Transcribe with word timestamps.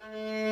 Música 0.00 0.47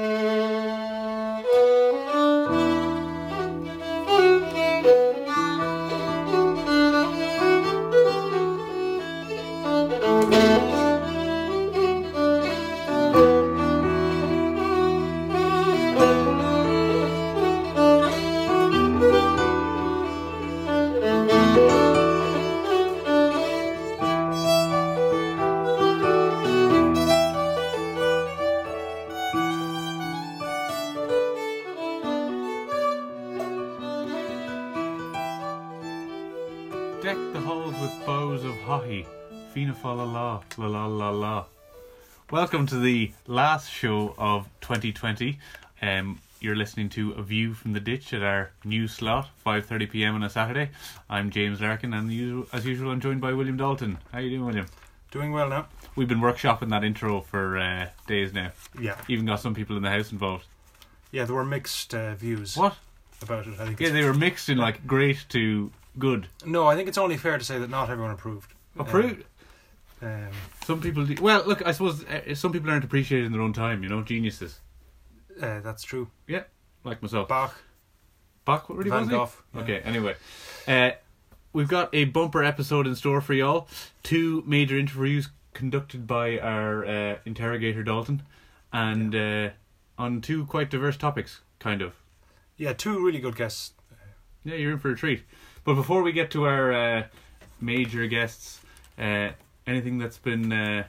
Welcome 42.36 42.66
to 42.66 42.78
the 42.78 43.12
last 43.26 43.70
show 43.72 44.14
of 44.18 44.46
2020. 44.60 45.38
Um, 45.80 46.20
you're 46.38 46.54
listening 46.54 46.90
to 46.90 47.12
A 47.12 47.22
View 47.22 47.54
from 47.54 47.72
the 47.72 47.80
Ditch 47.80 48.12
at 48.12 48.22
our 48.22 48.50
new 48.62 48.88
slot, 48.88 49.30
5:30 49.46 49.90
p.m. 49.90 50.14
on 50.16 50.22
a 50.22 50.28
Saturday. 50.28 50.68
I'm 51.08 51.30
James 51.30 51.62
Larkin, 51.62 51.94
and 51.94 52.46
as 52.52 52.66
usual, 52.66 52.90
I'm 52.90 53.00
joined 53.00 53.22
by 53.22 53.32
William 53.32 53.56
Dalton. 53.56 53.96
How 54.12 54.18
are 54.18 54.20
you 54.20 54.28
doing, 54.28 54.44
William? 54.44 54.66
Doing 55.10 55.32
well 55.32 55.48
now. 55.48 55.68
We've 55.96 56.08
been 56.08 56.20
workshopping 56.20 56.68
that 56.68 56.84
intro 56.84 57.22
for 57.22 57.56
uh, 57.56 57.88
days 58.06 58.34
now. 58.34 58.50
Yeah, 58.78 59.00
Even 59.08 59.24
got 59.24 59.40
some 59.40 59.54
people 59.54 59.78
in 59.78 59.82
the 59.82 59.88
house 59.90 60.12
involved. 60.12 60.44
yeah. 61.12 61.24
There 61.24 61.34
were 61.36 61.42
mixed 61.44 61.94
uh, 61.94 62.16
views 62.16 62.54
What? 62.54 62.76
about 63.22 63.46
it. 63.46 63.58
I 63.58 63.64
think. 63.64 63.80
Yeah, 63.80 63.88
they 63.88 64.04
were 64.04 64.12
mixed 64.12 64.50
in 64.50 64.58
like 64.58 64.86
great 64.86 65.24
to 65.30 65.70
good. 65.98 66.26
No, 66.44 66.66
I 66.66 66.76
think 66.76 66.86
it's 66.86 66.98
only 66.98 67.16
fair 67.16 67.38
to 67.38 67.44
say 67.44 67.58
that 67.58 67.70
not 67.70 67.88
everyone 67.88 68.12
approved. 68.12 68.52
Approved. 68.78 69.20
Um, 69.22 69.24
um, 70.02 70.30
Some 70.64 70.80
people. 70.80 71.06
Do, 71.06 71.20
well, 71.22 71.44
look, 71.46 71.66
I 71.66 71.72
suppose 71.72 72.04
uh, 72.04 72.34
some 72.34 72.52
people 72.52 72.70
aren't 72.70 72.84
appreciating 72.84 73.32
their 73.32 73.40
own 73.40 73.52
time. 73.52 73.82
You 73.82 73.88
know, 73.88 74.02
geniuses 74.02 74.60
uh, 75.40 75.60
that's 75.60 75.82
true. 75.82 76.10
Yeah, 76.26 76.44
like 76.84 77.02
myself. 77.02 77.28
Bach, 77.28 77.60
Bach, 78.44 78.68
what 78.68 78.78
really 78.78 78.90
Van 78.90 79.00
was 79.00 79.08
he? 79.08 79.14
Gogh. 79.14 79.30
yeah. 79.54 79.60
Okay, 79.62 79.80
anyway. 79.80 80.14
Uh, 80.66 80.90
we've 81.52 81.68
got 81.68 81.94
a 81.94 82.04
bumper 82.04 82.42
episode 82.42 82.86
in 82.86 82.94
store 82.94 83.20
for 83.20 83.34
y'all. 83.34 83.68
Two 84.02 84.42
major 84.46 84.78
interviews 84.78 85.28
conducted 85.52 86.06
by 86.06 86.38
our 86.38 86.84
uh, 86.84 87.16
interrogator 87.24 87.82
Dalton, 87.82 88.22
and 88.72 89.14
uh, 89.14 89.50
on 89.98 90.20
two 90.20 90.46
quite 90.46 90.70
diverse 90.70 90.96
topics, 90.96 91.40
kind 91.58 91.82
of. 91.82 91.94
Yeah, 92.56 92.72
two 92.72 93.04
really 93.04 93.18
good 93.18 93.36
guests. 93.36 93.72
Yeah, 94.44 94.54
you're 94.54 94.72
in 94.72 94.78
for 94.78 94.90
a 94.90 94.96
treat. 94.96 95.22
But 95.64 95.74
before 95.74 96.02
we 96.02 96.12
get 96.12 96.30
to 96.30 96.44
our 96.44 96.72
uh, 96.72 97.02
major 97.60 98.06
guests, 98.06 98.60
uh, 98.98 99.30
anything 99.66 99.98
that's 99.98 100.18
been 100.18 100.52
uh, 100.52 100.84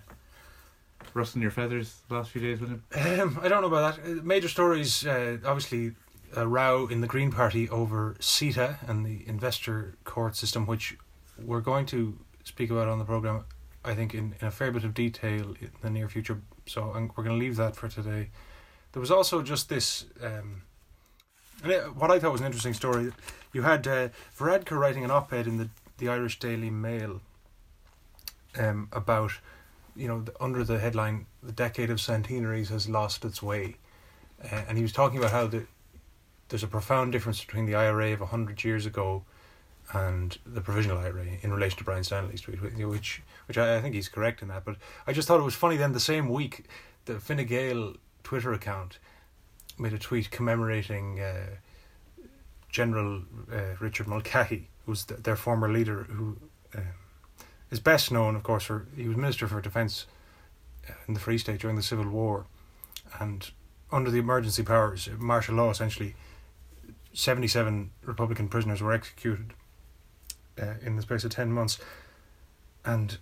your 1.36 1.52
feathers 1.52 2.02
the 2.08 2.16
last 2.16 2.32
few 2.32 2.42
days, 2.42 2.60
William? 2.60 2.84
Um, 2.96 3.40
I 3.42 3.48
don't 3.48 3.62
know 3.62 3.68
about 3.68 3.96
that. 3.96 4.06
Uh, 4.06 4.24
major 4.24 4.48
stories. 4.48 5.06
Uh, 5.06 5.38
obviously, 5.46 5.94
a 6.36 6.48
row 6.48 6.88
in 6.88 7.02
the 7.02 7.08
Green 7.08 7.32
Party 7.32 7.70
over 7.70 8.16
CETA 8.20 8.88
and 8.88 9.06
the 9.06 9.28
investor 9.28 9.96
court 10.04 10.36
system, 10.36 10.66
which 10.66 10.98
we're 11.44 11.62
going 11.62 11.86
to 11.88 12.20
speak 12.44 12.70
about 12.70 12.88
on 12.88 13.00
the 13.00 13.06
program. 13.06 13.46
I 13.84 13.96
think 13.96 14.14
in, 14.14 14.36
in 14.42 14.48
a 14.48 14.52
fair 14.52 14.72
bit 14.72 14.84
of 14.84 14.94
detail 14.94 15.56
in 15.62 15.72
the 15.82 15.90
near 15.90 16.10
future. 16.10 16.42
So 16.66 16.88
we're 17.16 17.24
going 17.24 17.40
to 17.40 17.46
leave 17.46 17.56
that 17.56 17.76
for 17.76 17.88
today. 17.88 18.30
There 18.92 19.00
was 19.00 19.12
also 19.12 19.42
just 19.42 19.70
this. 19.70 20.06
Um, 20.22 20.64
and 21.64 21.72
it, 21.72 21.96
what 21.96 22.12
I 22.12 22.20
thought 22.20 22.34
was 22.34 22.42
an 22.42 22.48
interesting 22.48 22.74
story. 22.74 23.12
You 23.54 23.62
had 23.62 23.88
uh, 23.88 24.10
Varadkar 24.38 24.78
writing 24.78 25.04
an 25.04 25.12
op-ed 25.12 25.48
in 25.48 25.58
the 25.58 25.70
the 25.98 26.10
Irish 26.10 26.38
Daily 26.40 26.70
Mail 26.70 27.22
um, 28.58 28.90
about 28.92 29.32
you 29.98 30.08
know, 30.08 30.22
the, 30.22 30.34
under 30.42 30.64
the 30.64 30.80
headline, 30.80 31.26
the 31.42 31.52
decade 31.52 31.90
of 31.90 32.00
centenaries 32.00 32.70
has 32.70 32.88
lost 32.88 33.26
its 33.26 33.42
way. 33.42 33.76
Uh, 34.44 34.62
and 34.70 34.78
he 34.78 34.84
was 34.84 34.94
talking 34.94 35.18
about 35.18 35.32
how 35.32 35.48
the, 35.48 35.66
there's 36.50 36.64
a 36.64 36.68
profound 36.68 37.12
difference 37.12 37.44
between 37.44 37.66
the 37.66 37.76
IRA 37.76 38.14
of 38.14 38.20
100 38.20 38.64
years 38.64 38.86
ago 38.86 39.24
and 39.94 40.38
the 40.46 40.62
provisional 40.62 40.98
IRA 40.98 41.26
in 41.42 41.52
relation 41.52 41.78
to 41.80 41.84
Brian 41.84 42.04
Stanley's 42.04 42.42
tweet, 42.42 42.62
which, 42.62 43.22
which, 43.48 43.58
I, 43.58 43.78
I 43.78 43.82
think 43.82 43.96
he's 43.96 44.10
correct 44.10 44.42
in 44.42 44.50
that. 44.50 44.64
But 44.64 44.76
I 45.08 45.14
just 45.14 45.28
thought 45.28 45.40
it 45.40 45.44
was 45.44 45.56
funny 45.56 45.78
then 45.78 45.94
the 45.94 46.00
same 46.00 46.30
week, 46.30 46.66
the 47.06 47.20
Fine 47.20 47.46
Gael 47.46 47.96
Twitter 48.24 48.54
account 48.54 49.00
made 49.80 49.94
a 49.94 50.00
tweet 50.00 50.30
commemorating 50.30 51.20
uh, 51.20 51.48
General 52.70 53.22
uh, 53.52 53.76
Richard 53.80 54.08
Mulcahy, 54.08 54.68
who's 54.86 55.06
th- 55.06 55.22
their 55.22 55.36
former 55.36 55.72
leader, 55.72 56.04
who 56.04 56.38
um, 56.76 56.84
is 57.72 57.80
best 57.80 58.12
known, 58.12 58.36
of 58.36 58.44
course, 58.44 58.64
for 58.64 58.86
he 58.96 59.08
was 59.08 59.18
Minister 59.18 59.48
for 59.48 59.62
Defence 59.62 60.06
uh, 60.90 60.94
in 61.08 61.14
the 61.14 61.20
Free 61.20 61.38
State 61.38 61.62
during 61.62 61.76
the 61.76 61.84
Civil 61.84 62.08
War, 62.10 62.46
and 63.20 63.52
under 63.92 64.12
the 64.12 64.20
emergency 64.20 64.64
powers, 64.64 65.10
martial 65.18 65.56
law, 65.56 65.70
essentially, 65.70 66.16
seventy-seven 67.14 67.92
Republican 68.04 68.48
prisoners 68.48 68.82
were 68.82 68.94
executed 68.94 69.54
uh, 70.62 70.76
in 70.82 70.96
the 70.96 71.02
space 71.02 71.24
of 71.24 71.32
ten 71.32 71.52
months, 71.52 71.80
and 72.86 73.18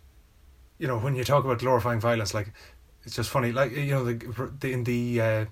you 0.78 0.88
know 0.88 0.98
when 0.98 1.16
you 1.16 1.24
talk 1.24 1.44
about 1.44 1.60
glorifying 1.60 2.00
violence, 2.00 2.34
like 2.34 2.52
it's 3.04 3.16
just 3.16 3.30
funny, 3.30 3.52
like 3.52 3.72
you 3.72 3.92
know 3.92 4.04
the, 4.04 4.52
the 4.60 4.74
in 4.74 4.84
the 4.84 5.22
uh, 5.22 5.46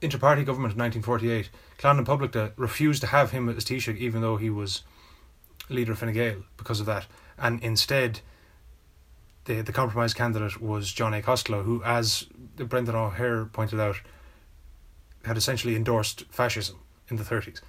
inter-party 0.00 0.44
government 0.44 0.72
of 0.72 0.78
nineteen 0.78 1.02
forty-eight, 1.02 1.50
Clann 1.78 1.96
na 1.96 2.02
Poblachta 2.02 2.52
refused 2.56 3.00
to 3.00 3.08
have 3.08 3.30
him 3.32 3.48
as 3.48 3.64
Taoiseach, 3.64 3.96
even 3.96 4.20
though 4.20 4.36
he 4.36 4.50
was 4.50 4.82
leader 5.68 5.92
of 5.92 5.98
Fine 5.98 6.12
Gael 6.12 6.44
because 6.56 6.80
of 6.80 6.86
that 6.86 7.06
and 7.40 7.62
instead 7.62 8.20
the 9.44 9.62
the 9.62 9.72
compromise 9.72 10.14
candidate 10.14 10.60
was 10.60 10.92
John 10.92 11.14
A. 11.14 11.22
Costello, 11.22 11.62
who, 11.62 11.82
as 11.84 12.26
Brendan 12.56 12.94
O'Hare 12.94 13.44
pointed 13.46 13.80
out, 13.80 13.96
had 15.24 15.36
essentially 15.36 15.74
endorsed 15.76 16.24
fascism 16.30 16.78
in 17.08 17.16
the 17.16 17.22
30s. 17.24 17.60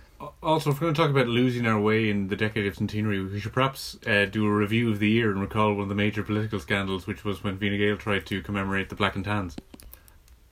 Also, 0.44 0.72
if 0.72 0.75
we're 0.81 0.88
going 0.88 0.94
to 0.94 1.02
talk 1.02 1.09
about 1.12 1.28
losing 1.28 1.66
our 1.66 1.80
way 1.80 2.09
in 2.09 2.28
the 2.28 2.35
decade 2.35 2.66
of 2.68 2.75
centenary, 2.75 3.24
we 3.24 3.40
should 3.40 3.53
perhaps 3.53 3.97
uh, 4.06 4.25
do 4.25 4.46
a 4.46 4.53
review 4.53 4.91
of 4.91 5.00
the 5.00 5.07
year 5.09 5.31
and 5.31 5.40
recall 5.40 5.74
one 5.74 5.84
of 5.84 5.90
the 5.90 5.96
major 5.96 6.24
political 6.24 6.59
scandals, 6.59 7.07
which 7.07 7.24
was 7.24 7.41
when 7.41 7.57
Fine 7.57 7.78
Gael 7.78 7.96
tried 7.96 8.25
to 8.25 8.41
commemorate 8.41 8.90
the 8.90 8.96
Black 8.96 9.16
and 9.16 9.24
Tans, 9.24 9.56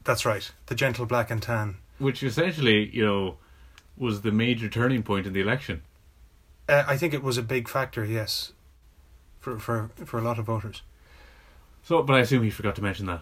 That's 0.06 0.26
right, 0.26 0.50
the 0.68 0.76
gentle 0.76 1.06
black 1.06 1.30
and 1.30 1.42
tan. 1.42 1.78
which 2.00 2.24
essentially, 2.24 2.90
you 2.96 3.04
know, 3.06 3.38
was 3.98 4.22
the 4.22 4.32
major 4.32 4.70
turning 4.70 5.04
point 5.04 5.28
in 5.28 5.34
the 5.34 5.42
election. 5.42 5.82
Uh, 6.70 6.86
I 6.88 6.96
think 6.96 7.14
it 7.14 7.24
was 7.24 7.38
a 7.38 7.44
big 7.44 7.68
factor, 7.68 8.06
yes, 8.06 8.54
for 9.40 9.59
for 9.59 9.90
for 10.06 10.20
a 10.20 10.22
lot 10.22 10.40
of 10.40 10.46
voters. 10.46 10.81
So, 11.84 12.03
but 12.03 12.16
I 12.16 12.20
assume 12.20 12.44
he 12.44 12.50
forgot 12.50 12.75
to 12.75 12.81
mention 12.81 13.06
that, 13.06 13.22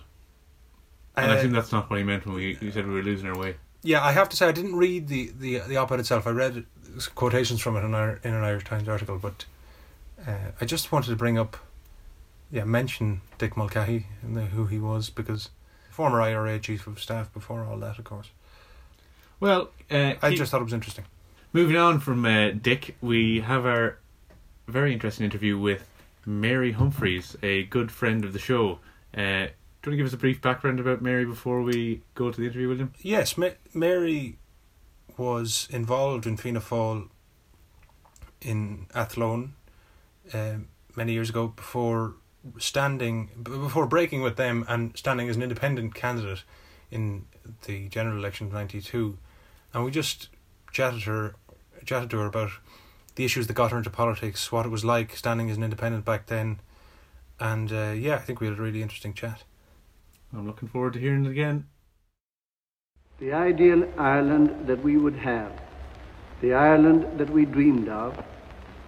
and 1.15 1.31
I 1.31 1.35
Uh, 1.35 1.37
assume 1.37 1.51
that's 1.51 1.71
not 1.71 1.89
what 1.89 1.97
he 1.99 2.03
meant 2.03 2.25
when 2.25 2.35
we, 2.35 2.57
we 2.61 2.71
said 2.71 2.87
we 2.87 2.93
were 2.93 3.03
losing 3.03 3.27
our 3.29 3.37
way. 3.37 3.55
Yeah, 3.83 4.03
I 4.03 4.11
have 4.13 4.27
to 4.29 4.35
say 4.37 4.47
I 4.47 4.51
didn't 4.51 4.75
read 4.75 5.07
the 5.07 5.31
the 5.37 5.59
the 5.59 5.77
op-ed 5.77 5.99
itself. 5.99 6.25
I 6.25 6.31
read 6.31 6.65
quotations 7.13 7.61
from 7.61 7.75
it 7.75 7.81
in, 7.81 7.93
our, 7.93 8.19
in 8.23 8.33
an 8.33 8.43
Irish 8.43 8.63
Times 8.63 8.87
article, 8.87 9.19
but 9.19 9.45
uh, 10.27 10.51
I 10.61 10.65
just 10.65 10.91
wanted 10.91 11.09
to 11.09 11.15
bring 11.15 11.37
up, 11.37 11.57
yeah, 12.49 12.63
mention 12.63 13.21
Dick 13.37 13.55
Mulcahy 13.57 14.07
and 14.23 14.35
the, 14.35 14.45
who 14.45 14.65
he 14.67 14.79
was 14.79 15.09
because 15.09 15.49
former 15.91 16.21
IRA 16.21 16.57
chief 16.59 16.87
of 16.87 16.99
staff 17.01 17.31
before 17.33 17.63
all 17.65 17.77
that, 17.79 17.99
of 17.99 18.05
course. 18.05 18.29
Well, 19.39 19.69
uh, 19.91 20.13
I 20.21 20.29
keep- 20.29 20.37
just 20.39 20.51
thought 20.51 20.61
it 20.61 20.63
was 20.65 20.73
interesting. 20.73 21.05
moving 21.53 21.75
on 21.77 21.99
from 21.99 22.25
uh, 22.25 22.51
Dick, 22.51 22.95
we 23.01 23.41
have 23.41 23.65
our 23.65 23.97
very 24.67 24.93
interesting 24.93 25.25
interview 25.25 25.57
with 25.59 25.87
Mary 26.25 26.73
Humphreys, 26.73 27.35
a 27.43 27.63
good 27.63 27.91
friend 27.91 28.25
of 28.25 28.33
the 28.33 28.39
show. 28.39 28.79
Uh, 29.15 29.47
do 29.81 29.91
you 29.91 29.91
want 29.91 29.93
to 29.93 29.97
give 29.97 30.07
us 30.07 30.13
a 30.13 30.17
brief 30.17 30.41
background 30.41 30.79
about 30.79 31.01
Mary 31.01 31.25
before 31.25 31.61
we 31.61 32.01
go 32.15 32.31
to 32.31 32.37
the 32.39 32.47
interview, 32.47 32.69
William? 32.69 32.93
Yes, 33.01 33.37
Ma- 33.37 33.49
Mary 33.73 34.37
was 35.17 35.67
involved 35.71 36.25
in 36.25 36.37
Fianna 36.37 36.59
Fáil 36.59 37.09
in 38.41 38.87
Athlone 38.93 39.53
um, 40.33 40.67
many 40.95 41.13
years 41.13 41.29
ago 41.29 41.47
before 41.47 42.15
standing 42.59 43.29
before 43.41 43.87
breaking 43.87 44.21
with 44.21 44.37
them 44.37 44.65
and 44.67 44.95
standing 44.95 45.27
as 45.29 45.35
an 45.35 45.43
independent 45.43 45.95
candidate 45.95 46.43
in 46.91 47.25
the 47.65 47.87
general 47.89 48.17
election 48.17 48.47
of 48.47 48.53
92 48.53 49.17
and 49.73 49.83
we 49.83 49.89
just 49.89 50.29
chatted 50.71 51.03
her 51.03 51.35
chatted 51.85 52.09
to 52.11 52.17
her 52.17 52.27
about 52.27 52.51
the 53.15 53.25
issues 53.25 53.47
that 53.47 53.53
got 53.53 53.71
her 53.71 53.77
into 53.77 53.89
politics 53.89 54.51
what 54.51 54.65
it 54.65 54.69
was 54.69 54.85
like 54.85 55.15
standing 55.15 55.49
as 55.49 55.57
an 55.57 55.63
independent 55.63 56.05
back 56.05 56.27
then 56.27 56.59
and 57.39 57.71
uh, 57.71 57.91
yeah 57.91 58.15
I 58.15 58.19
think 58.19 58.39
we 58.39 58.47
had 58.47 58.57
a 58.57 58.61
really 58.61 58.81
interesting 58.81 59.13
chat 59.13 59.43
I'm 60.35 60.47
looking 60.47 60.67
forward 60.67 60.93
to 60.93 60.99
hearing 60.99 61.25
it 61.25 61.31
again. 61.31 61.65
The 63.19 63.31
ideal 63.31 63.87
Ireland 63.97 64.67
that 64.67 64.83
we 64.83 64.97
would 64.97 65.15
have, 65.15 65.53
the 66.41 66.53
Ireland 66.53 67.17
that 67.17 67.29
we 67.29 67.45
dreamed 67.45 67.87
of, 67.87 68.21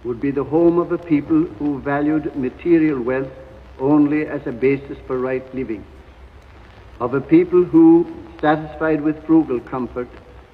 would 0.03 0.19
be 0.19 0.31
the 0.31 0.43
home 0.43 0.77
of 0.77 0.91
a 0.91 0.97
people 0.97 1.43
who 1.43 1.79
valued 1.79 2.35
material 2.35 3.01
wealth 3.01 3.31
only 3.79 4.25
as 4.25 4.45
a 4.45 4.51
basis 4.51 4.97
for 5.07 5.19
right 5.19 5.43
living, 5.55 5.85
of 6.99 7.13
a 7.13 7.21
people 7.21 7.63
who, 7.63 8.05
satisfied 8.41 8.99
with 8.99 9.25
frugal 9.25 9.61
comfort, 9.61 10.09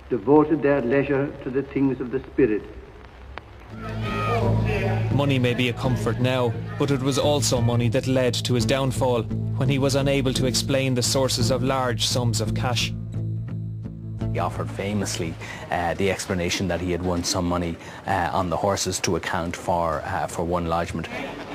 devoted 0.10 0.62
their 0.62 0.81
leisure 0.81 1.28
to 1.44 1.50
the 1.50 1.64
things 1.64 2.00
of 2.00 2.12
the 2.12 2.20
Spirit. 2.31 2.62
Money 5.14 5.38
may 5.38 5.54
be 5.54 5.70
a 5.70 5.74
comfort 5.74 6.20
now, 6.20 6.52
but 6.80 6.90
it 6.90 7.00
was 7.00 7.20
also 7.20 7.62
money 7.62 7.88
that 7.90 8.08
led 8.08 8.34
to 8.34 8.56
his 8.56 8.66
downfall 8.66 9.24
when 9.58 9.70
he 9.70 9.78
was 9.78 9.96
unable 9.96 10.34
to 10.34 10.48
explain 10.48 10.96
the 10.96 11.04
sources 11.04 11.52
of 11.52 11.62
large 11.64 12.08
sums 12.08 12.42
of 12.42 12.56
cash. 12.56 12.92
He 14.34 14.40
offered 14.40 14.72
famously 14.72 15.36
uh, 15.70 15.94
the 15.94 16.10
explanation 16.10 16.68
that 16.68 16.81
he 16.81 16.92
had 16.92 17.04
won 17.04 17.24
some 17.24 17.46
money 17.46 17.78
uh, 18.08 18.31
on 18.34 18.50
the 18.50 18.58
horses 18.58 19.00
to 19.02 19.16
account 19.16 19.56
for, 19.56 20.02
uh, 20.02 20.25
for 20.25 20.44
one 20.44 20.66
lodgement. 20.66 21.08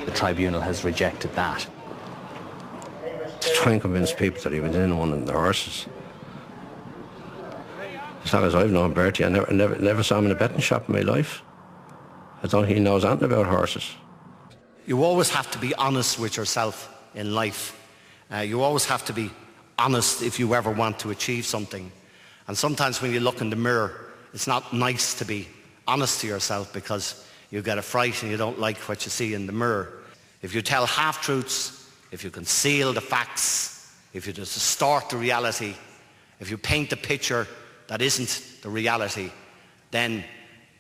The 0.04 0.12
tribunal 0.12 0.60
has 0.60 0.84
rejected 0.84 1.32
that. 1.34 1.66
To 3.40 3.50
try 3.54 3.72
and 3.72 3.80
convince 3.80 4.12
people 4.12 4.40
that 4.42 4.52
he 4.52 4.60
went 4.60 4.76
in 4.76 4.82
and 4.82 4.98
won 4.98 5.24
the 5.24 5.32
horses. 5.32 5.86
As 8.24 8.32
long 8.32 8.44
as 8.44 8.54
I've 8.54 8.70
known 8.70 8.92
Bertie, 8.92 9.24
I 9.24 9.28
never, 9.28 9.52
never, 9.52 9.76
never 9.76 10.02
saw 10.04 10.18
him 10.18 10.26
in 10.26 10.30
a 10.30 10.36
betting 10.36 10.60
shop 10.60 10.88
in 10.88 10.94
my 10.94 11.00
life. 11.00 11.42
I 12.42 12.46
think 12.46 12.68
he 12.68 12.78
knows 12.78 13.04
anything 13.04 13.32
about 13.32 13.46
horses. 13.46 13.94
You 14.86 15.02
always 15.02 15.30
have 15.30 15.50
to 15.50 15.58
be 15.58 15.74
honest 15.74 16.18
with 16.18 16.36
yourself 16.36 16.94
in 17.14 17.34
life. 17.34 17.74
Uh, 18.32 18.38
you 18.38 18.62
always 18.62 18.84
have 18.86 19.04
to 19.06 19.12
be 19.12 19.30
honest 19.78 20.22
if 20.22 20.38
you 20.38 20.54
ever 20.54 20.70
want 20.70 20.98
to 21.00 21.10
achieve 21.10 21.44
something. 21.44 21.90
And 22.46 22.56
sometimes 22.56 23.02
when 23.02 23.12
you 23.12 23.20
look 23.20 23.40
in 23.40 23.50
the 23.50 23.56
mirror, 23.56 24.12
it's 24.32 24.46
not 24.46 24.72
nice 24.72 25.14
to 25.14 25.24
be 25.24 25.48
honest 25.86 26.20
to 26.20 26.26
yourself 26.26 26.72
because 26.72 27.26
you 27.50 27.62
get 27.62 27.78
a 27.78 27.82
fright 27.82 28.22
and 28.22 28.30
you 28.30 28.36
don't 28.36 28.58
like 28.58 28.78
what 28.88 29.04
you 29.04 29.10
see 29.10 29.34
in 29.34 29.46
the 29.46 29.52
mirror. 29.52 29.92
If 30.42 30.54
you 30.54 30.62
tell 30.62 30.86
half-truths, 30.86 31.90
if 32.12 32.24
you 32.24 32.30
conceal 32.30 32.92
the 32.92 33.00
facts, 33.00 33.92
if 34.12 34.26
you 34.26 34.32
distort 34.32 35.10
the 35.10 35.16
reality, 35.16 35.74
if 36.40 36.50
you 36.50 36.58
paint 36.58 36.92
a 36.92 36.96
picture 36.96 37.46
that 37.88 38.00
isn't 38.00 38.62
the 38.62 38.68
reality, 38.68 39.30
then 39.90 40.24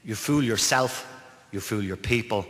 you 0.04 0.14
fool 0.14 0.42
yourself, 0.42 1.06
you 1.50 1.60
fool 1.60 1.82
your 1.82 1.96
people. 1.96 2.46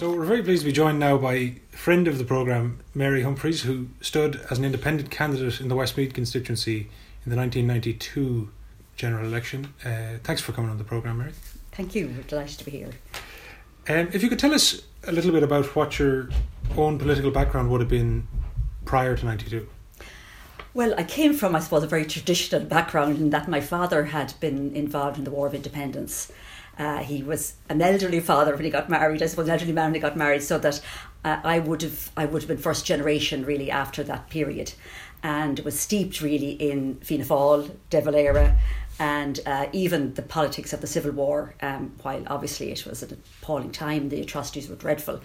So 0.00 0.10
we're 0.10 0.24
very 0.24 0.42
pleased 0.42 0.62
to 0.62 0.66
be 0.66 0.72
joined 0.72 0.98
now 0.98 1.18
by 1.18 1.34
a 1.34 1.54
friend 1.72 2.08
of 2.08 2.16
the 2.16 2.24
programme, 2.24 2.78
Mary 2.94 3.22
Humphreys, 3.22 3.62
who 3.62 3.88
stood 4.00 4.40
as 4.50 4.58
an 4.58 4.64
independent 4.64 5.10
candidate 5.10 5.60
in 5.60 5.68
the 5.68 5.76
Westmeath 5.76 6.14
constituency 6.14 6.88
in 7.24 7.30
the 7.30 7.36
1992 7.36 8.50
general 8.96 9.26
election. 9.26 9.74
Uh, 9.84 10.18
thanks 10.22 10.40
for 10.40 10.52
coming 10.52 10.70
on 10.70 10.78
the 10.78 10.84
programme, 10.84 11.18
Mary. 11.18 11.32
Thank 11.72 11.94
you. 11.94 12.08
We're 12.08 12.22
delighted 12.22 12.58
to 12.58 12.64
be 12.64 12.70
here. 12.70 12.90
Um, 13.88 14.08
if 14.12 14.22
you 14.22 14.28
could 14.28 14.38
tell 14.38 14.54
us 14.54 14.82
a 15.04 15.12
little 15.12 15.32
bit 15.32 15.42
about 15.42 15.74
what 15.76 15.98
your 15.98 16.30
own 16.76 16.98
political 16.98 17.30
background 17.30 17.70
would 17.70 17.80
have 17.80 17.90
been 17.90 18.26
prior 18.84 19.16
to 19.16 19.24
92. 19.24 19.68
Well, 20.72 20.94
I 20.96 21.02
came 21.02 21.34
from, 21.34 21.56
I 21.56 21.58
suppose, 21.58 21.82
a 21.82 21.88
very 21.88 22.04
traditional 22.04 22.60
background 22.64 23.18
in 23.18 23.30
that 23.30 23.48
my 23.48 23.60
father 23.60 24.04
had 24.04 24.34
been 24.38 24.76
involved 24.76 25.18
in 25.18 25.24
the 25.24 25.30
War 25.32 25.48
of 25.48 25.54
Independence. 25.54 26.30
Uh, 26.78 26.98
he 26.98 27.24
was 27.24 27.54
an 27.68 27.82
elderly 27.82 28.20
father 28.20 28.54
when 28.54 28.64
he 28.64 28.70
got 28.70 28.88
married. 28.88 29.20
I 29.20 29.26
suppose 29.26 29.48
an 29.48 29.52
elderly 29.52 29.72
man 29.72 29.86
when 29.86 29.94
he 29.94 30.00
got 30.00 30.16
married, 30.16 30.44
so 30.44 30.58
that 30.58 30.80
uh, 31.24 31.40
I 31.42 31.58
would 31.58 31.82
have 31.82 32.10
I 32.16 32.24
would 32.24 32.42
have 32.42 32.48
been 32.48 32.56
first 32.56 32.86
generation 32.86 33.44
really 33.44 33.68
after 33.68 34.04
that 34.04 34.30
period, 34.30 34.72
and 35.24 35.58
was 35.60 35.78
steeped 35.78 36.20
really 36.20 36.52
in 36.52 36.94
Fianna 37.00 37.24
Fáil, 37.24 37.72
De 37.90 38.00
Valera, 38.00 38.56
and 39.00 39.40
uh, 39.46 39.66
even 39.72 40.14
the 40.14 40.22
politics 40.22 40.72
of 40.72 40.80
the 40.80 40.86
Civil 40.86 41.10
War. 41.10 41.54
Um, 41.60 41.92
while 42.02 42.22
obviously 42.28 42.70
it 42.70 42.86
was 42.86 43.02
an 43.02 43.20
appalling 43.42 43.72
time, 43.72 44.08
the 44.08 44.20
atrocities 44.20 44.68
were 44.68 44.76
dreadful. 44.76 45.20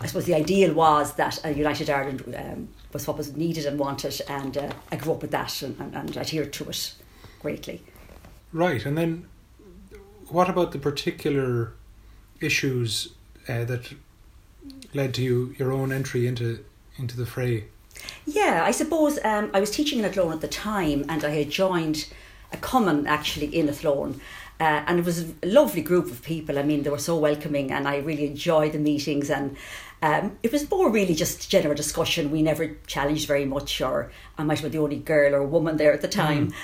I 0.00 0.06
suppose 0.06 0.24
the 0.24 0.34
ideal 0.34 0.74
was 0.74 1.14
that 1.14 1.40
a 1.44 1.52
united 1.52 1.88
Ireland 1.88 2.22
um, 2.36 2.68
was 2.92 3.06
what 3.06 3.18
was 3.18 3.36
needed 3.36 3.66
and 3.66 3.78
wanted, 3.78 4.20
and 4.28 4.56
uh, 4.56 4.72
I 4.90 4.96
grew 4.96 5.12
up 5.12 5.22
with 5.22 5.30
that 5.32 5.62
and, 5.62 5.78
and, 5.80 5.94
and 5.94 6.16
adhered 6.16 6.52
to 6.54 6.68
it 6.68 6.94
greatly. 7.40 7.82
Right, 8.52 8.84
and 8.86 8.96
then 8.96 9.28
what 10.28 10.48
about 10.48 10.72
the 10.72 10.78
particular 10.78 11.72
issues 12.40 13.14
uh, 13.48 13.64
that 13.64 13.92
led 14.94 15.14
to 15.14 15.22
you 15.22 15.54
your 15.58 15.72
own 15.72 15.92
entry 15.92 16.26
into 16.26 16.64
into 16.98 17.16
the 17.16 17.26
fray? 17.26 17.64
Yeah, 18.26 18.62
I 18.64 18.70
suppose 18.70 19.18
um, 19.24 19.50
I 19.52 19.60
was 19.60 19.70
teaching 19.70 19.98
in 19.98 20.04
Athlone 20.04 20.32
at 20.32 20.40
the 20.40 20.48
time, 20.48 21.04
and 21.08 21.24
I 21.24 21.30
had 21.30 21.50
joined 21.50 22.06
a 22.52 22.56
cumann 22.56 23.06
actually 23.06 23.46
in 23.46 23.68
Athlone. 23.68 24.20
Uh, 24.60 24.82
and 24.88 24.98
it 24.98 25.04
was 25.04 25.20
a 25.20 25.46
lovely 25.46 25.82
group 25.82 26.06
of 26.06 26.20
people. 26.22 26.58
I 26.58 26.64
mean, 26.64 26.82
they 26.82 26.90
were 26.90 26.98
so 26.98 27.16
welcoming, 27.16 27.70
and 27.70 27.86
I 27.86 27.98
really 27.98 28.26
enjoyed 28.26 28.72
the 28.72 28.78
meetings. 28.78 29.30
And 29.30 29.56
um, 30.02 30.38
it 30.42 30.52
was 30.52 30.70
more 30.70 30.90
really 30.90 31.14
just 31.14 31.50
general 31.50 31.74
discussion. 31.74 32.30
We 32.30 32.42
never 32.42 32.76
challenged 32.86 33.26
very 33.26 33.44
much, 33.44 33.80
or 33.80 34.10
I 34.36 34.44
might 34.44 34.58
have 34.58 34.62
been 34.62 34.72
the 34.72 34.84
only 34.84 34.98
girl 34.98 35.34
or 35.34 35.44
woman 35.44 35.76
there 35.76 35.92
at 35.92 36.00
the 36.00 36.08
time. 36.08 36.48
Mm. 36.48 36.54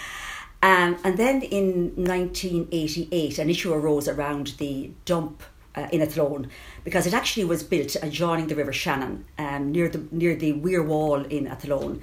Um, 0.62 0.96
and 1.04 1.18
then 1.18 1.42
in 1.42 1.92
1988, 1.96 3.38
an 3.38 3.50
issue 3.50 3.72
arose 3.72 4.08
around 4.08 4.54
the 4.58 4.92
dump 5.04 5.42
uh, 5.74 5.88
in 5.92 6.00
Athlone 6.00 6.48
because 6.84 7.06
it 7.06 7.12
actually 7.12 7.44
was 7.44 7.62
built 7.62 7.96
adjoining 8.02 8.46
the 8.46 8.54
River 8.54 8.72
Shannon 8.72 9.24
um, 9.38 9.72
near 9.72 9.88
the 9.88 10.06
near 10.10 10.34
the 10.34 10.52
Weir 10.52 10.82
Wall 10.82 11.22
in 11.24 11.46
Athlone. 11.46 12.02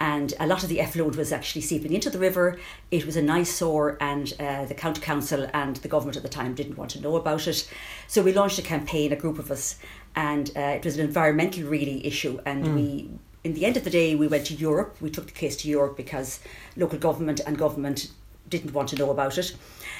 And 0.00 0.34
a 0.40 0.48
lot 0.48 0.64
of 0.64 0.68
the 0.68 0.80
effluent 0.80 1.16
was 1.16 1.32
actually 1.32 1.60
seeping 1.60 1.92
into 1.92 2.10
the 2.10 2.18
river. 2.18 2.58
It 2.90 3.06
was 3.06 3.14
an 3.14 3.30
eyesore, 3.30 3.96
and 4.00 4.32
uh, 4.40 4.64
the 4.64 4.74
county 4.74 5.00
council 5.00 5.48
and 5.54 5.76
the 5.76 5.86
government 5.86 6.16
at 6.16 6.24
the 6.24 6.28
time 6.28 6.54
didn't 6.54 6.76
want 6.76 6.90
to 6.92 7.00
know 7.00 7.14
about 7.14 7.46
it. 7.46 7.68
So 8.08 8.20
we 8.20 8.32
launched 8.32 8.58
a 8.58 8.62
campaign, 8.62 9.12
a 9.12 9.16
group 9.16 9.38
of 9.38 9.50
us, 9.52 9.78
and 10.14 10.50
uh, 10.56 10.60
it 10.60 10.84
was 10.84 10.98
an 10.98 11.04
environmental 11.04 11.64
really 11.64 12.06
issue. 12.06 12.40
And 12.44 12.64
mm. 12.64 12.74
we 12.74 13.10
in 13.44 13.54
the 13.54 13.66
end 13.66 13.76
of 13.76 13.84
the 13.84 13.90
day, 13.90 14.14
we 14.14 14.28
went 14.28 14.46
to 14.46 14.54
Europe. 14.54 14.96
We 15.00 15.10
took 15.10 15.26
the 15.26 15.32
case 15.32 15.56
to 15.58 15.68
Europe 15.68 15.96
because 15.96 16.38
local 16.76 16.98
government 16.98 17.40
and 17.44 17.58
government 17.58 18.10
didn't 18.48 18.72
want 18.72 18.88
to 18.90 18.96
know 18.96 19.10
about 19.10 19.38
it. 19.38 19.54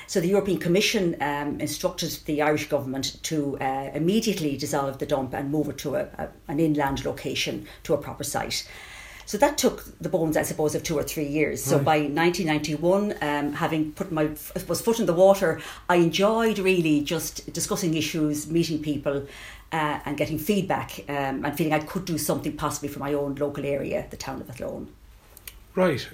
So 0.06 0.20
the 0.20 0.28
European 0.28 0.58
Commission 0.58 1.16
um, 1.20 1.60
instructed 1.60 2.10
the 2.26 2.42
Irish 2.42 2.68
government 2.68 3.22
to 3.24 3.58
uh, 3.58 3.90
immediately 3.94 4.56
dissolve 4.56 4.98
the 4.98 5.06
dump 5.06 5.32
and 5.34 5.50
move 5.50 5.68
it 5.68 5.78
to 5.78 5.96
a, 5.96 6.02
a, 6.18 6.28
an 6.48 6.60
inland 6.60 7.04
location 7.04 7.66
to 7.84 7.94
a 7.94 7.98
proper 7.98 8.24
site. 8.24 8.68
So 9.24 9.38
that 9.38 9.56
took 9.56 9.84
the 10.00 10.08
bones, 10.08 10.36
I 10.36 10.42
suppose, 10.42 10.74
of 10.74 10.82
two 10.82 10.98
or 10.98 11.02
three 11.02 11.26
years. 11.26 11.62
So 11.62 11.76
right. 11.76 11.84
by 11.84 11.98
1991, 12.00 13.14
um, 13.22 13.52
having 13.54 13.92
put 13.92 14.12
my 14.12 14.30
was 14.68 14.82
foot 14.82 15.00
in 15.00 15.06
the 15.06 15.14
water, 15.14 15.60
I 15.88 15.96
enjoyed 15.96 16.58
really 16.58 17.00
just 17.02 17.50
discussing 17.52 17.94
issues, 17.94 18.50
meeting 18.50 18.82
people, 18.82 19.26
uh, 19.72 20.00
and 20.04 20.16
getting 20.16 20.38
feedback, 20.38 21.04
um, 21.08 21.44
and 21.44 21.56
feeling 21.56 21.72
I 21.72 21.80
could 21.80 22.04
do 22.04 22.19
something 22.19 22.56
possibly 22.56 22.88
for 22.88 22.98
my 22.98 23.14
own 23.14 23.34
local 23.36 23.64
area, 23.64 24.06
the 24.10 24.16
town 24.16 24.40
of 24.40 24.50
Athlone. 24.50 24.92
Right, 25.74 26.06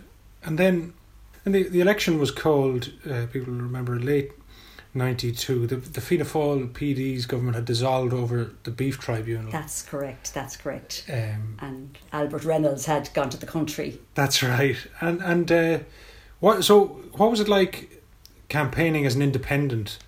and 0.44 0.58
then, 0.58 0.94
and 1.44 1.54
the 1.54 1.64
the 1.64 1.80
election 1.80 2.18
was 2.18 2.30
called. 2.30 2.92
Uh, 3.08 3.26
people 3.32 3.52
remember 3.52 3.98
late 3.98 4.32
92, 4.94 5.66
the, 5.66 5.76
the 5.76 6.00
Fianna 6.00 6.24
Fáil 6.24 6.72
PD's 6.72 7.26
government 7.26 7.54
had 7.54 7.64
dissolved 7.64 8.12
over 8.12 8.50
the 8.64 8.70
beef 8.70 8.98
tribunal. 8.98 9.50
That's 9.50 9.82
correct, 9.82 10.32
that's 10.34 10.56
correct. 10.56 11.04
Um, 11.10 11.56
and 11.60 11.98
Albert 12.12 12.44
Reynolds 12.44 12.86
had 12.86 13.12
gone 13.14 13.30
to 13.30 13.36
the 13.36 13.46
country. 13.46 14.00
That's 14.14 14.42
right. 14.42 14.76
And 15.00 15.20
and 15.22 15.52
uh, 15.52 15.78
what 16.40 16.64
so 16.64 16.86
what 17.12 17.30
was 17.30 17.40
it 17.40 17.48
like 17.48 18.02
campaigning 18.48 19.06
as 19.06 19.14
an 19.14 19.22
independent? 19.22 19.98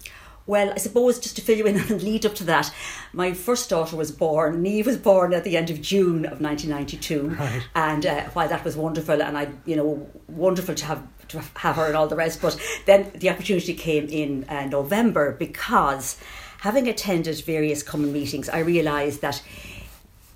Well, 0.47 0.73
I 0.73 0.79
suppose 0.79 1.19
just 1.19 1.37
to 1.37 1.43
fill 1.43 1.59
you 1.59 1.67
in 1.67 1.77
and 1.91 2.03
lead 2.03 2.27
up 2.27 2.35
to 2.37 2.45
that, 2.45 2.73
my 3.13 3.33
first 3.33 3.71
daughter 3.71 3.97
was 3.97 4.11
born. 4.11 4.63
Neve 4.63 4.87
was 4.87 4.97
born 4.97 5.33
at 5.33 5.45
the 5.45 5.57
end 5.57 5.71
of 5.71 5.81
June 5.81 6.25
of 6.25 6.41
1992, 6.41 7.29
right. 7.29 7.63
and 7.75 8.07
uh, 8.07 8.25
while 8.31 8.49
that 8.49 8.65
was 8.65 8.77
wonderful, 8.77 9.23
and 9.23 9.37
I, 9.37 9.49
you 9.65 9.77
know, 9.77 10.09
wonderful 10.29 10.75
to 10.75 10.85
have 10.87 11.07
to 11.29 11.41
have 11.57 11.77
her 11.77 11.87
and 11.87 11.97
all 11.97 12.09
the 12.09 12.17
rest, 12.17 12.43
but 12.43 12.61
then 12.87 13.11
the 13.15 13.31
opportunity 13.31 13.73
came 13.75 14.09
in 14.09 14.45
uh, 14.49 14.67
November 14.67 15.37
because, 15.39 16.19
having 16.59 16.89
attended 16.89 17.41
various 17.45 17.83
cumann 17.83 18.13
meetings, 18.13 18.49
I 18.49 18.59
realised 18.59 19.21
that. 19.21 19.43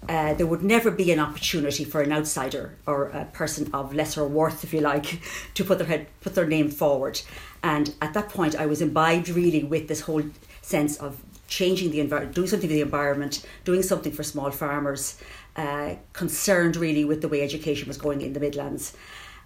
Uh, 0.09 0.35
there 0.35 0.47
would 0.47 0.63
never 0.63 0.91
be 0.91 1.11
an 1.13 1.19
opportunity 1.19 1.85
for 1.85 2.03
an 2.03 2.13
outsider 2.13 2.77
or 2.87 3.09
a 3.09 3.25
person 3.27 3.71
of 3.73 3.95
lesser 3.95 4.27
worth, 4.27 4.65
if 4.65 4.73
you 4.73 4.81
like, 4.81 5.21
to 5.55 5.65
put 5.65 5.79
their 5.79 5.87
head, 5.87 6.07
put 6.21 6.35
their 6.35 6.47
name 6.47 6.71
forward. 6.71 7.21
And 7.63 7.95
at 8.03 8.15
that 8.15 8.29
point, 8.29 8.55
I 8.55 8.67
was 8.67 8.83
imbibed 8.83 9.29
really 9.29 9.65
with 9.65 9.89
this 9.89 10.03
whole 10.03 10.23
sense 10.61 10.97
of 10.99 11.23
changing 11.49 11.91
the 11.91 12.01
environment, 12.01 12.35
doing 12.35 12.49
something 12.49 12.69
for 12.69 12.75
the 12.75 12.81
environment, 12.81 13.47
doing 13.65 13.83
something 13.83 14.13
for 14.13 14.23
small 14.23 14.51
farmers, 14.51 15.19
uh, 15.57 15.95
concerned 16.13 16.77
really 16.77 17.05
with 17.05 17.21
the 17.23 17.29
way 17.29 17.43
education 17.43 17.89
was 17.89 17.97
going 17.97 18.21
in 18.21 18.33
the 18.33 18.41
Midlands. 18.41 18.95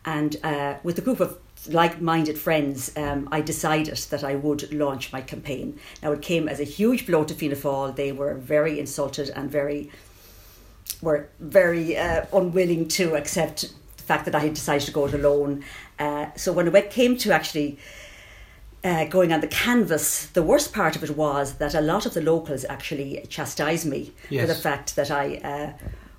And 0.05 0.37
uh, 0.43 0.77
with 0.83 0.99
a 0.99 1.03
group 1.03 1.21
of 1.21 1.39
like 1.69 2.01
minded 2.01 2.39
friends, 2.39 2.97
um, 2.97 3.29
I 3.31 3.41
decided 3.41 3.97
that 3.97 4.25
I 4.25 4.37
would 4.37 4.73
launch 4.73 5.13
my 5.13 5.21
campaign. 5.21 5.79
Now, 6.03 6.13
it 6.13 6.23
came 6.23 6.49
as 6.49 6.61
a 6.61 6.65
huge 6.65 7.07
blow 7.07 7.25
to 7.25 7.35
Fianna 7.35 7.57
Fáil. 7.57 7.95
They 7.95 8.13
were 8.13 8.35
very 8.35 8.79
insulted 8.79 9.31
and 9.31 9.51
very 9.51 9.91
were 11.03 11.29
very 11.39 11.97
uh, 11.97 12.27
unwilling 12.33 12.89
to 12.89 13.15
accept 13.15 13.73
the 13.97 14.03
fact 14.03 14.25
that 14.25 14.35
I 14.35 14.41
had 14.41 14.55
decided 14.55 14.87
to 14.87 14.93
go 14.93 15.07
it 15.07 15.15
alone. 15.15 15.65
Uh, 15.99 16.27
so 16.37 16.53
when 16.53 16.75
it 16.75 16.91
came 16.91 17.17
to 17.19 17.33
actually 17.33 17.79
uh, 18.85 19.05
going 19.07 19.33
on 19.33 19.41
the 19.41 19.49
canvas, 19.49 20.27
the 20.27 20.43
worst 20.43 20.73
part 20.73 20.97
of 20.97 21.03
it 21.03 21.17
was 21.17 21.55
that 21.55 21.75
a 21.75 21.81
lot 21.81 22.07
of 22.07 22.15
the 22.15 22.23
locals 22.23 22.65
actually 22.69 23.25
chastised 23.29 23.87
me 23.87 24.13
yes. 24.31 24.43
for 24.43 24.47
the 24.47 24.59
fact 24.59 24.97
that 24.97 25.11
I 25.11 25.37
uh, 25.37 25.73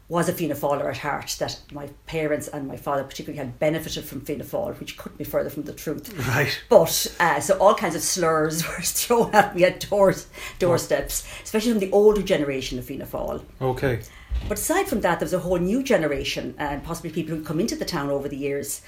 was 0.09 0.27
a 0.27 0.33
Fianna 0.33 0.55
Fáiler 0.55 0.89
at 0.89 0.97
heart, 0.97 1.35
that 1.39 1.61
my 1.71 1.87
parents 2.07 2.47
and 2.47 2.67
my 2.67 2.75
father 2.75 3.03
particularly 3.03 3.37
had 3.37 3.59
benefited 3.59 4.03
from 4.03 4.21
Fianna 4.21 4.43
Fáil, 4.43 4.77
which 4.79 4.97
couldn't 4.97 5.19
be 5.19 5.23
further 5.23 5.51
from 5.51 5.63
the 5.63 5.73
truth. 5.73 6.11
Right. 6.27 6.59
But 6.67 7.15
uh, 7.19 7.39
so 7.39 7.57
all 7.59 7.75
kinds 7.75 7.95
of 7.95 8.01
slurs 8.01 8.67
were 8.67 8.81
thrown 8.81 9.33
at 9.35 9.55
me 9.55 9.63
at 9.65 9.87
doors, 9.87 10.27
doorsteps, 10.57 11.27
especially 11.43 11.71
from 11.71 11.79
the 11.79 11.91
older 11.91 12.23
generation 12.23 12.79
of 12.79 12.85
Fianna 12.85 13.05
Fáil. 13.05 13.43
Okay. 13.61 14.01
But 14.47 14.57
aside 14.57 14.87
from 14.87 15.01
that, 15.01 15.19
there 15.19 15.25
was 15.25 15.33
a 15.33 15.39
whole 15.39 15.57
new 15.57 15.83
generation, 15.83 16.55
and 16.57 16.83
possibly 16.83 17.11
people 17.11 17.35
who 17.35 17.43
come 17.43 17.59
into 17.59 17.75
the 17.75 17.85
town 17.85 18.09
over 18.09 18.27
the 18.27 18.37
years, 18.37 18.81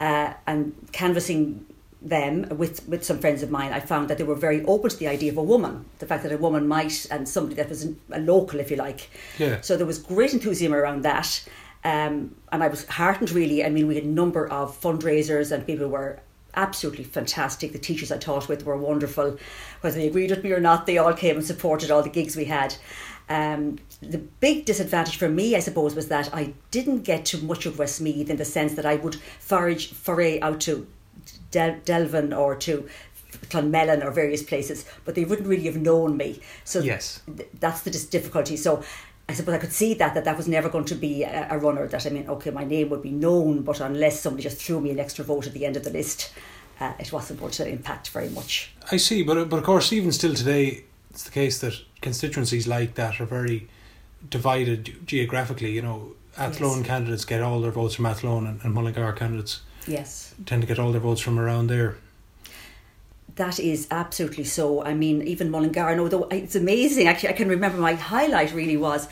uh, 0.00 0.32
and 0.46 0.74
canvassing 0.92 1.66
them 2.02 2.46
with, 2.58 2.86
with 2.88 3.04
some 3.04 3.18
friends 3.18 3.42
of 3.42 3.50
mine, 3.50 3.72
I 3.72 3.80
found 3.80 4.10
that 4.10 4.18
they 4.18 4.24
were 4.24 4.34
very 4.34 4.64
open 4.66 4.90
to 4.90 4.96
the 4.96 5.08
idea 5.08 5.32
of 5.32 5.38
a 5.38 5.42
woman, 5.42 5.86
the 6.00 6.06
fact 6.06 6.22
that 6.24 6.32
a 6.32 6.36
woman 6.36 6.68
might, 6.68 7.06
and 7.10 7.28
somebody 7.28 7.54
that 7.56 7.68
was 7.68 7.86
a 8.12 8.20
local, 8.20 8.60
if 8.60 8.70
you 8.70 8.76
like. 8.76 9.08
Yeah. 9.38 9.60
So 9.60 9.76
there 9.76 9.86
was 9.86 9.98
great 9.98 10.34
enthusiasm 10.34 10.74
around 10.74 11.02
that. 11.02 11.48
Um, 11.84 12.34
and 12.50 12.62
I 12.62 12.68
was 12.68 12.86
heartened 12.86 13.30
really. 13.30 13.64
I 13.64 13.68
mean, 13.68 13.86
we 13.86 13.94
had 13.94 14.04
a 14.04 14.08
number 14.08 14.48
of 14.48 14.78
fundraisers 14.80 15.52
and 15.52 15.66
people 15.66 15.88
were 15.88 16.18
absolutely 16.56 17.04
fantastic. 17.04 17.72
The 17.72 17.78
teachers 17.78 18.10
I 18.10 18.16
taught 18.16 18.48
with 18.48 18.64
were 18.64 18.76
wonderful. 18.76 19.38
Whether 19.80 19.98
they 19.98 20.08
agreed 20.08 20.30
with 20.30 20.42
me 20.42 20.52
or 20.52 20.60
not, 20.60 20.86
they 20.86 20.98
all 20.98 21.12
came 21.12 21.36
and 21.36 21.44
supported 21.44 21.90
all 21.90 22.02
the 22.02 22.08
gigs 22.08 22.36
we 22.36 22.46
had. 22.46 22.74
Um, 23.28 23.78
the 24.02 24.18
big 24.18 24.66
disadvantage 24.66 25.16
for 25.16 25.28
me, 25.28 25.56
I 25.56 25.60
suppose, 25.60 25.94
was 25.94 26.08
that 26.08 26.34
I 26.34 26.52
didn't 26.70 27.02
get 27.04 27.24
to 27.26 27.38
much 27.38 27.64
of 27.66 27.78
Westmeath 27.78 28.28
in 28.28 28.36
the 28.36 28.44
sense 28.44 28.74
that 28.74 28.84
I 28.84 28.96
would 28.96 29.14
forage, 29.40 29.92
foray 29.92 30.40
out 30.40 30.60
to 30.62 30.86
Del- 31.50 31.78
Delvin 31.84 32.32
or 32.32 32.54
to 32.56 32.86
Clonmellon 33.48 34.04
or 34.04 34.10
various 34.10 34.42
places, 34.42 34.84
but 35.04 35.14
they 35.14 35.24
wouldn't 35.24 35.48
really 35.48 35.64
have 35.64 35.76
known 35.76 36.16
me. 36.16 36.40
So 36.64 36.80
Yes. 36.80 37.20
th- 37.36 37.48
that's 37.60 37.80
the 37.82 37.90
dis- 37.90 38.06
difficulty. 38.06 38.56
So 38.56 38.82
I 39.28 39.32
suppose 39.32 39.54
I 39.54 39.58
could 39.58 39.72
see 39.72 39.94
that 39.94 40.12
that 40.14 40.24
that 40.24 40.36
was 40.36 40.46
never 40.46 40.68
going 40.68 40.84
to 40.86 40.94
be 40.94 41.22
a, 41.22 41.48
a 41.50 41.58
runner. 41.58 41.86
That 41.88 42.06
I 42.06 42.10
mean, 42.10 42.28
okay, 42.28 42.50
my 42.50 42.64
name 42.64 42.90
would 42.90 43.02
be 43.02 43.10
known, 43.10 43.62
but 43.62 43.80
unless 43.80 44.20
somebody 44.20 44.42
just 44.42 44.60
threw 44.60 44.80
me 44.80 44.90
an 44.90 44.98
extra 45.00 45.24
vote 45.24 45.46
at 45.46 45.54
the 45.54 45.64
end 45.64 45.76
of 45.76 45.84
the 45.84 45.90
list, 45.90 46.32
uh, 46.78 46.92
it 46.98 47.10
wasn't 47.12 47.40
going 47.40 47.52
to 47.52 47.66
impact 47.66 48.10
very 48.10 48.28
much. 48.28 48.74
I 48.92 48.98
see, 48.98 49.22
but 49.22 49.48
but 49.48 49.58
of 49.58 49.64
course, 49.64 49.92
even 49.94 50.12
still 50.12 50.34
today, 50.34 50.84
it's 51.10 51.24
the 51.24 51.30
case 51.30 51.58
that 51.60 51.74
constituencies 52.04 52.66
like 52.76 52.94
that 52.94 53.20
are 53.20 53.26
very 53.38 53.66
divided 54.30 54.82
geographically. 55.06 55.72
You 55.72 55.82
know, 55.82 55.98
Athlone 56.36 56.78
Yes. 56.78 56.86
candidates 56.86 57.24
get 57.24 57.40
all 57.42 57.60
their 57.64 57.70
votes 57.80 57.94
from 57.96 58.06
Athlone, 58.06 58.46
and, 58.46 58.60
and 58.62 58.72
Mullingar 58.74 59.12
candidates 59.14 59.62
Yes. 59.86 60.34
tend 60.46 60.62
to 60.62 60.68
get 60.68 60.78
all 60.78 60.92
their 60.92 61.00
votes 61.08 61.20
from 61.20 61.38
around 61.38 61.66
there. 61.68 61.96
That 63.36 63.58
is 63.58 63.88
absolutely 63.90 64.44
so. 64.44 64.84
I 64.84 64.94
mean, 64.94 65.22
even 65.22 65.50
Mullingar, 65.50 65.98
although 65.98 66.24
it's 66.30 66.54
amazing, 66.54 67.08
actually, 67.08 67.30
I 67.30 67.32
can 67.40 67.48
remember 67.48 67.78
my 67.78 67.94
highlight 67.94 68.52
really 68.54 68.76
was 68.76 69.08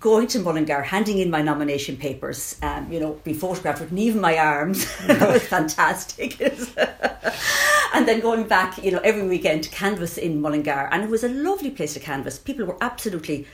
going 0.00 0.28
to 0.28 0.38
Mullingar, 0.38 0.82
handing 0.82 1.18
in 1.18 1.30
my 1.30 1.42
nomination 1.42 1.96
papers, 1.96 2.56
um, 2.62 2.90
you 2.92 3.00
know, 3.00 3.14
being 3.24 3.36
photographed 3.36 3.80
with 3.80 3.92
even 3.92 4.20
my 4.20 4.38
arms. 4.38 4.86
that 5.06 5.32
was 5.32 5.42
fantastic. 5.42 6.40
and 7.94 8.06
then 8.06 8.20
going 8.20 8.44
back, 8.46 8.82
you 8.82 8.92
know, 8.92 9.00
every 9.00 9.26
weekend 9.26 9.64
to 9.64 9.70
canvass 9.70 10.16
in 10.16 10.40
Mullingar. 10.40 10.88
And 10.92 11.02
it 11.02 11.10
was 11.10 11.24
a 11.24 11.28
lovely 11.28 11.70
place 11.70 11.94
to 11.94 12.00
canvass. 12.00 12.38
People 12.38 12.66
were 12.66 12.76
absolutely 12.80 13.46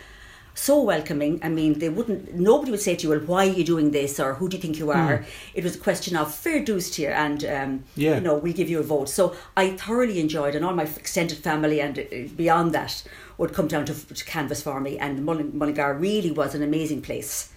so 0.56 0.80
welcoming. 0.82 1.40
I 1.42 1.48
mean, 1.48 1.78
they 1.80 1.88
wouldn't, 1.88 2.34
nobody 2.34 2.70
would 2.70 2.80
say 2.80 2.94
to 2.94 3.02
you, 3.02 3.08
well, 3.10 3.20
why 3.20 3.48
are 3.48 3.50
you 3.52 3.64
doing 3.64 3.90
this 3.90 4.20
or 4.20 4.34
who 4.34 4.48
do 4.48 4.56
you 4.56 4.62
think 4.62 4.78
you 4.78 4.90
are? 4.92 5.24
It 5.54 5.64
was 5.64 5.74
a 5.74 5.78
question 5.78 6.14
of 6.16 6.32
fair 6.32 6.62
dues 6.62 6.90
to 6.92 7.02
you 7.02 7.08
and, 7.08 7.44
um, 7.44 7.84
Yeah. 7.96 8.16
you 8.16 8.20
know, 8.20 8.34
we'll 8.36 8.52
give 8.52 8.68
you 8.68 8.78
a 8.78 8.82
vote. 8.84 9.08
So 9.08 9.34
I 9.56 9.70
thoroughly 9.70 10.20
enjoyed, 10.20 10.54
and 10.54 10.64
all 10.64 10.74
my 10.74 10.84
extended 10.84 11.38
family 11.38 11.80
and 11.80 11.98
uh, 11.98 12.04
beyond 12.36 12.72
that 12.72 13.02
would 13.38 13.52
come 13.52 13.68
down 13.68 13.84
to, 13.86 13.94
to 14.14 14.24
canvas 14.24 14.62
for 14.62 14.80
me. 14.80 14.98
And 14.98 15.24
Mulling- 15.24 15.56
Mullingar 15.56 15.94
really 15.94 16.30
was 16.30 16.54
an 16.54 16.62
amazing 16.62 17.02
place. 17.02 17.52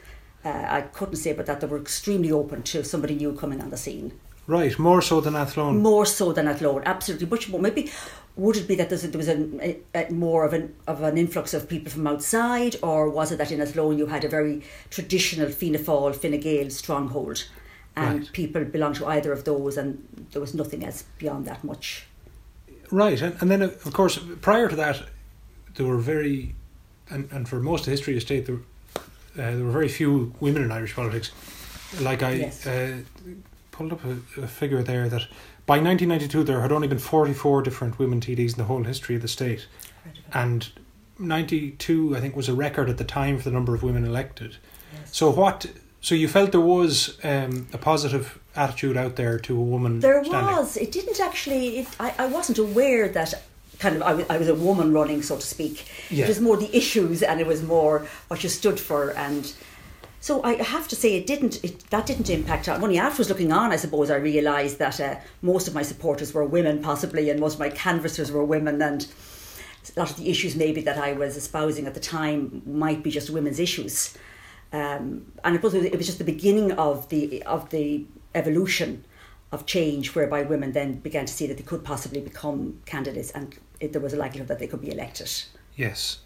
Uh, 0.46 0.66
I 0.68 0.82
couldn't 0.82 1.16
say 1.18 1.34
but 1.34 1.46
that 1.48 1.62
they 1.62 1.68
were 1.68 1.80
extremely 1.80 2.32
open 2.32 2.64
to 2.64 2.84
somebody 2.84 3.16
new 3.16 3.34
coming 3.34 3.62
on 3.62 3.70
the 3.70 3.78
scene. 3.78 4.14
Right, 4.46 4.80
more 4.80 5.02
so 5.02 5.20
than 5.20 5.36
Athlone. 5.36 5.80
More 5.82 6.06
so 6.06 6.32
than 6.32 6.48
Athlone, 6.48 6.84
absolutely. 6.86 7.28
Much 7.28 7.50
more. 7.50 7.60
Maybe 7.60 7.92
would 8.38 8.56
it 8.56 8.66
be 8.68 8.76
that 8.76 8.92
a, 8.92 8.96
there 8.96 9.18
was 9.18 9.28
a, 9.28 9.78
a, 9.94 10.10
more 10.12 10.46
of 10.46 10.54
an 10.54 10.74
of 10.88 11.04
an 11.04 11.18
influx 11.18 11.54
of 11.54 11.68
people 11.68 11.92
from 11.92 12.08
outside, 12.08 12.78
or 12.82 13.10
was 13.10 13.34
it 13.34 13.40
that 13.40 13.52
in 13.52 13.60
Athlone 13.60 13.98
you 13.98 14.06
had 14.06 14.24
a 14.24 14.30
very 14.30 14.62
traditional 14.90 15.50
Fianna 15.50 15.80
Fáil, 15.80 16.16
Fine 16.16 16.40
Gael 16.40 16.70
stronghold, 16.70 17.44
and 17.98 18.20
Right. 18.20 18.32
people 18.32 18.64
belonged 18.64 18.96
to 18.98 19.08
either 19.08 19.34
of 19.34 19.44
those, 19.44 19.76
and 19.76 20.08
there 20.32 20.40
was 20.42 20.54
nothing 20.54 20.86
else 20.86 21.04
beyond 21.18 21.46
that 21.46 21.66
much. 21.66 22.06
Right, 22.90 23.22
and, 23.22 23.36
and 23.42 23.52
then 23.52 23.62
of 23.64 23.92
course 23.92 24.18
prior 24.40 24.70
to 24.70 24.76
that, 24.78 25.02
there 25.78 25.86
were 25.86 25.98
very, 25.98 26.54
and, 27.10 27.30
and 27.32 27.48
for 27.48 27.60
most 27.60 27.82
of 27.82 27.86
the 27.86 27.92
history 27.92 28.14
of 28.14 28.18
the 28.18 28.26
state, 28.26 28.46
there, 28.46 28.58
uh, 29.38 29.56
there 29.56 29.64
were 29.64 29.72
very 29.72 29.88
few 29.88 30.34
women 30.40 30.64
in 30.64 30.72
Irish 30.72 30.96
politics. 30.96 31.32
Like 32.02 32.22
I 32.24 32.32
Yes. 32.34 32.68
uh, 32.68 32.98
pulled 33.72 33.94
up 33.94 34.04
a, 34.04 34.42
a 34.42 34.48
figure 34.48 34.84
there 34.84 35.08
that 35.08 35.22
by 35.66 35.76
1992 35.80 36.44
there 36.44 36.62
had 36.62 36.72
only 36.72 36.88
been 36.88 37.00
44 37.00 37.62
different 37.62 38.00
women 38.00 38.20
TDs 38.20 38.52
in 38.54 38.58
the 38.58 38.64
whole 38.66 38.84
history 38.84 39.16
of 39.16 39.22
the 39.22 39.28
state, 39.28 39.68
and 40.34 40.70
92 41.20 42.16
I 42.16 42.20
think 42.20 42.36
was 42.36 42.50
a 42.50 42.54
record 42.54 42.90
at 42.90 42.98
the 42.98 43.04
time 43.04 43.38
for 43.38 43.44
the 43.44 43.52
number 43.52 43.74
of 43.76 43.84
women 43.84 44.04
elected. 44.06 44.58
So 45.12 45.30
what? 45.30 45.68
So 46.02 46.16
you 46.16 46.28
felt 46.28 46.52
there 46.52 46.62
was 46.62 47.18
um, 47.24 47.68
a 47.74 47.78
positive 47.78 48.40
attitude 48.56 48.98
out 48.98 49.16
there 49.16 49.38
to 49.40 49.56
a 49.58 49.62
woman. 49.62 50.00
There 50.00 50.24
standing. 50.24 50.56
was. 50.56 50.78
It 50.78 50.92
didn't 50.92 51.20
actually. 51.20 51.80
It, 51.80 51.88
I, 52.00 52.14
I 52.18 52.26
wasn't 52.28 52.58
aware 52.58 53.08
that 53.10 53.34
kind 53.80 53.96
of 53.96 54.02
I 54.02 54.14
was, 54.14 54.26
I 54.30 54.38
was 54.38 54.48
a 54.48 54.56
woman 54.56 54.94
running, 54.94 55.22
so 55.22 55.36
to 55.36 55.42
speak. 55.46 55.88
Yeah. 56.10 56.26
It 56.26 56.28
was 56.28 56.42
more 56.42 56.58
the 56.58 56.76
issues, 56.76 57.24
and 57.24 57.40
it 57.40 57.48
was 57.48 57.64
more 57.64 58.08
what 58.28 58.44
you 58.44 58.50
stood 58.50 58.80
for, 58.80 59.12
and 59.12 59.54
so 60.20 60.44
I 60.44 60.62
have 60.62 60.88
to 60.90 60.96
say 60.96 61.16
it 61.16 61.28
didn't. 61.28 61.64
It, 61.64 61.90
that 61.90 62.06
didn't 62.06 62.30
impact. 62.30 62.68
Only 62.68 62.98
afterwards, 62.98 63.30
looking 63.30 63.52
on, 63.52 63.72
I 63.72 63.76
suppose 63.76 64.10
I 64.10 64.16
realised 64.16 64.80
that 64.80 65.00
uh, 65.00 65.16
most 65.42 65.68
of 65.68 65.74
my 65.74 65.84
supporters 65.84 66.34
were 66.34 66.44
women, 66.44 66.82
possibly, 66.82 67.30
and 67.30 67.40
most 67.40 67.56
of 67.56 67.60
my 67.60 67.70
canvassers 67.70 68.32
were 68.32 68.44
women, 68.44 68.82
and 68.82 69.08
a 69.96 70.00
lot 70.00 70.10
of 70.10 70.18
the 70.18 70.30
issues 70.30 70.56
maybe 70.56 70.82
that 70.82 70.98
I 70.98 71.14
was 71.14 71.38
espousing 71.38 71.88
at 71.88 71.94
the 71.94 72.00
time 72.00 72.62
might 72.66 73.04
be 73.04 73.12
just 73.12 73.30
women's 73.30 73.60
issues. 73.60 74.18
Um, 74.74 75.32
and 75.44 75.54
I 75.54 75.54
suppose 75.54 75.76
it 75.76 75.96
was 75.96 76.06
just 76.06 76.18
the 76.18 76.26
beginning 76.26 76.74
of 76.74 77.08
the 77.10 77.42
of 77.44 77.70
the 77.70 78.06
evolution 78.36 79.06
of 79.52 79.66
change, 79.66 80.16
whereby 80.16 80.44
women 80.44 80.74
then 80.74 80.96
began 81.00 81.26
to 81.26 81.34
see 81.34 81.48
that 81.48 81.58
they 81.58 81.64
could 81.64 81.84
possibly 81.84 82.22
become 82.22 82.82
candidates, 82.86 83.32
and 83.32 83.58
it, 83.80 83.94
there 83.94 84.02
was 84.02 84.14
a 84.14 84.18
likelihood 84.18 84.48
that 84.48 84.60
they 84.60 84.68
could 84.68 84.82
be 84.82 84.92
elected. 84.92 85.32
Yes, 85.76 86.20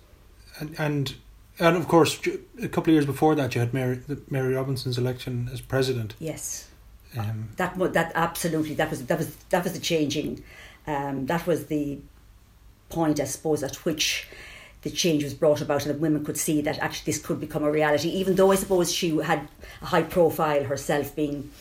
and 0.59 0.75
and 0.79 1.15
and 1.59 1.77
of 1.77 1.87
course, 1.87 2.19
a 2.61 2.67
couple 2.67 2.91
of 2.91 2.95
years 2.95 3.05
before 3.05 3.35
that, 3.35 3.53
you 3.53 3.61
had 3.61 3.73
Mary 3.73 3.99
Mary 4.29 4.55
Robinson's 4.55 4.97
election 4.97 5.49
as 5.53 5.61
president. 5.61 6.15
Yes, 6.19 6.67
Um, 7.17 7.49
that 7.57 7.77
that 7.93 8.11
absolutely 8.15 8.75
that 8.75 8.89
was 8.89 9.05
that 9.05 9.17
was 9.17 9.35
that 9.49 9.63
was 9.63 9.73
the 9.73 9.79
changing. 9.79 10.43
Um, 10.87 11.25
that 11.27 11.45
was 11.45 11.65
the 11.67 11.99
point, 12.89 13.19
I 13.19 13.25
suppose, 13.25 13.63
at 13.63 13.75
which 13.85 14.27
the 14.81 14.89
change 14.89 15.23
was 15.23 15.33
brought 15.33 15.61
about, 15.61 15.85
and 15.85 15.93
that 15.93 16.01
women 16.01 16.25
could 16.25 16.37
see 16.37 16.61
that 16.61 16.79
actually 16.79 17.11
this 17.11 17.21
could 17.21 17.39
become 17.39 17.63
a 17.63 17.71
reality. 17.71 18.09
Even 18.09 18.35
though 18.35 18.51
I 18.51 18.55
suppose 18.55 18.91
she 18.91 19.17
had 19.17 19.47
a 19.81 19.85
high 19.85 20.03
profile 20.03 20.63
herself, 20.63 21.15
being 21.15 21.51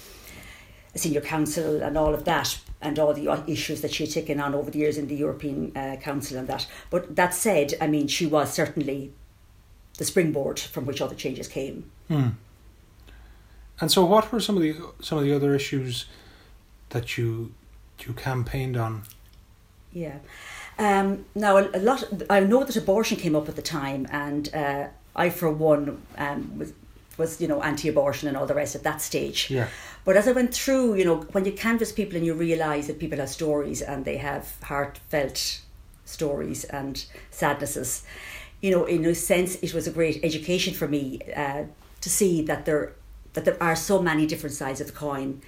senior 0.94 1.20
counsel 1.20 1.82
and 1.82 1.96
all 1.96 2.14
of 2.14 2.24
that, 2.24 2.58
and 2.80 2.98
all 2.98 3.14
the 3.14 3.28
issues 3.46 3.80
that 3.82 3.92
she 3.92 4.04
had 4.04 4.12
taken 4.12 4.40
on 4.40 4.54
over 4.54 4.70
the 4.70 4.78
years 4.78 4.98
in 4.98 5.06
the 5.06 5.14
European 5.14 5.76
uh, 5.76 5.96
Council 6.00 6.38
and 6.38 6.48
that. 6.48 6.66
But 6.90 7.16
that 7.16 7.34
said, 7.34 7.74
I 7.80 7.86
mean, 7.86 8.08
she 8.08 8.26
was 8.26 8.52
certainly 8.52 9.12
the 9.98 10.04
springboard 10.04 10.58
from 10.58 10.86
which 10.86 11.00
all 11.00 11.08
the 11.08 11.14
changes 11.14 11.48
came. 11.48 11.90
hmm. 12.08 12.28
And 13.80 13.90
so, 13.90 14.04
what 14.04 14.30
were 14.30 14.40
some 14.40 14.56
of 14.56 14.62
the 14.62 14.76
some 15.00 15.16
of 15.18 15.24
the 15.24 15.32
other 15.32 15.54
issues 15.54 16.06
that 16.90 17.16
you 17.16 17.54
you 18.06 18.12
campaigned 18.12 18.76
on? 18.76 19.04
Yeah. 19.92 20.18
Um, 20.78 21.24
now, 21.34 21.56
a, 21.56 21.70
a 21.74 21.80
lot. 21.80 22.04
I 22.28 22.40
know 22.40 22.62
that 22.64 22.76
abortion 22.76 23.16
came 23.16 23.34
up 23.34 23.48
at 23.48 23.56
the 23.56 23.62
time, 23.62 24.06
and 24.10 24.54
uh, 24.54 24.88
I, 25.16 25.30
for 25.30 25.50
one, 25.50 26.02
um, 26.18 26.58
was 26.58 26.72
was 27.20 27.40
you 27.42 27.48
know 27.48 27.60
anti-abortion 27.62 28.28
and 28.28 28.36
all 28.36 28.46
the 28.46 28.54
rest 28.62 28.74
at 28.74 28.82
that 28.82 29.00
stage. 29.10 29.40
Yeah. 29.50 29.68
But 30.06 30.16
as 30.16 30.26
I 30.26 30.32
went 30.32 30.52
through, 30.54 30.94
you 30.98 31.04
know, 31.04 31.16
when 31.34 31.44
you 31.44 31.52
canvass 31.52 31.92
people 31.92 32.16
and 32.16 32.24
you 32.26 32.34
realise 32.34 32.86
that 32.88 32.98
people 32.98 33.18
have 33.18 33.28
stories 33.28 33.82
and 33.82 34.04
they 34.04 34.16
have 34.16 34.44
heartfelt 34.70 35.60
stories 36.04 36.64
and 36.64 37.04
sadnesses, 37.30 38.02
you 38.62 38.70
know, 38.70 38.84
in 38.84 39.04
a 39.04 39.14
sense, 39.14 39.56
it 39.56 39.72
was 39.74 39.86
a 39.86 39.90
great 39.90 40.16
education 40.24 40.74
for 40.74 40.88
me 40.88 41.20
uh, 41.36 41.62
to 42.00 42.08
see 42.10 42.42
that 42.42 42.64
there 42.64 42.92
that 43.34 43.44
there 43.44 43.62
are 43.62 43.76
so 43.76 44.02
many 44.02 44.26
different 44.26 44.54
sides 44.56 44.80
of 44.80 44.86
the 44.88 44.92
coin, 44.92 45.40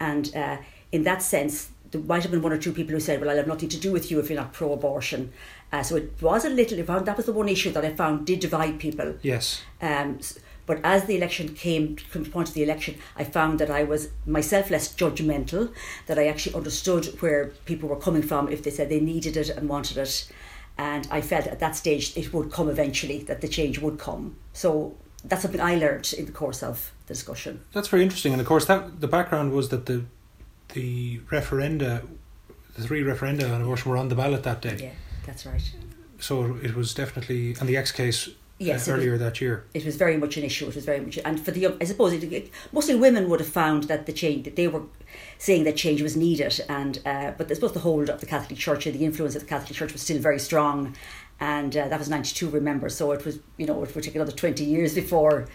and 0.00 0.34
uh, 0.34 0.56
in 0.90 1.04
that 1.04 1.22
sense, 1.22 1.68
there 1.90 2.00
might 2.00 2.22
have 2.22 2.32
been 2.32 2.42
one 2.42 2.52
or 2.52 2.58
two 2.58 2.72
people 2.72 2.92
who 2.94 3.00
said, 3.00 3.20
"Well, 3.20 3.30
I'll 3.30 3.36
have 3.36 3.46
nothing 3.54 3.68
to 3.70 3.78
do 3.86 3.92
with 3.92 4.10
you 4.10 4.18
if 4.20 4.28
you're 4.28 4.40
not 4.42 4.52
pro-abortion." 4.52 5.32
Uh, 5.72 5.82
so 5.82 5.96
it 5.96 6.12
was 6.20 6.44
a 6.44 6.50
little. 6.50 6.82
That 7.00 7.16
was 7.16 7.26
the 7.26 7.32
one 7.32 7.48
issue 7.48 7.70
that 7.72 7.84
I 7.84 7.92
found 7.94 8.26
did 8.26 8.40
divide 8.40 8.78
people. 8.80 9.14
Yes. 9.22 9.62
Um, 9.80 10.16
s- 10.18 10.38
but 10.68 10.78
as 10.84 11.06
the 11.06 11.16
election 11.16 11.54
came, 11.54 11.96
to 11.96 12.18
the 12.18 12.30
point 12.30 12.48
of 12.48 12.54
the 12.54 12.62
election, 12.62 12.94
I 13.16 13.24
found 13.24 13.58
that 13.58 13.70
I 13.70 13.82
was 13.84 14.10
myself 14.26 14.70
less 14.70 14.94
judgmental, 14.94 15.72
that 16.06 16.18
I 16.18 16.28
actually 16.28 16.54
understood 16.54 17.06
where 17.20 17.46
people 17.64 17.88
were 17.88 17.96
coming 17.96 18.22
from 18.22 18.48
if 18.48 18.62
they 18.62 18.70
said 18.70 18.90
they 18.90 19.00
needed 19.00 19.36
it 19.36 19.48
and 19.48 19.66
wanted 19.66 19.96
it. 19.96 20.30
And 20.76 21.08
I 21.10 21.22
felt 21.22 21.46
at 21.46 21.58
that 21.58 21.74
stage 21.74 22.16
it 22.16 22.34
would 22.34 22.52
come 22.52 22.68
eventually, 22.68 23.24
that 23.24 23.40
the 23.40 23.48
change 23.48 23.78
would 23.78 23.98
come. 23.98 24.36
So 24.52 24.94
that's 25.24 25.40
something 25.42 25.60
I 25.60 25.74
learned 25.76 26.12
in 26.12 26.26
the 26.26 26.32
course 26.32 26.62
of 26.62 26.92
the 27.06 27.14
discussion. 27.14 27.64
That's 27.72 27.88
very 27.88 28.02
interesting, 28.02 28.32
and 28.32 28.40
of 28.40 28.46
course, 28.46 28.66
that 28.66 29.00
the 29.00 29.08
background 29.08 29.52
was 29.52 29.70
that 29.70 29.86
the 29.86 30.04
the 30.74 31.20
referenda, 31.30 32.06
the 32.76 32.82
three 32.82 33.02
referenda 33.02 33.50
on 33.52 33.62
abortion 33.62 33.90
were 33.90 33.96
on 33.96 34.08
the 34.08 34.14
ballot 34.14 34.42
that 34.42 34.60
day. 34.60 34.76
Yeah, 34.78 34.90
that's 35.24 35.46
right. 35.46 35.72
So 36.20 36.58
it 36.62 36.74
was 36.74 36.92
definitely, 36.92 37.56
and 37.58 37.66
the 37.68 37.76
X 37.76 37.90
case 37.90 38.28
Yes, 38.58 38.88
it 38.88 38.92
was- 38.92 38.98
earlier 39.00 39.16
that 39.18 39.40
year. 39.40 39.64
it 39.72 39.84
was 39.84 39.94
very 39.96 40.16
much 40.16 40.36
an 40.36 40.42
issue. 40.42 40.66
It 40.68 40.74
was 40.74 40.84
very 40.84 41.00
much, 41.00 41.18
and 41.24 41.38
for 41.38 41.52
the 41.52 41.60
young, 41.60 41.76
I 41.80 41.84
suppose 41.84 42.12
it, 42.12 42.24
it- 42.32 42.50
mostly 42.72 42.94
women 42.96 43.28
would 43.28 43.40
have 43.40 43.48
found 43.48 43.84
that 43.84 44.06
the 44.06 44.12
change 44.12 44.44
that 44.44 44.56
they 44.56 44.66
were 44.66 44.82
saying 45.38 45.64
that 45.64 45.76
change 45.76 46.02
was 46.02 46.16
needed, 46.16 46.60
and 46.68 46.98
uh, 47.06 47.32
but 47.38 47.50
I 47.50 47.54
suppose 47.54 47.72
the 47.72 47.80
hold 47.80 48.10
of 48.10 48.20
the 48.20 48.26
Catholic 48.26 48.58
Church 48.58 48.86
and 48.86 48.98
the 48.98 49.04
influence 49.04 49.36
of 49.36 49.42
the 49.42 49.48
Catholic 49.48 49.76
Church 49.76 49.92
was 49.92 50.02
still 50.02 50.18
very 50.18 50.40
strong, 50.40 50.94
and 51.38 51.76
uh, 51.76 51.86
that 51.88 51.98
was 51.98 52.08
ninety 52.08 52.34
two. 52.34 52.50
Remember, 52.50 52.88
so 52.88 53.12
it 53.12 53.24
was 53.24 53.38
you 53.58 53.66
know 53.66 53.82
it 53.84 53.94
would 53.94 54.04
take 54.04 54.16
another 54.16 54.32
twenty 54.32 54.64
years 54.64 54.94
before 54.94 55.46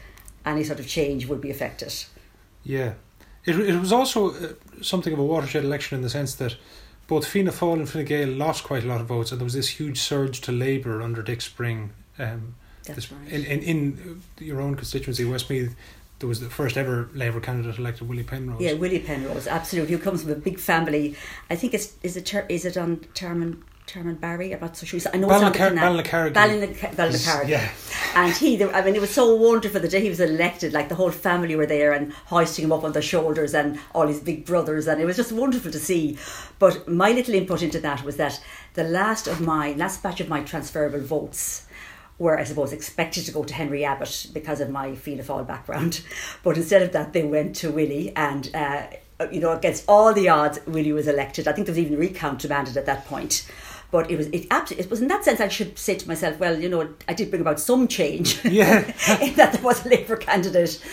any 0.46 0.64
sort 0.64 0.80
of 0.80 0.88
change 0.88 1.26
would 1.28 1.42
be 1.42 1.52
affected. 1.52 1.94
Yeah, 2.64 2.94
it 3.46 3.60
it 3.60 3.80
was 3.80 3.92
also 3.92 4.32
uh, 4.34 4.54
something 4.82 5.12
of 5.12 5.20
a 5.20 5.24
watershed 5.26 5.66
election 5.66 5.98
in 5.98 6.04
the 6.04 6.10
sense 6.10 6.36
that 6.36 6.56
both 7.08 7.28
Fianna 7.28 7.52
Fáil 7.52 7.74
and 7.74 7.90
Fine 7.90 8.06
Gael 8.06 8.30
lost 8.30 8.64
quite 8.64 8.86
a 8.86 8.88
lot 8.88 9.02
of 9.02 9.08
votes, 9.08 9.32
and 9.32 9.42
there 9.42 9.46
was 9.46 9.54
this 9.56 9.68
huge 9.80 10.00
surge 10.00 10.40
to 10.42 10.54
Labour 10.54 11.02
under 11.02 11.22
Dick 11.22 11.42
Spring. 11.42 11.92
Um, 12.18 12.56
That's 12.86 13.12
right. 13.12 13.32
in, 13.32 13.46
in 13.46 13.62
in 13.64 14.22
your 14.40 14.62
own 14.62 14.76
constituency, 14.76 15.26
Westmeath, 15.26 15.76
there 16.20 16.30
was 16.30 16.40
the 16.40 16.50
first 16.50 16.78
ever 16.78 17.10
Labour 17.14 17.40
candidate 17.40 17.78
elected, 17.78 18.08
Willie 18.08 18.24
Penrose. 18.24 18.62
Yeah, 18.62 18.74
Willie 18.74 19.00
Penrose, 19.00 19.48
absolutely. 19.48 19.96
Who 19.96 20.02
comes 20.02 20.24
from 20.24 20.32
a 20.32 20.36
big 20.36 20.60
family? 20.60 21.16
I 21.50 21.56
think 21.56 21.74
it's 21.74 21.94
is 22.04 22.18
it 22.18 22.34
is 22.50 22.66
it 22.66 22.78
on 22.78 22.98
Terman 23.14 23.62
Terman 23.88 24.20
Barry? 24.20 24.54
I'm 24.54 24.62
not 24.62 24.78
so 24.78 24.86
sure. 24.86 25.00
I 25.14 25.18
know 25.18 25.30
it's 25.30 25.44
on 25.44 25.52
the 25.52 25.58
Ballincar- 25.58 25.68
canal. 25.70 25.98
Ballincarrigy. 25.98 26.34
Ballincar- 26.34 26.96
Ballincarrigy. 26.96 27.50
Yeah. 27.50 27.70
And 28.16 28.34
he, 28.34 28.64
I 28.64 28.86
mean, 28.86 28.96
it 28.96 29.02
was 29.02 29.10
so 29.10 29.36
wonderful 29.36 29.82
the 29.82 29.88
day 29.90 30.00
he 30.00 30.10
was 30.10 30.22
elected. 30.22 30.72
Like 30.72 30.88
the 30.88 30.96
whole 30.96 31.12
family 31.12 31.56
were 31.56 31.66
there 31.66 31.92
and 31.92 32.14
hoisting 32.14 32.66
him 32.66 32.72
up 32.72 32.84
on 32.84 32.94
their 32.94 33.02
shoulders, 33.02 33.54
and 33.54 33.80
all 33.94 34.08
his 34.08 34.20
big 34.20 34.46
brothers, 34.46 34.88
and 34.88 35.02
it 35.02 35.06
was 35.06 35.18
just 35.18 35.32
wonderful 35.32 35.72
to 35.72 35.80
see. 35.80 36.18
But 36.60 36.88
my 36.88 37.12
little 37.12 37.34
input 37.34 37.62
into 37.62 37.80
that 37.82 38.04
was 38.04 38.16
that 38.18 38.42
the 38.76 38.84
last 38.84 39.28
of 39.28 39.42
my 39.42 39.74
last 39.74 40.02
batch 40.02 40.22
of 40.22 40.30
my 40.30 40.42
transferable 40.42 41.02
votes 41.02 41.66
were, 42.20 42.40
I 42.40 42.44
suppose, 42.44 42.72
expected 42.74 43.26
to 43.26 43.32
go 43.32 43.44
to 43.44 43.54
Henry 43.54 43.84
Abbott 43.86 44.28
because 44.34 44.62
of 44.62 44.70
my 44.70 44.96
Fianna 44.96 45.24
Fáil 45.24 45.46
background, 45.48 46.02
but 46.44 46.58
instead 46.58 46.82
of 46.82 46.92
that, 46.94 47.14
they 47.14 47.24
went 47.24 47.56
to 47.58 47.72
Willie, 47.72 48.14
and 48.16 48.50
uh, 48.56 48.84
you 49.32 49.40
know, 49.40 49.52
against 49.52 49.86
all 49.88 50.14
the 50.14 50.30
odds, 50.30 50.60
Willie 50.68 50.92
was 50.94 51.08
elected. 51.08 51.48
I 51.48 51.54
think 51.54 51.66
there 51.68 51.74
was 51.74 51.80
even 51.80 51.96
a 51.96 51.98
recount 51.98 52.40
demanded 52.40 52.78
at 52.78 52.86
that 52.86 53.06
point. 53.06 53.50
But 53.92 54.10
it 54.10 54.18
was 54.18 54.26
it 54.30 54.48
absolutely 54.50 54.86
it 54.86 54.90
was 54.90 55.02
in 55.04 55.08
that 55.10 55.24
sense 55.24 55.40
I 55.40 55.50
should 55.50 55.78
say 55.78 55.94
to 55.94 56.08
myself, 56.08 56.40
well, 56.40 56.60
you 56.60 56.68
know, 56.68 56.90
I 57.08 57.14
did 57.14 57.30
bring 57.30 57.42
about 57.44 57.60
some 57.60 57.88
change. 57.88 58.44
Yeah. 58.60 58.80
in 59.22 59.36
that 59.36 59.54
there 59.54 59.62
was 59.62 59.86
a 59.86 59.90
Labour 59.90 60.16
candidate 60.18 60.84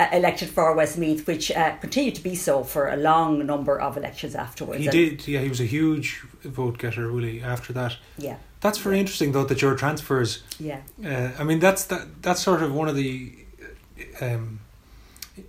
uh, 0.00 0.08
elected 0.12 0.48
for 0.50 0.74
Westmeath, 0.74 1.28
which 1.28 1.52
uh, 1.52 1.76
continued 1.76 2.16
to 2.16 2.22
be 2.22 2.34
so 2.34 2.64
for 2.64 2.88
a 2.88 2.96
long 2.96 3.46
number 3.46 3.80
of 3.80 3.96
elections 3.96 4.34
afterwards. 4.34 4.80
He 4.80 4.86
And- 4.86 4.92
did, 4.92 5.28
yeah. 5.28 5.40
He 5.40 5.48
was 5.48 5.60
a 5.60 5.64
huge 5.64 6.22
vote 6.42 6.78
getter, 6.78 7.12
Willie. 7.12 7.40
After 7.40 7.72
that, 7.74 7.96
Yeah, 8.18 8.38
that's 8.60 8.78
very 8.78 8.98
interesting, 8.98 9.32
though, 9.32 9.44
that 9.44 9.62
your 9.62 9.74
transfers. 9.74 10.42
yeah, 10.58 10.80
Uh, 11.04 11.30
I 11.38 11.44
mean, 11.44 11.60
that's 11.60 11.84
that. 11.86 12.22
That's 12.22 12.40
sort 12.42 12.62
of 12.62 12.74
one 12.74 12.88
of 12.88 12.96
the, 12.96 13.32
um, 14.20 14.60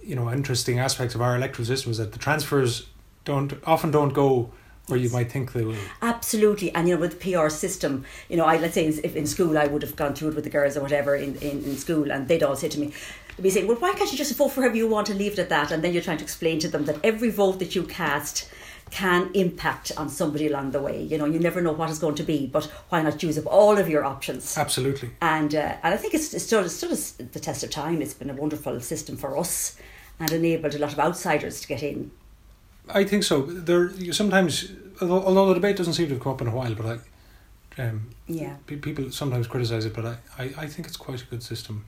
you 0.03 0.15
know, 0.15 0.31
interesting 0.31 0.79
aspects 0.79 1.15
of 1.15 1.21
our 1.21 1.35
electoral 1.35 1.65
system 1.65 1.91
is 1.91 1.97
that 1.97 2.13
the 2.13 2.19
transfers 2.19 2.87
don't 3.25 3.53
often 3.65 3.91
don't 3.91 4.13
go 4.13 4.51
where 4.87 4.99
you 4.99 5.09
might 5.09 5.31
think 5.31 5.53
they 5.53 5.63
will. 5.63 5.75
absolutely. 6.01 6.73
And 6.73 6.87
you 6.87 6.95
know, 6.95 7.01
with 7.01 7.19
the 7.19 7.33
PR 7.33 7.49
system, 7.49 8.03
you 8.29 8.37
know, 8.37 8.45
I 8.45 8.57
let's 8.57 8.73
say 8.73 8.87
if 8.87 9.15
in 9.15 9.25
school 9.25 9.57
I 9.57 9.67
would 9.67 9.83
have 9.83 9.95
gone 9.95 10.13
through 10.13 10.29
it 10.29 10.35
with 10.35 10.43
the 10.43 10.49
girls 10.49 10.75
or 10.75 10.81
whatever 10.81 11.15
in, 11.15 11.35
in, 11.37 11.63
in 11.63 11.77
school, 11.77 12.11
and 12.11 12.27
they'd 12.27 12.43
all 12.43 12.55
say 12.55 12.67
to 12.69 12.79
me, 12.79 12.91
they'd 13.37 13.43
be 13.43 13.49
saying, 13.49 13.67
"Well, 13.67 13.77
why 13.77 13.93
can't 13.93 14.11
you 14.11 14.17
just 14.17 14.35
vote 14.35 14.49
for 14.49 14.61
whoever 14.61 14.75
you 14.75 14.87
want 14.87 15.09
and 15.09 15.17
leave 15.17 15.33
it 15.33 15.39
at 15.39 15.49
that?" 15.49 15.71
And 15.71 15.83
then 15.83 15.93
you're 15.93 16.03
trying 16.03 16.17
to 16.17 16.23
explain 16.23 16.59
to 16.59 16.67
them 16.67 16.85
that 16.85 16.97
every 17.03 17.29
vote 17.29 17.59
that 17.59 17.75
you 17.75 17.83
cast 17.83 18.49
can 18.91 19.31
impact 19.33 19.91
on 19.97 20.09
somebody 20.09 20.47
along 20.47 20.71
the 20.71 20.81
way. 20.81 21.01
You 21.01 21.17
know, 21.17 21.25
you 21.25 21.39
never 21.39 21.61
know 21.61 21.71
what 21.71 21.89
it's 21.89 21.99
going 21.99 22.15
to 22.15 22.23
be, 22.23 22.45
but 22.45 22.65
why 22.89 23.01
not 23.01 23.23
use 23.23 23.37
up 23.37 23.45
all 23.47 23.77
of 23.77 23.89
your 23.89 24.03
options? 24.03 24.57
Absolutely. 24.57 25.11
And 25.21 25.55
uh, 25.55 25.75
and 25.81 25.93
I 25.93 25.97
think 25.97 26.13
it's, 26.13 26.33
it's 26.33 26.45
stood, 26.45 26.69
stood 26.69 27.31
the 27.31 27.39
test 27.39 27.63
of 27.63 27.69
time. 27.69 28.01
It's 28.01 28.13
been 28.13 28.29
a 28.29 28.33
wonderful 28.33 28.79
system 28.81 29.15
for 29.17 29.37
us 29.37 29.77
and 30.19 30.31
enabled 30.31 30.75
a 30.75 30.79
lot 30.79 30.91
of 30.93 30.99
outsiders 30.99 31.61
to 31.61 31.67
get 31.67 31.81
in. 31.81 32.11
I 32.89 33.03
think 33.05 33.23
so. 33.23 33.41
There 33.43 33.91
you 33.91 34.11
sometimes, 34.11 34.71
although, 34.99 35.23
although 35.23 35.47
the 35.47 35.53
debate 35.55 35.77
doesn't 35.77 35.93
seem 35.93 36.07
to 36.09 36.15
have 36.15 36.23
come 36.23 36.33
up 36.33 36.41
in 36.41 36.47
a 36.47 36.55
while, 36.55 36.75
but 36.75 36.85
I, 37.77 37.81
um, 37.81 38.09
Yeah. 38.27 38.55
pe- 38.67 38.75
people 38.75 39.09
sometimes 39.11 39.47
criticise 39.47 39.85
it, 39.85 39.93
but 39.93 40.05
I, 40.05 40.17
I, 40.37 40.43
I 40.57 40.67
think 40.67 40.87
it's 40.87 40.97
quite 40.97 41.21
a 41.21 41.25
good 41.25 41.41
system. 41.43 41.85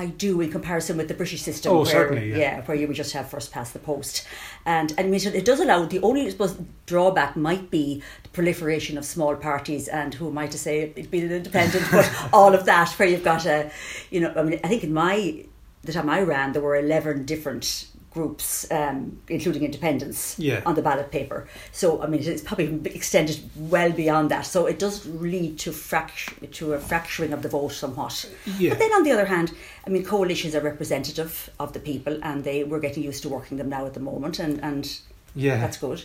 I 0.00 0.06
do 0.06 0.40
in 0.40 0.50
comparison 0.50 0.96
with 0.96 1.08
the 1.08 1.14
British 1.14 1.42
system. 1.42 1.72
Oh, 1.72 1.76
where, 1.78 1.86
certainly, 1.86 2.32
yeah. 2.32 2.62
where 2.62 2.76
you 2.76 2.86
would 2.86 2.96
just 2.96 3.12
have 3.12 3.28
first 3.28 3.52
past 3.52 3.72
the 3.72 3.78
post, 3.78 4.26
and 4.64 4.90
and 4.96 5.00
I 5.00 5.10
mean, 5.10 5.20
it 5.34 5.44
does 5.44 5.60
allow 5.60 5.84
the 5.84 6.00
only 6.00 6.26
I 6.26 6.30
suppose 6.30 6.56
drawback 6.86 7.36
might 7.36 7.70
be 7.70 8.02
the 8.22 8.28
proliferation 8.30 8.96
of 8.96 9.04
small 9.04 9.36
parties, 9.36 9.88
and 9.88 10.14
who 10.14 10.28
am 10.28 10.38
I 10.38 10.46
to 10.46 10.58
say 10.58 10.92
it'd 10.96 11.10
be 11.10 11.20
an 11.20 11.32
independent, 11.32 11.86
but 11.90 12.10
all 12.32 12.54
of 12.54 12.64
that 12.64 12.90
where 12.92 13.08
you've 13.08 13.24
got 13.24 13.44
a, 13.44 13.70
you 14.10 14.20
know, 14.20 14.32
I 14.34 14.42
mean, 14.42 14.60
I 14.64 14.68
think 14.68 14.84
in 14.84 14.94
my 14.94 15.44
the 15.82 15.92
time 15.92 16.08
I 16.08 16.22
ran 16.22 16.52
there 16.52 16.62
were 16.62 16.76
eleven 16.76 17.24
different 17.24 17.86
groups, 18.10 18.66
um, 18.72 19.18
including 19.28 19.62
independents, 19.62 20.34
Yeah. 20.38 20.62
on 20.66 20.74
the 20.74 20.82
ballot 20.82 21.10
paper. 21.12 21.46
So 21.72 22.02
I 22.02 22.06
mean, 22.08 22.20
it's 22.22 22.42
probably 22.42 22.80
extended 22.94 23.38
well 23.56 23.92
beyond 23.92 24.30
that. 24.32 24.46
So 24.46 24.66
it 24.66 24.78
does 24.80 25.06
lead 25.06 25.58
to 25.60 25.70
fract- 25.70 26.50
to 26.52 26.72
a 26.74 26.78
fracturing 26.80 27.32
of 27.32 27.42
the 27.42 27.48
vote 27.48 27.72
somewhat. 27.72 28.28
Yeah. 28.58 28.70
But 28.70 28.78
then 28.80 28.92
on 28.92 29.04
the 29.04 29.12
other 29.12 29.26
hand, 29.26 29.52
I 29.86 29.90
mean, 29.90 30.04
coalitions 30.04 30.54
are 30.56 30.60
representative 30.60 31.50
of 31.60 31.72
the 31.72 31.78
people, 31.80 32.18
and 32.22 32.42
they 32.44 32.64
we're 32.64 32.80
getting 32.80 33.04
used 33.04 33.22
to 33.22 33.28
working 33.28 33.58
them 33.58 33.68
now 33.68 33.86
at 33.86 33.94
the 33.94 34.00
moment, 34.00 34.38
and 34.40 34.60
and 34.62 34.98
Yeah. 35.34 35.58
that's 35.58 35.76
good. 35.78 36.04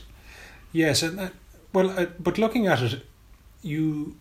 Yes, 0.71 1.01
and 1.03 1.19
uh, 1.19 1.29
well, 1.73 1.89
uh, 1.89 2.05
but 2.19 2.37
looking 2.37 2.67
at 2.67 2.81
it, 2.81 3.01
you 3.63 4.15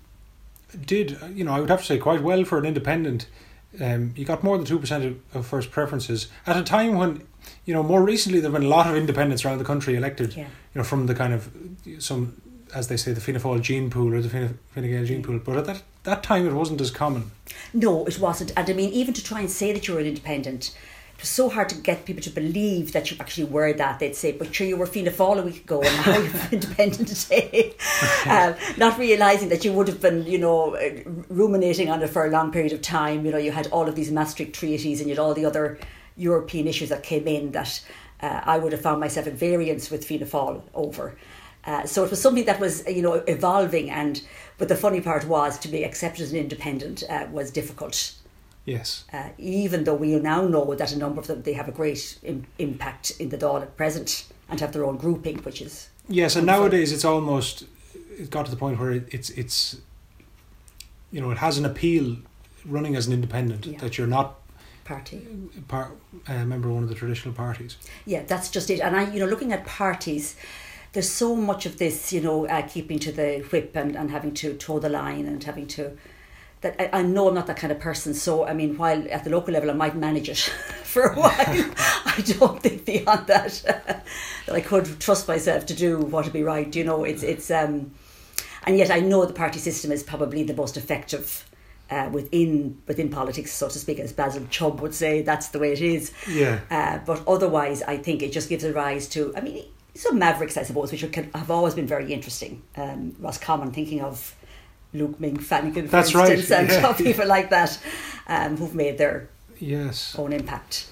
did, 0.87 1.19
you 1.35 1.45
know, 1.45 1.53
I 1.53 1.61
would 1.61 1.69
have 1.71 1.81
to 1.81 1.87
say 1.87 1.99
quite 1.99 2.23
well 2.23 2.45
for 2.45 2.59
an 2.59 2.65
independent. 2.65 3.27
Um, 3.81 4.13
you 4.17 4.25
got 4.25 4.45
more 4.45 4.57
than 4.57 4.67
two 4.67 4.79
percent 4.79 5.05
of, 5.05 5.37
of 5.37 5.47
first 5.47 5.71
preferences 5.71 6.29
at 6.47 6.57
a 6.57 6.63
time 6.63 6.95
when, 6.95 7.27
you 7.65 7.75
know, 7.75 7.83
more 7.83 8.03
recently 8.03 8.41
there 8.41 8.51
have 8.51 8.61
been 8.61 8.71
a 8.71 8.75
lot 8.75 8.87
of 8.87 8.97
independents 8.97 9.45
around 9.45 9.59
the 9.59 9.65
country 9.65 9.97
elected. 9.97 10.37
Yeah. 10.37 10.45
You 10.45 10.81
know, 10.81 10.85
from 10.85 11.07
the 11.07 11.15
kind 11.15 11.33
of 11.33 11.51
some, 11.99 12.41
as 12.75 12.89
they 12.89 12.97
say, 12.97 13.13
the 13.13 13.21
Fianna 13.21 13.41
Fáil 13.41 13.61
gene 13.61 13.91
pool 13.91 14.15
or 14.15 14.21
the 14.23 14.29
Fianna, 14.29 14.55
Fine 14.75 14.85
Gael 14.85 15.05
gene 15.05 15.23
pool. 15.23 15.39
But 15.39 15.57
at 15.57 15.67
that 15.67 15.83
that 16.05 16.23
time, 16.23 16.47
it 16.47 16.53
wasn't 16.53 16.81
as 16.81 16.91
common. 16.91 17.31
No, 17.73 18.05
it 18.07 18.19
wasn't. 18.19 18.53
And 18.57 18.69
I 18.69 18.73
mean, 18.73 18.91
even 18.91 19.15
to 19.15 19.25
try 19.25 19.41
and 19.41 19.51
say 19.51 19.73
that 19.73 19.89
you're 19.89 19.99
an 19.99 20.07
independent, 20.07 20.77
it 21.15 21.21
was 21.21 21.29
so 21.29 21.49
hard 21.49 21.69
to 21.69 21.77
get 21.77 22.05
people 22.05 22.23
to 22.23 22.31
believe 22.31 22.93
that 22.93 23.11
you 23.11 23.17
actually 23.21 23.45
were 23.45 23.73
that. 23.73 24.01
They'd 24.01 24.17
say, 24.17 24.33
but 24.33 24.55
sure, 24.55 24.67
you 24.67 24.77
were 24.77 24.87
Fianna 24.87 25.13
Fáil 25.13 25.39
a 25.39 25.43
week 25.43 25.63
ago 25.63 25.81
and 25.81 26.07
now 26.07 26.19
you're 26.19 26.43
independent 26.53 27.09
today. 27.09 27.77
um, 28.27 28.55
not 28.77 28.99
realising 28.99 29.49
that 29.51 29.65
you 29.65 29.73
would 29.73 29.87
have 29.87 30.01
been, 30.01 30.27
you 30.27 30.39
know, 30.39 30.75
uh, 30.75 30.91
ruminating 31.29 31.89
on 31.89 32.03
it 32.03 32.11
for 32.11 32.27
a 32.27 32.31
long 32.31 32.51
period 32.51 32.73
of 32.73 32.83
time. 32.83 33.25
You 33.25 33.33
know, 33.33 33.39
you 33.39 33.53
had 33.53 33.69
all 33.69 33.89
of 33.89 33.95
these 33.95 34.11
Maastricht 34.11 34.55
treaties 34.55 35.01
and 35.01 35.09
you 35.09 35.15
had 35.15 35.21
all 35.21 35.35
the 35.35 35.47
other 35.47 35.79
European 36.17 36.67
issues 36.67 36.89
that 36.89 37.05
came 37.05 37.29
in 37.29 37.53
that 37.53 37.81
uh, 38.21 38.41
I 38.45 38.59
would 38.59 38.73
have 38.73 38.81
found 38.81 39.01
myself 39.01 39.27
at 39.27 39.35
variance 39.35 39.91
with 39.91 40.05
Fianna 40.05 40.27
Fáil 40.27 40.63
over. 40.75 41.17
Uh, 41.67 41.87
so 41.87 42.05
it 42.05 42.11
was 42.11 42.21
something 42.21 42.45
that 42.45 42.61
was, 42.61 42.87
you 42.87 43.03
know, 43.03 43.15
evolving, 43.27 43.91
and 43.91 44.23
but 44.59 44.69
the 44.69 44.77
funny 44.77 45.01
part 45.01 45.25
was 45.27 45.59
to 45.61 45.69
be 45.69 45.83
accepted 45.83 46.23
as 46.23 46.33
an 46.33 46.39
independent 46.39 47.03
uh, 47.09 47.27
was 47.31 47.51
difficult. 47.51 48.15
Yes. 48.65 49.05
Uh, 49.13 49.29
even 49.39 49.85
though 49.85 49.95
we 49.95 50.15
now 50.17 50.47
know 50.47 50.75
that 50.75 50.93
a 50.93 50.99
number 50.99 51.21
of 51.21 51.27
them 51.27 51.43
they 51.43 51.53
have 51.53 51.69
a 51.69 51.73
great 51.73 52.19
Im- 52.23 52.47
impact 52.59 53.13
in 53.19 53.29
the 53.29 53.37
Dáil 53.39 53.63
at 53.63 53.77
present 53.77 54.27
and 54.49 54.59
have 54.61 54.73
their 54.73 54.85
own 54.85 54.97
grouping, 54.97 55.39
which 55.39 55.61
is 55.61 55.91
Yes, 56.09 56.37
and 56.37 56.47
wonderful. 56.47 56.63
nowadays 56.71 56.93
it's 56.93 57.05
almost 57.05 57.65
it 58.19 58.31
got 58.31 58.45
to 58.47 58.51
the 58.51 58.57
point 58.57 58.79
where 58.79 58.93
it, 58.93 59.09
it's 59.13 59.31
it's 59.31 59.77
you 61.11 61.21
know 61.21 61.31
it 61.31 61.39
has 61.39 61.59
an 61.59 61.65
appeal 61.65 62.17
running 62.65 62.97
as 62.97 63.07
an 63.07 63.13
independent 63.13 63.67
Yeah. 63.67 63.79
that 63.79 63.99
you're 63.99 64.07
not 64.07 64.41
party. 64.85 65.27
par, 65.69 65.93
a 66.27 66.45
member 66.45 66.69
of 66.69 66.75
one 66.75 66.83
of 66.83 66.89
the 66.89 66.95
traditional 66.95 67.35
parties. 67.35 67.77
Yeah, 68.07 68.23
that's 68.27 68.51
just 68.51 68.69
it. 68.71 68.81
And 68.81 68.95
I, 68.97 69.11
you 69.13 69.19
know, 69.21 69.27
looking 69.27 69.53
at 69.53 69.65
parties, 69.67 70.37
there's 70.93 71.09
so 71.11 71.35
much 71.37 71.65
of 71.67 71.79
this, 71.79 72.13
you 72.13 72.21
know, 72.21 72.47
uh, 72.47 72.63
keeping 72.63 72.99
to 73.01 73.13
the 73.13 73.45
whip 73.51 73.75
and, 73.77 73.97
and 73.97 74.11
having 74.11 74.33
to 74.35 74.55
toe 74.55 74.79
the 74.79 74.89
line 74.91 75.27
and 75.27 75.43
having 75.45 75.67
to. 75.69 75.97
That 76.65 76.81
I, 76.81 77.01
I 77.01 77.03
know 77.03 77.29
I'm 77.29 77.35
not 77.35 77.47
that 77.49 77.59
kind 77.59 77.71
of 77.71 77.79
person. 77.79 78.15
So 78.15 78.47
I 78.47 78.55
mean, 78.55 78.79
while 78.79 79.05
at 79.11 79.23
the 79.23 79.31
local 79.31 79.53
level 79.53 79.71
I 79.71 79.75
might 79.75 79.95
manage 79.95 80.31
it 80.31 80.39
for 80.83 81.03
a 81.03 81.15
while, 81.15 81.31
I 81.37 82.25
don't 82.39 82.63
think 82.63 82.87
beyond 82.87 83.27
that 83.27 83.63
that 84.47 84.55
I 84.55 84.61
could 84.63 84.99
trust 84.99 85.29
myself 85.29 85.67
to 85.67 85.75
do 85.75 85.99
what 85.99 86.25
would 86.25 86.33
be 86.33 86.43
right. 86.43 86.75
You 86.75 86.85
know, 86.85 87.05
it's 87.05 87.23
it's 87.23 87.51
um, 87.51 87.93
and 88.65 88.79
yet 88.79 88.91
I 88.91 89.01
know 89.01 89.27
the 89.27 89.35
party 89.35 89.59
system 89.59 89.93
is 89.93 90.03
probably 90.03 90.43
the 90.43 90.55
most 90.55 90.77
effective. 90.77 91.45
Uh, 91.91 92.09
within 92.11 92.81
within 92.89 93.11
politics, 93.11 93.53
so 93.53 93.69
to 93.69 93.79
speak, 93.79 94.01
as 94.01 94.11
Basil 94.11 94.47
Chubb 94.49 94.81
would 94.81 94.95
say, 94.95 95.21
that's 95.21 95.49
the 95.49 95.59
way 95.59 95.71
it 95.71 95.83
is. 95.83 96.13
Yeah. 96.27 96.61
Uh, 96.71 96.99
but 97.05 97.23
otherwise, 97.29 97.83
I 97.83 97.99
think 97.99 98.23
it 98.23 98.33
just 98.33 98.49
gives 98.49 98.65
a 98.65 98.73
rise 98.73 99.07
to, 99.09 99.35
I 99.37 99.43
mean, 99.43 99.65
some 99.95 100.19
mavericks, 100.19 100.57
I 100.57 100.63
suppose, 100.63 100.91
which 100.91 101.05
are, 101.05 101.09
can, 101.09 101.31
have 101.35 101.51
always 101.51 101.75
been 101.75 101.87
very 101.87 102.11
interesting. 102.11 102.63
Um, 102.75 103.15
Roscommon, 103.19 103.71
thinking 103.71 104.01
of 104.01 104.35
Luke 104.95 105.19
Ming 105.21 105.37
Flanagan, 105.37 105.87
for 105.87 105.91
That's 105.91 106.15
right, 106.15 106.39
instance, 106.39 106.73
and 106.73 106.83
yeah. 106.83 106.93
people 106.93 107.27
like 107.27 107.51
that 107.51 107.79
um, 108.27 108.57
who've 108.57 108.75
made 108.75 108.97
their 108.97 109.29
Yes. 109.59 110.15
own 110.19 110.33
impact. 110.33 110.87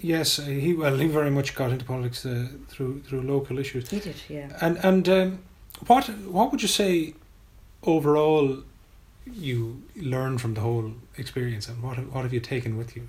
Yes, 0.00 0.38
uh, 0.38 0.42
he 0.42 0.74
well, 0.74 0.96
he 0.96 1.06
very 1.08 1.30
much 1.30 1.54
got 1.54 1.70
into 1.70 1.84
politics 1.84 2.24
uh, 2.26 2.48
through 2.68 3.00
through 3.00 3.22
local 3.22 3.58
issues. 3.58 3.90
He 3.90 3.98
did, 4.00 4.16
yeah. 4.28 4.48
And 4.60 4.76
and 4.84 5.08
um, 5.08 5.38
what 5.86 6.06
what 6.30 6.50
would 6.52 6.62
you 6.62 6.68
say 6.68 7.14
overall 7.82 8.58
you 9.26 9.82
learned 9.96 10.40
from 10.40 10.54
the 10.54 10.60
whole 10.60 10.92
experience, 11.16 11.68
and 11.68 11.82
what 11.82 11.96
what 12.12 12.22
have 12.22 12.32
you 12.32 12.40
taken 12.40 12.76
with 12.78 12.94
you? 12.96 13.08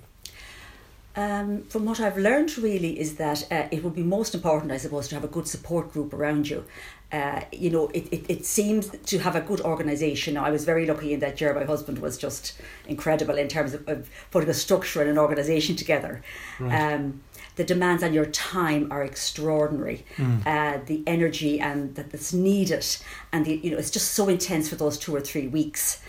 Um, 1.16 1.64
from 1.64 1.84
what 1.86 1.98
I've 1.98 2.16
learned, 2.16 2.56
really, 2.56 2.98
is 2.98 3.16
that 3.16 3.50
uh, 3.50 3.66
it 3.70 3.82
would 3.82 3.94
be 3.94 4.02
most 4.02 4.34
important, 4.34 4.70
I 4.70 4.76
suppose, 4.76 5.08
to 5.08 5.16
have 5.16 5.24
a 5.24 5.28
good 5.28 5.48
support 5.48 5.92
group 5.92 6.14
around 6.14 6.48
you. 6.48 6.64
Uh, 7.10 7.40
you 7.50 7.70
know, 7.70 7.88
it, 7.88 8.06
it, 8.12 8.24
it 8.28 8.46
seems 8.46 8.88
to 8.88 9.18
have 9.18 9.34
a 9.34 9.40
good 9.40 9.60
organisation. 9.62 10.36
I 10.36 10.50
was 10.50 10.64
very 10.64 10.86
lucky 10.86 11.12
in 11.12 11.20
that 11.20 11.36
Jer, 11.36 11.52
my 11.52 11.64
husband, 11.64 11.98
was 11.98 12.16
just 12.16 12.60
incredible 12.86 13.36
in 13.36 13.48
terms 13.48 13.74
of, 13.74 13.88
of 13.88 14.08
putting 14.30 14.48
a 14.48 14.54
structure 14.54 15.00
and 15.00 15.10
an 15.10 15.18
organisation 15.18 15.74
together. 15.74 16.22
Right. 16.60 16.94
Um, 16.94 17.22
the 17.56 17.64
demands 17.64 18.04
on 18.04 18.14
your 18.14 18.26
time 18.26 18.86
are 18.92 19.02
extraordinary. 19.02 20.04
Uh, 20.46 20.78
the 20.86 21.02
energy 21.06 21.60
and 21.60 21.94
that 21.96 22.10
that's 22.10 22.32
needed, 22.32 22.86
and 23.32 23.44
the 23.44 23.56
you 23.56 23.72
know, 23.72 23.78
it's 23.78 23.90
just 23.90 24.12
so 24.12 24.28
intense 24.28 24.68
for 24.68 24.76
those 24.76 24.96
two 24.96 25.14
or 25.14 25.20
three 25.20 25.48
weeks 25.48 26.00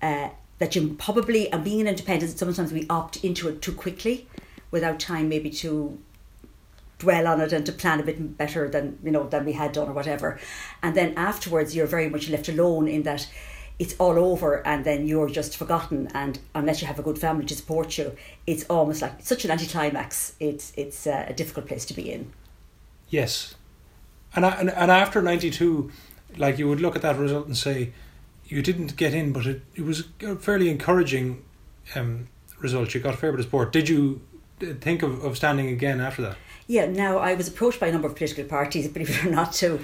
uh, 0.00 0.28
that 0.58 0.74
you 0.74 0.94
probably, 0.98 1.50
and 1.52 1.64
being 1.64 1.80
an 1.80 1.88
independent, 1.88 2.38
sometimes 2.38 2.72
we 2.72 2.86
opt 2.88 3.24
into 3.24 3.48
it 3.48 3.62
too 3.62 3.72
quickly 3.72 4.26
without 4.70 5.00
time 5.00 5.28
maybe 5.28 5.50
to 5.50 5.98
dwell 6.98 7.26
on 7.28 7.40
it 7.40 7.52
and 7.52 7.64
to 7.64 7.72
plan 7.72 8.00
a 8.00 8.02
bit 8.02 8.36
better 8.36 8.68
than 8.68 8.98
you 9.04 9.10
know 9.10 9.28
than 9.28 9.44
we 9.44 9.52
had 9.52 9.72
done 9.72 9.88
or 9.88 9.92
whatever. 9.92 10.38
And 10.82 10.94
then 10.94 11.14
afterwards 11.16 11.74
you're 11.74 11.86
very 11.86 12.08
much 12.08 12.28
left 12.28 12.48
alone 12.48 12.88
in 12.88 13.04
that 13.04 13.28
it's 13.78 13.94
all 13.98 14.18
over 14.18 14.66
and 14.66 14.84
then 14.84 15.06
you're 15.06 15.28
just 15.28 15.56
forgotten. 15.56 16.08
And 16.12 16.40
unless 16.54 16.80
you 16.80 16.88
have 16.88 16.98
a 16.98 17.02
good 17.02 17.18
family 17.18 17.44
to 17.46 17.54
support 17.54 17.96
you 17.96 18.16
it's 18.46 18.64
almost 18.64 19.02
like 19.02 19.22
such 19.22 19.44
an 19.44 19.50
anticlimax. 19.50 20.34
It's 20.40 20.72
it's 20.76 21.06
uh, 21.06 21.26
a 21.28 21.32
difficult 21.32 21.68
place 21.68 21.84
to 21.86 21.94
be 21.94 22.10
in. 22.10 22.32
Yes, 23.08 23.54
and 24.34 24.44
and, 24.44 24.70
and 24.70 24.90
after 24.90 25.22
ninety 25.22 25.50
two, 25.50 25.90
like 26.36 26.58
you 26.58 26.68
would 26.68 26.80
look 26.80 26.96
at 26.96 27.02
that 27.02 27.16
result 27.16 27.46
and 27.46 27.56
say, 27.56 27.92
you 28.48 28.62
didn't 28.62 28.96
get 28.96 29.14
in, 29.14 29.32
but 29.32 29.46
it, 29.46 29.62
it 29.74 29.82
was 29.82 30.04
a 30.22 30.36
fairly 30.36 30.70
encouraging 30.70 31.44
um, 31.94 32.28
result. 32.58 32.94
You 32.94 33.00
got 33.00 33.14
a 33.14 33.16
fair 33.16 33.30
bit 33.30 33.40
of 33.40 33.46
support. 33.46 33.72
Did 33.72 33.88
you 33.88 34.20
uh, 34.62 34.74
think 34.80 35.02
of, 35.02 35.24
of 35.24 35.36
standing 35.36 35.68
again 35.68 36.00
after 36.00 36.22
that? 36.22 36.36
Yeah, 36.66 36.86
now 36.86 37.18
I 37.18 37.34
was 37.34 37.48
approached 37.48 37.80
by 37.80 37.86
a 37.86 37.92
number 37.92 38.08
of 38.08 38.16
political 38.16 38.44
parties, 38.44 38.88
believe 38.92 39.10
it 39.10 39.24
or 39.24 39.30
not, 39.30 39.52
to 39.54 39.80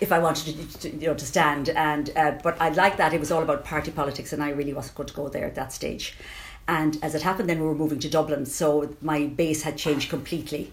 if 0.00 0.12
I 0.12 0.18
wanted 0.18 0.56
to, 0.56 0.78
to 0.80 0.96
you 0.96 1.08
know 1.08 1.14
to 1.14 1.26
stand, 1.26 1.70
and 1.70 2.10
uh, 2.16 2.32
but 2.42 2.60
I 2.60 2.68
like 2.70 2.96
that 2.96 3.12
it 3.14 3.20
was 3.20 3.32
all 3.32 3.42
about 3.42 3.64
party 3.64 3.90
politics, 3.90 4.32
and 4.32 4.42
I 4.42 4.50
really 4.50 4.72
wasn't 4.72 4.96
going 4.96 5.08
to 5.08 5.14
go 5.14 5.28
there 5.28 5.46
at 5.46 5.54
that 5.54 5.72
stage. 5.72 6.16
And 6.66 6.98
as 7.02 7.14
it 7.14 7.22
happened, 7.22 7.48
then 7.48 7.60
we 7.60 7.66
were 7.66 7.74
moving 7.74 7.98
to 8.00 8.10
Dublin, 8.10 8.44
so 8.44 8.94
my 9.00 9.26
base 9.26 9.62
had 9.62 9.78
changed 9.78 10.10
completely. 10.10 10.70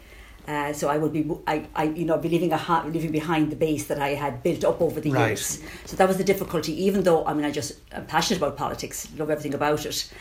Uh, 0.48 0.72
so 0.74 0.90
I 0.90 0.98
would 0.98 1.12
be, 1.12 1.28
I, 1.48 1.66
I, 1.76 1.84
you 1.86 2.06
know, 2.06 2.18
be 2.20 2.30
leaving 2.30 2.54
a 2.54 2.84
leaving 2.88 3.12
behind 3.12 3.52
the 3.52 3.56
base 3.56 3.88
that 3.88 4.00
I 4.00 4.10
had 4.10 4.44
built 4.44 4.64
up 4.64 4.80
over 4.80 5.02
the 5.02 5.12
Right. 5.12 5.30
years. 5.30 5.62
So 5.86 5.96
that 5.98 6.08
was 6.08 6.18
the 6.18 6.24
difficulty. 6.24 6.84
Even 6.86 7.04
though 7.04 7.26
I 7.26 7.34
mean, 7.34 7.46
I 7.46 7.52
just 7.52 7.74
I'm 7.92 8.06
passionate 8.06 8.38
about 8.38 8.56
politics, 8.56 9.08
love 9.18 9.30
everything 9.32 9.56
about 9.56 9.86
it, 9.86 10.12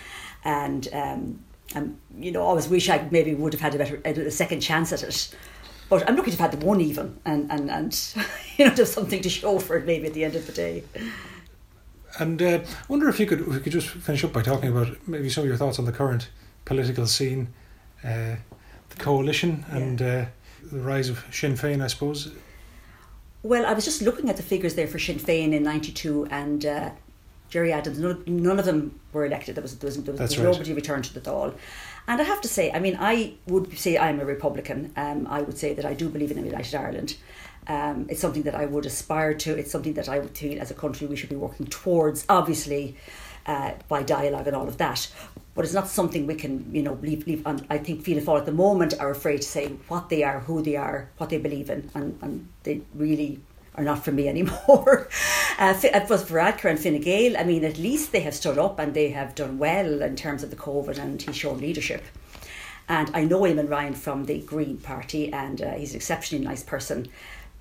and 0.45 0.89
um, 0.93 1.41
I'm, 1.75 1.99
you 2.19 2.33
know, 2.33 2.43
always 2.43 2.69
wish 2.69 2.89
I 2.89 3.07
maybe 3.11 3.35
would 3.35 3.53
have 3.53 3.61
had 3.61 3.75
a 3.75 3.79
better 3.79 4.01
a 4.05 4.31
second 4.31 4.61
chance 4.61 4.93
at 4.93 5.03
it. 5.03 5.35
But 5.91 6.09
I'm 6.09 6.17
lucky 6.17 6.31
to 6.31 6.37
have 6.39 6.51
had 6.53 6.61
the 6.61 6.67
one 6.67 6.81
even, 6.81 7.19
and 7.27 7.51
and 7.53 7.71
and 7.71 8.15
you 8.57 8.67
know, 8.67 8.75
there's 8.75 8.93
something 8.93 9.21
to 9.21 9.29
show 9.29 9.59
for 9.59 9.77
it 9.77 9.85
maybe 9.85 10.07
at 10.07 10.15
the 10.15 10.25
end 10.25 10.37
of 10.37 10.47
the 10.47 10.53
day. 10.53 10.85
And 12.19 12.41
uh, 12.41 12.61
I 12.65 12.85
wonder 12.89 13.09
if 13.09 13.19
you 13.21 13.27
could 13.27 13.41
if 13.41 13.47
we 13.49 13.61
could 13.61 13.73
just 13.73 13.89
finish 13.89 14.25
up 14.25 14.33
by 14.33 14.41
talking 14.43 14.71
about 14.71 15.07
maybe 15.07 15.29
some 15.29 15.43
of 15.43 15.49
your 15.49 15.57
thoughts 15.59 15.79
on 15.79 15.85
the 15.85 15.93
current 15.93 16.31
political 16.65 17.07
scene, 17.07 17.49
uh, 18.05 18.37
the 18.95 19.03
coalition, 19.03 19.65
and 19.71 20.01
uh, 20.01 20.27
the 20.71 20.81
rise 20.81 21.09
of 21.09 21.25
Sinn 21.31 21.55
Féin. 21.55 21.83
I 21.83 21.87
suppose. 21.89 22.33
Well, 23.43 23.67
I 23.67 23.75
was 23.75 23.85
just 23.85 24.01
looking 24.03 24.31
at 24.31 24.37
the 24.37 24.43
figures 24.43 24.75
there 24.75 24.87
for 24.87 24.99
Sinn 24.99 25.19
Féin 25.19 25.53
in 25.53 25.63
'92 25.63 26.27
and 26.31 26.65
uh, 26.65 26.91
Gerry 27.51 27.73
Adams. 27.73 27.99
None, 27.99 28.25
none 28.27 28.59
of 28.59 28.65
them 28.65 28.99
were 29.13 29.27
elected. 29.27 29.55
There 29.55 29.63
was 29.63 29.79
there 29.79 29.89
was, 29.89 30.03
there 30.03 30.13
was, 30.13 30.21
was 30.21 30.39
right. 30.39 30.45
nobody 30.45 30.73
returned 30.73 31.05
to 31.05 31.15
the 31.15 31.21
Dáil. 31.21 31.55
And 32.07 32.21
I 32.21 32.25
have 32.25 32.41
to 32.43 32.49
say, 32.49 32.71
I 32.71 32.81
mean, 32.81 32.99
I 33.01 33.35
would 33.47 33.79
say 33.79 33.97
I'm 33.97 34.21
a 34.21 34.27
Republican. 34.27 34.93
Um, 34.97 35.27
I 35.29 35.41
would 35.41 35.57
say 35.57 35.73
that 35.73 35.87
I 35.87 35.95
do 35.95 36.09
believe 36.09 36.31
in 36.31 36.39
a 36.39 36.43
united 36.43 36.75
Ireland. 36.75 37.17
Um, 37.67 38.07
it's 38.11 38.21
something 38.21 38.43
that 38.43 38.55
I 38.55 38.67
would 38.67 38.85
aspire 38.85 39.33
to. 39.33 39.57
It's 39.57 39.71
something 39.71 39.95
that 39.95 40.09
I 40.09 40.19
would 40.19 40.37
feel 40.37 40.61
as 40.61 40.71
a 40.71 40.75
country 40.75 41.07
we 41.07 41.17
should 41.17 41.31
be 41.31 41.37
working 41.37 41.67
towards. 41.67 42.27
Obviously, 42.29 42.97
uh, 43.47 43.73
by 43.89 44.03
dialogue 44.03 44.47
and 44.47 44.57
all 44.57 44.69
of 44.69 44.79
that. 44.79 45.11
But 45.55 45.65
it's 45.65 45.75
not 45.75 45.89
something 45.89 46.27
we 46.27 46.35
can, 46.35 46.69
you 46.75 46.83
know, 46.83 46.99
leave. 47.01 47.27
leave 47.27 47.47
on. 47.47 47.65
I 47.71 47.79
think 47.79 48.03
Fianna 48.03 48.23
Fáil 48.23 48.39
at 48.39 48.47
the 48.47 48.53
moment 48.53 48.95
are 48.99 49.11
afraid 49.11 49.43
to 49.43 49.49
say 49.49 49.69
what 49.89 50.09
they 50.09 50.25
are, 50.25 50.41
who 50.41 50.63
they 50.63 50.77
are, 50.77 51.11
what 51.19 51.31
they 51.31 51.39
believe 51.39 51.71
in, 51.71 51.91
and, 51.95 52.19
and 52.23 52.49
they 52.65 52.83
really 52.95 53.41
are 53.77 53.85
not 53.85 54.05
for 54.05 54.13
me 54.13 54.29
anymore. 54.35 55.09
uh, 55.59 55.75
but 55.81 56.21
Varadkar 56.29 56.71
and 56.71 56.81
Fine 56.81 57.01
Gael, 57.01 57.37
I 57.37 57.45
mean, 57.45 57.65
at 57.65 57.79
least 57.79 58.13
they 58.13 58.21
have 58.21 58.35
stood 58.35 58.59
up 58.59 58.79
and 58.79 58.95
they 58.95 59.11
have 59.11 59.35
done 59.35 59.59
well 59.59 60.03
in 60.03 60.17
terms 60.17 60.43
of 60.43 60.51
the 60.51 60.57
COVID, 60.57 60.99
and 60.99 61.21
he's 61.23 61.37
shown 61.37 61.59
leadership. 61.59 62.03
And 62.89 63.11
I 63.15 63.25
know 63.25 63.41
Eamon 63.41 63.71
Ryan 63.71 63.95
from 63.95 64.27
the 64.27 64.41
Green 64.41 64.79
Party, 64.79 65.33
and 65.33 65.63
uh, 65.63 65.73
he's 65.73 65.93
an 65.93 65.97
exceptionally 65.97 66.45
nice 66.45 66.63
person. 66.63 67.09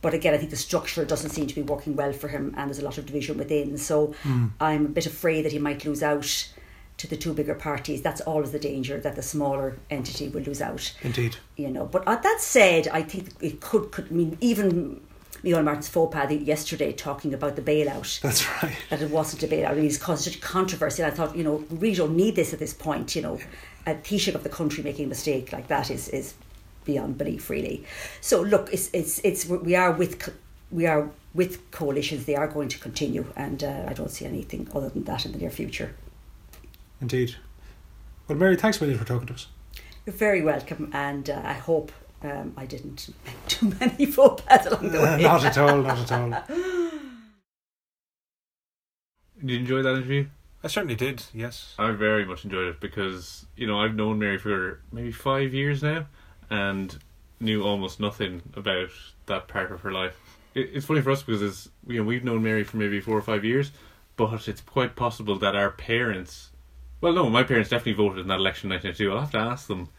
But 0.01 0.13
again, 0.13 0.33
I 0.33 0.37
think 0.37 0.49
the 0.49 0.57
structure 0.57 1.05
doesn't 1.05 1.29
seem 1.29 1.47
to 1.47 1.55
be 1.55 1.61
working 1.61 1.95
well 1.95 2.11
for 2.11 2.27
him, 2.27 2.53
and 2.57 2.69
there's 2.69 2.79
a 2.79 2.83
lot 2.83 2.97
of 2.97 3.05
division 3.05 3.37
within. 3.37 3.77
So 3.77 4.13
I'm 4.59 4.87
a 4.87 4.89
bit 4.89 5.05
afraid 5.05 5.45
that 5.45 5.53
he 5.53 5.59
might 5.59 5.85
lose 5.85 6.03
out 6.03 6.49
to 7.03 7.09
the 7.09 7.17
two 7.17 7.33
bigger 7.33 7.53
parties. 7.53 8.01
That's 8.01 8.21
always 8.21 8.51
the 8.51 8.59
danger 8.59 8.97
that 8.97 9.17
the 9.17 9.21
smaller 9.21 9.77
entity 9.89 10.29
will 10.29 10.41
lose 10.41 10.61
out. 10.61 10.93
Indeed. 11.01 11.35
You 11.57 11.69
know, 11.69 11.85
but 11.85 12.05
that 12.05 12.37
said, 12.39 12.87
I 12.87 13.01
think 13.01 13.27
it 13.41 13.59
could. 13.59 13.91
could 13.91 14.07
I 14.09 14.13
mean, 14.13 14.37
even 14.39 15.01
Micheál 15.43 15.65
Martin's 15.65 15.89
faux 15.89 16.13
pas 16.15 16.31
yesterday 16.31 16.93
talking 16.93 17.33
about 17.33 17.57
the 17.57 17.61
bailout 17.61 18.21
That's 18.21 18.47
right. 18.63 18.77
that 18.89 19.01
it 19.01 19.11
wasn't 19.11 19.43
a 19.43 19.47
bailout. 19.47 19.75
It 19.75 19.83
has 19.83 19.97
caused 19.97 20.23
such 20.23 20.39
controversy. 20.39 21.03
And 21.03 21.11
I 21.11 21.15
thought, 21.15 21.35
you 21.35 21.43
know, 21.43 21.65
we 21.69 21.77
really 21.77 21.95
don't 21.95 22.15
need 22.15 22.37
this 22.37 22.53
at 22.53 22.59
this 22.59 22.73
point. 22.73 23.17
You 23.17 23.21
know, 23.21 23.39
a 23.85 23.95
Taoiseach 23.95 24.33
of 24.33 24.43
the 24.43 24.49
country 24.49 24.81
making 24.81 25.05
a 25.05 25.09
mistake 25.09 25.51
like 25.51 25.67
that 25.67 25.91
is 25.91 26.07
is 26.07 26.35
beyond 26.85 27.17
belief, 27.17 27.49
really. 27.49 27.83
So 28.21 28.41
look, 28.41 28.71
it's 28.71 28.89
it's 28.93 29.19
it's 29.25 29.45
we 29.45 29.75
are 29.75 29.91
with 29.91 30.33
we 30.71 30.85
are 30.85 31.09
with 31.33 31.69
coalitions. 31.71 32.23
They 32.23 32.35
are 32.35 32.47
going 32.47 32.69
to 32.69 32.79
continue, 32.79 33.25
and 33.35 33.61
uh, 33.61 33.87
I 33.89 33.93
don't 33.93 34.09
see 34.09 34.25
anything 34.25 34.69
other 34.73 34.87
than 34.87 35.03
that 35.03 35.25
in 35.25 35.33
the 35.33 35.39
near 35.39 35.51
future. 35.51 35.93
Indeed. 37.01 37.35
Well, 38.27 38.37
Mary, 38.37 38.55
thanks 38.55 38.79
a 38.79 38.83
million 38.83 38.99
for 38.99 39.05
talking 39.05 39.27
to 39.27 39.33
us. 39.33 39.47
You're 40.05 40.15
very 40.15 40.41
welcome, 40.41 40.89
and 40.93 41.29
uh, 41.29 41.41
I 41.43 41.53
hope. 41.53 41.91
Um, 42.21 42.53
I 42.55 42.65
didn't 42.65 43.09
make 43.25 43.35
too 43.49 43.73
many 43.81 44.05
faux 44.05 44.41
pas 44.43 44.65
along 44.65 44.91
the 44.91 44.99
way. 45.01 45.21
not 45.21 45.43
at 45.43 45.57
all. 45.57 45.81
Not 45.81 45.99
at 45.99 46.11
all. 46.13 46.29
Did 49.39 49.49
you 49.49 49.57
enjoy 49.59 49.81
that 49.81 49.95
interview? 49.95 50.27
I 50.63 50.67
certainly 50.69 50.95
did. 50.95 51.23
Yes. 51.33 51.75
I 51.77 51.91
very 51.91 52.23
much 52.23 52.45
enjoyed 52.45 52.67
it 52.67 52.79
because 52.79 53.45
you 53.57 53.67
know 53.67 53.81
I've 53.81 53.95
known 53.95 54.19
Mary 54.19 54.37
for 54.37 54.79
maybe 54.93 55.11
five 55.11 55.53
years 55.53 55.83
now, 55.83 56.05
and 56.49 56.97
knew 57.41 57.61
almost 57.63 57.99
nothing 57.99 58.41
about 58.55 58.89
that 59.25 59.49
part 59.49 59.73
of 59.73 59.81
her 59.81 59.91
life. 59.91 60.17
It, 60.55 60.69
it's 60.73 60.85
funny 60.85 61.01
for 61.01 61.11
us 61.11 61.23
because 61.23 61.41
it's, 61.41 61.69
you 61.85 61.97
know 61.99 62.05
we've 62.05 62.23
known 62.23 62.41
Mary 62.41 62.63
for 62.63 62.77
maybe 62.77 63.01
four 63.01 63.17
or 63.17 63.21
five 63.21 63.43
years, 63.43 63.71
but 64.15 64.47
it's 64.47 64.61
quite 64.61 64.95
possible 64.95 65.37
that 65.39 65.55
our 65.57 65.71
parents, 65.71 66.51
well, 67.03 67.13
no, 67.13 67.29
my 67.29 67.43
parents 67.43 67.69
definitely 67.69 67.93
voted 68.03 68.19
in 68.19 68.27
that 68.29 68.39
election 68.39 68.71
in 68.71 68.75
1992. 68.81 69.11
I'll 69.11 69.19
have 69.19 69.31
to 69.31 69.37
ask 69.37 69.67
them. 69.67 69.89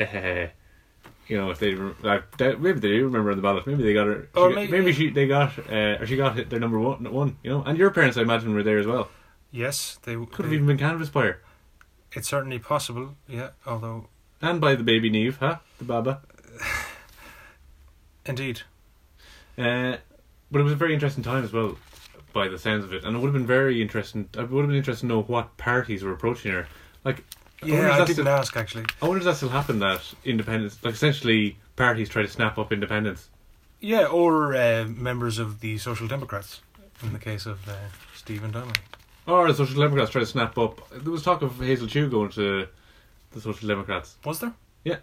Uh, 0.00 0.46
you 1.28 1.36
know, 1.36 1.50
if 1.50 1.58
they 1.58 1.74
like, 1.74 2.38
maybe 2.40 2.80
they 2.80 2.88
do 2.88 3.04
remember 3.04 3.30
on 3.30 3.36
the 3.36 3.42
ballot. 3.42 3.66
Maybe 3.66 3.82
they 3.82 3.92
got 3.92 4.06
her. 4.06 4.28
Or 4.34 4.48
got- 4.48 4.54
maybe- 4.54 4.72
maybe 4.72 4.92
she 4.92 5.10
they 5.10 5.26
got 5.26 5.58
uh, 5.70 5.98
or 6.00 6.06
she 6.06 6.16
got 6.16 6.34
hit 6.36 6.50
their 6.50 6.58
number 6.60 6.78
one. 6.78 7.04
One, 7.12 7.36
you 7.42 7.50
know, 7.50 7.62
and 7.62 7.76
your 7.76 7.90
parents, 7.90 8.16
I 8.16 8.22
imagine, 8.22 8.54
were 8.54 8.62
there 8.62 8.78
as 8.78 8.86
well. 8.86 9.08
Yes, 9.52 9.98
they 10.02 10.14
Could 10.16 10.44
have 10.46 10.52
even 10.52 10.66
been 10.66 10.78
canvassed 10.78 11.12
by 11.12 11.22
her. 11.26 11.42
It's 12.12 12.28
certainly 12.28 12.58
possible. 12.58 13.16
Yeah. 13.28 13.50
Although, 13.66 14.08
And 14.40 14.60
by 14.60 14.74
the 14.74 14.82
baby 14.82 15.10
Neve, 15.10 15.36
huh? 15.38 15.58
The 15.78 15.84
Baba. 15.84 16.20
indeed. 18.26 18.62
Uh, 19.58 19.96
but 20.50 20.60
it 20.60 20.64
was 20.64 20.72
a 20.72 20.76
very 20.76 20.94
interesting 20.94 21.24
time 21.24 21.44
as 21.44 21.52
well, 21.52 21.76
by 22.36 22.48
the 22.48 22.58
sounds 22.58 22.84
of 22.84 22.92
it. 22.92 23.02
And 23.04 23.16
it 23.16 23.18
would 23.18 23.28
have 23.28 23.32
been 23.32 23.46
very 23.46 23.80
interesting. 23.80 24.28
I 24.36 24.42
would 24.42 24.60
have 24.60 24.68
been 24.68 24.76
interested 24.76 25.06
to 25.06 25.06
know 25.06 25.22
what 25.22 25.56
parties 25.56 26.02
were 26.04 26.12
approaching 26.12 26.52
her. 26.52 26.68
Like, 27.04 27.24
I 27.62 27.66
Yeah, 27.66 27.76
I 27.94 27.98
that's 27.98 28.10
didn't 28.10 28.24
still- 28.24 28.28
ask 28.28 28.56
actually. 28.56 28.84
I 29.00 29.06
wonder 29.08 29.18
if 29.20 29.24
that 29.24 29.36
still 29.36 29.48
happened 29.48 29.80
that 29.82 30.02
independence, 30.24 30.78
like 30.84 30.94
essentially 30.94 31.56
parties 31.76 32.08
try 32.10 32.22
to 32.22 32.28
snap 32.28 32.58
up 32.58 32.72
independence. 32.72 33.30
Yeah, 33.80 34.06
or 34.06 34.54
uh, 34.54 34.84
members 34.86 35.38
of 35.38 35.60
the 35.60 35.78
Social 35.78 36.06
Democrats, 36.08 36.60
in 37.02 37.12
the 37.14 37.18
case 37.18 37.46
of 37.46 37.66
uh, 37.68 37.72
Stephen 38.14 38.50
Donnelly. 38.50 38.72
Or 39.26 39.48
the 39.48 39.54
Social 39.54 39.80
Democrats 39.82 40.10
try 40.10 40.20
to 40.20 40.26
snap 40.26 40.56
up. 40.58 40.88
There 40.90 41.10
was 41.12 41.22
talk 41.22 41.42
of 41.42 41.58
Hazel 41.58 41.88
Chu 41.88 42.08
going 42.10 42.30
to 42.32 42.66
the 43.32 43.40
Social 43.40 43.66
Democrats. 43.68 44.16
Was 44.24 44.40
there? 44.40 44.52
Yeah. 44.84 44.98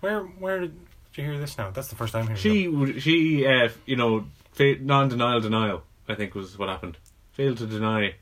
Where 0.00 0.20
Where 0.22 0.60
did 0.60 0.74
you 1.14 1.24
hear 1.24 1.38
this 1.38 1.56
now? 1.58 1.70
That's 1.70 1.88
the 1.88 1.96
first 1.96 2.12
time 2.12 2.24
hearing. 2.26 2.40
She, 2.40 3.00
she, 3.00 3.46
uh, 3.46 3.68
you 3.86 3.96
know, 3.96 4.24
non-denial 4.58 5.40
denial. 5.40 5.82
I 6.08 6.14
think 6.14 6.34
was 6.34 6.58
what 6.58 6.68
happened. 6.68 6.96
Failed 7.32 7.58
to 7.58 7.66
deny. 7.66 8.14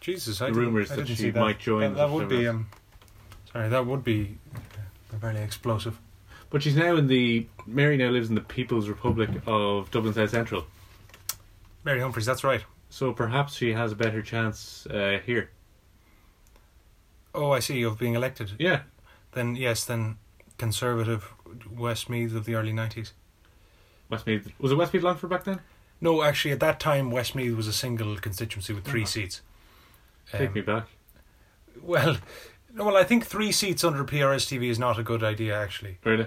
Jesus, 0.00 0.40
I 0.40 0.50
the 0.50 0.60
I 0.60 0.96
that 0.96 1.08
she 1.08 1.30
that. 1.30 1.40
might 1.40 1.58
join 1.58 1.94
That, 1.94 1.96
that 1.96 2.10
would 2.10 2.28
be 2.28 2.48
um, 2.48 2.66
Sorry, 3.52 3.68
that 3.68 3.86
would 3.86 4.02
be 4.02 4.38
uh, 4.54 5.16
very 5.16 5.38
explosive. 5.38 5.98
But 6.50 6.62
she's 6.62 6.76
now 6.76 6.96
in 6.96 7.06
the 7.06 7.46
Mary 7.66 7.96
now 7.96 8.08
lives 8.08 8.28
in 8.28 8.34
the 8.34 8.40
People's 8.40 8.88
Republic 8.88 9.30
of 9.46 9.90
Dublin 9.90 10.14
South 10.14 10.30
Central. 10.30 10.64
Mary 11.84 12.00
Humphreys, 12.00 12.26
that's 12.26 12.44
right. 12.44 12.64
So 12.90 13.12
perhaps 13.12 13.54
she 13.54 13.72
has 13.72 13.92
a 13.92 13.96
better 13.96 14.22
chance 14.22 14.86
uh, 14.86 15.18
here. 15.24 15.50
Oh, 17.34 17.50
I 17.52 17.60
see. 17.60 17.82
Of 17.82 17.98
being 17.98 18.14
elected. 18.14 18.52
Yeah. 18.58 18.82
Then 19.32 19.56
yes, 19.56 19.84
then 19.84 20.16
Conservative 20.58 21.32
Westmeath 21.70 22.34
of 22.34 22.44
the 22.44 22.54
early 22.54 22.72
nineties. 22.72 23.12
Westmeath 24.10 24.48
was 24.58 24.72
it 24.72 24.76
Westmeath 24.76 25.02
Longford 25.02 25.30
back 25.30 25.44
then? 25.44 25.60
No, 26.02 26.22
actually, 26.22 26.50
at 26.50 26.60
that 26.60 26.78
time, 26.80 27.10
Westmeath 27.12 27.54
was 27.56 27.68
a 27.68 27.72
single 27.72 28.16
constituency 28.16 28.74
with 28.74 28.84
3 28.84 29.02
Oh. 29.02 29.04
seats. 29.06 29.40
Take 30.30 30.48
Um, 30.48 30.54
me 30.54 30.60
back. 30.60 30.86
Well, 31.80 32.16
no, 32.74 32.84
well, 32.86 32.96
I 32.96 33.04
think 33.04 33.24
three 33.24 33.52
seats 33.52 33.84
under 33.84 34.04
PRSTV 34.04 34.68
is 34.68 34.78
not 34.80 34.98
a 34.98 35.02
good 35.04 35.22
idea, 35.22 35.56
actually. 35.58 35.98
Really? 36.04 36.26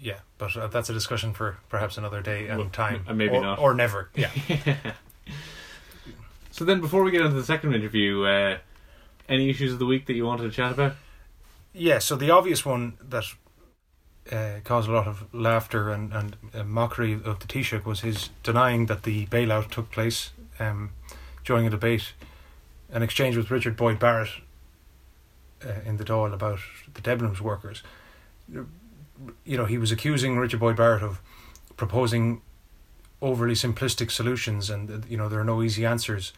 Yeah, 0.00 0.20
but 0.38 0.56
uh, 0.56 0.68
that's 0.68 0.88
a 0.90 0.92
discussion 0.92 1.34
for 1.34 1.58
perhaps 1.68 1.98
another 1.98 2.22
day 2.22 2.46
and 2.46 2.58
Well, 2.60 2.68
time, 2.70 3.04
uh, 3.08 3.14
maybe 3.14 3.34
or, 3.36 3.42
not. 3.42 3.58
or 3.58 3.74
never. 3.74 4.10
Yeah. 4.14 4.30
So 6.50 6.64
then, 6.64 6.80
before 6.80 7.02
we 7.02 7.10
get 7.10 7.20
into 7.20 7.34
the 7.36 7.44
second 7.44 7.74
interview, 7.74 8.24
uh, 8.24 8.56
any 9.28 9.50
issues 9.50 9.74
of 9.74 9.78
the 9.78 9.84
week 9.84 10.06
that 10.06 10.14
you 10.14 10.24
wanted 10.24 10.44
to 10.44 10.50
chat 10.50 10.72
about? 10.72 10.94
Yeah, 11.74 11.98
so 11.98 12.16
the 12.16 12.30
obvious 12.30 12.64
one 12.64 12.94
that 13.10 13.24
uh, 14.32 14.60
caused 14.64 14.88
a 14.88 14.92
lot 14.92 15.06
of 15.06 15.32
laughter 15.32 15.90
and, 15.90 16.12
and 16.12 16.36
uh, 16.54 16.64
mockery 16.64 17.12
of 17.12 17.38
the 17.40 17.46
Taoiseach 17.46 17.84
was 17.84 18.00
his 18.00 18.30
denying 18.42 18.86
that 18.86 19.04
the 19.04 19.26
bailout 19.26 19.70
took 19.70 19.90
place 19.90 20.30
um, 20.58 20.90
during 21.44 21.66
a 21.66 21.70
debate, 21.70 22.12
an 22.90 23.02
exchange 23.02 23.36
with 23.36 23.50
Richard 23.50 23.76
Boyd 23.76 23.98
Barrett 23.98 24.30
uh, 25.64 25.80
in 25.84 25.96
the 25.96 26.04
Dáil 26.04 26.32
about 26.32 26.58
the 26.92 27.00
Debenhams 27.00 27.40
workers. 27.40 27.82
You 28.48 29.56
know, 29.56 29.64
he 29.64 29.78
was 29.78 29.92
accusing 29.92 30.38
Richard 30.38 30.60
Boyd 30.60 30.76
Barrett 30.76 31.02
of 31.02 31.20
proposing 31.76 32.42
overly 33.22 33.54
simplistic 33.54 34.10
solutions 34.10 34.68
and, 34.70 34.90
uh, 34.90 35.06
you 35.08 35.16
know, 35.16 35.28
there 35.28 35.40
are 35.40 35.44
no 35.44 35.62
easy 35.62 35.86
answers. 35.86 36.32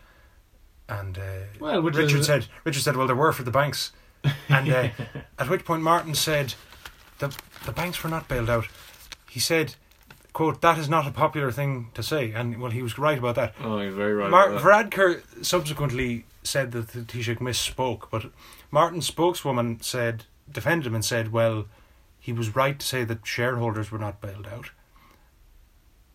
And 0.88 1.18
uh, 1.18 1.22
Well, 1.60 1.82
Richard 1.82 2.24
said, 2.24 2.46
Richard 2.64 2.82
said, 2.82 2.96
well, 2.96 3.06
there 3.06 3.16
were 3.16 3.32
for 3.32 3.42
the 3.42 3.50
banks. 3.50 3.92
And 4.48 4.70
uh, 4.72 4.88
at 5.38 5.48
which 5.48 5.64
point 5.64 5.82
Martin 5.82 6.14
said, 6.14 6.54
the, 7.18 7.36
the 7.66 7.72
banks 7.72 8.02
were 8.02 8.10
not 8.10 8.28
bailed 8.28 8.50
out. 8.50 8.66
He 9.28 9.40
said, 9.40 9.74
quote, 10.32 10.60
that 10.62 10.78
is 10.78 10.88
not 10.88 11.06
a 11.06 11.10
popular 11.10 11.50
thing 11.50 11.90
to 11.94 12.02
say. 12.02 12.32
And, 12.32 12.60
well, 12.60 12.70
he 12.70 12.82
was 12.82 12.98
right 12.98 13.18
about 13.18 13.34
that. 13.36 13.54
Oh, 13.62 13.80
you're 13.80 13.92
very 13.92 14.14
right. 14.14 14.30
Mar- 14.30 14.50
about 14.56 14.62
that. 14.62 14.90
Varadkar 14.90 15.44
subsequently 15.44 16.24
said 16.42 16.72
that 16.72 16.88
the 16.88 17.00
Taoiseach 17.00 17.38
misspoke, 17.38 18.08
but 18.10 18.26
Martin's 18.70 19.06
spokeswoman 19.06 19.80
said, 19.80 20.24
defended 20.50 20.86
him 20.86 20.94
and 20.94 21.04
said, 21.04 21.32
well, 21.32 21.66
he 22.20 22.32
was 22.32 22.54
right 22.56 22.78
to 22.78 22.86
say 22.86 23.04
that 23.04 23.26
shareholders 23.26 23.90
were 23.90 23.98
not 23.98 24.20
bailed 24.20 24.46
out. 24.46 24.70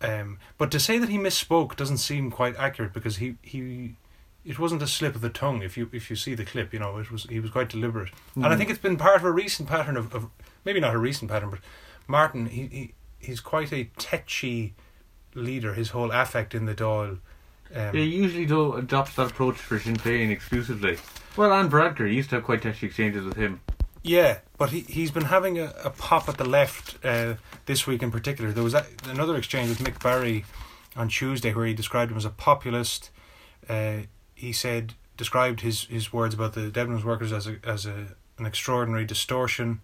Um, 0.01 0.37
but 0.57 0.69
to 0.71 0.79
say 0.79 0.97
that 0.97 1.09
he 1.09 1.17
misspoke 1.17 1.75
doesn't 1.75 1.97
seem 1.99 2.29
quite 2.29 2.57
accurate 2.57 2.91
because 2.93 3.17
he, 3.17 3.35
he 3.41 3.95
it 4.43 4.59
wasn't 4.59 4.81
a 4.81 4.87
slip 4.87 5.15
of 5.15 5.21
the 5.21 5.29
tongue. 5.29 5.61
If 5.61 5.77
you 5.77 5.89
if 5.93 6.09
you 6.09 6.17
see 6.17 6.33
the 6.35 6.43
clip, 6.43 6.73
you 6.73 6.79
know 6.79 6.97
it 6.97 7.09
was 7.09 7.23
he 7.23 7.39
was 7.39 7.51
quite 7.51 7.69
deliberate, 7.69 8.09
and 8.35 8.45
I 8.45 8.49
Mm. 8.53 8.57
think 8.57 8.69
it's 8.69 8.79
been 8.79 8.97
part 8.97 9.15
of 9.15 9.23
a 9.23 9.31
recent 9.31 9.69
pattern 9.69 9.95
of, 9.95 10.13
of 10.13 10.27
maybe 10.65 10.79
not 10.79 10.93
a 10.93 10.97
recent 10.97 11.29
pattern, 11.31 11.49
but 11.49 11.59
Martin 12.07 12.47
he, 12.47 12.67
he 12.67 12.93
he's 13.19 13.39
quite 13.39 13.71
a 13.71 13.85
tetchy 13.97 14.73
leader. 15.33 15.73
His 15.73 15.89
whole 15.89 16.11
affect 16.11 16.53
in 16.53 16.65
the 16.65 16.75
Dáil. 16.75 17.19
Um, 17.75 17.91
They 17.91 18.03
usually 18.03 18.45
do 18.45 18.73
adopt 18.73 19.15
that 19.15 19.31
approach 19.31 19.55
for 19.55 19.79
Sinn 19.79 19.97
Féin 19.97 20.29
exclusively. 20.29 20.97
Well, 21.35 21.51
and 21.51 21.71
Varadkar 21.71 22.11
used 22.13 22.29
to 22.29 22.35
have 22.35 22.45
quite 22.45 22.61
touchy 22.61 22.85
exchanges 22.85 23.25
with 23.25 23.37
him. 23.37 23.61
Yeah, 24.03 24.39
but 24.57 24.69
he 24.71 24.81
he's 24.81 25.11
been 25.11 25.25
having 25.25 25.57
a, 25.57 25.73
a 25.83 25.89
pop 25.89 26.27
at 26.27 26.37
the 26.37 26.43
left 26.45 27.03
uh, 27.05 27.35
this 27.65 27.87
week 27.87 28.03
in 28.03 28.11
particular. 28.11 28.51
There 28.51 28.63
was 28.63 28.73
a, 28.73 28.85
another 29.05 29.35
exchange 29.37 29.69
with 29.69 29.79
Mick 29.79 30.01
Barry 30.03 30.45
on 30.95 31.07
Tuesday 31.07 31.53
where 31.53 31.65
he 31.65 31.73
described 31.73 32.11
him 32.11 32.17
as 32.17 32.25
a 32.25 32.29
populist. 32.29 33.09
Uh, 33.67 34.01
he 34.35 34.51
said 34.51 34.93
described 35.15 35.61
his, 35.61 35.85
his 35.85 36.11
words 36.11 36.33
about 36.33 36.53
the 36.53 36.69
Debenhams 36.69 37.03
workers 37.03 37.31
as 37.31 37.47
a 37.47 37.57
as 37.63 37.85
a 37.85 38.15
an 38.37 38.45
extraordinary 38.45 39.05
distortion. 39.05 39.79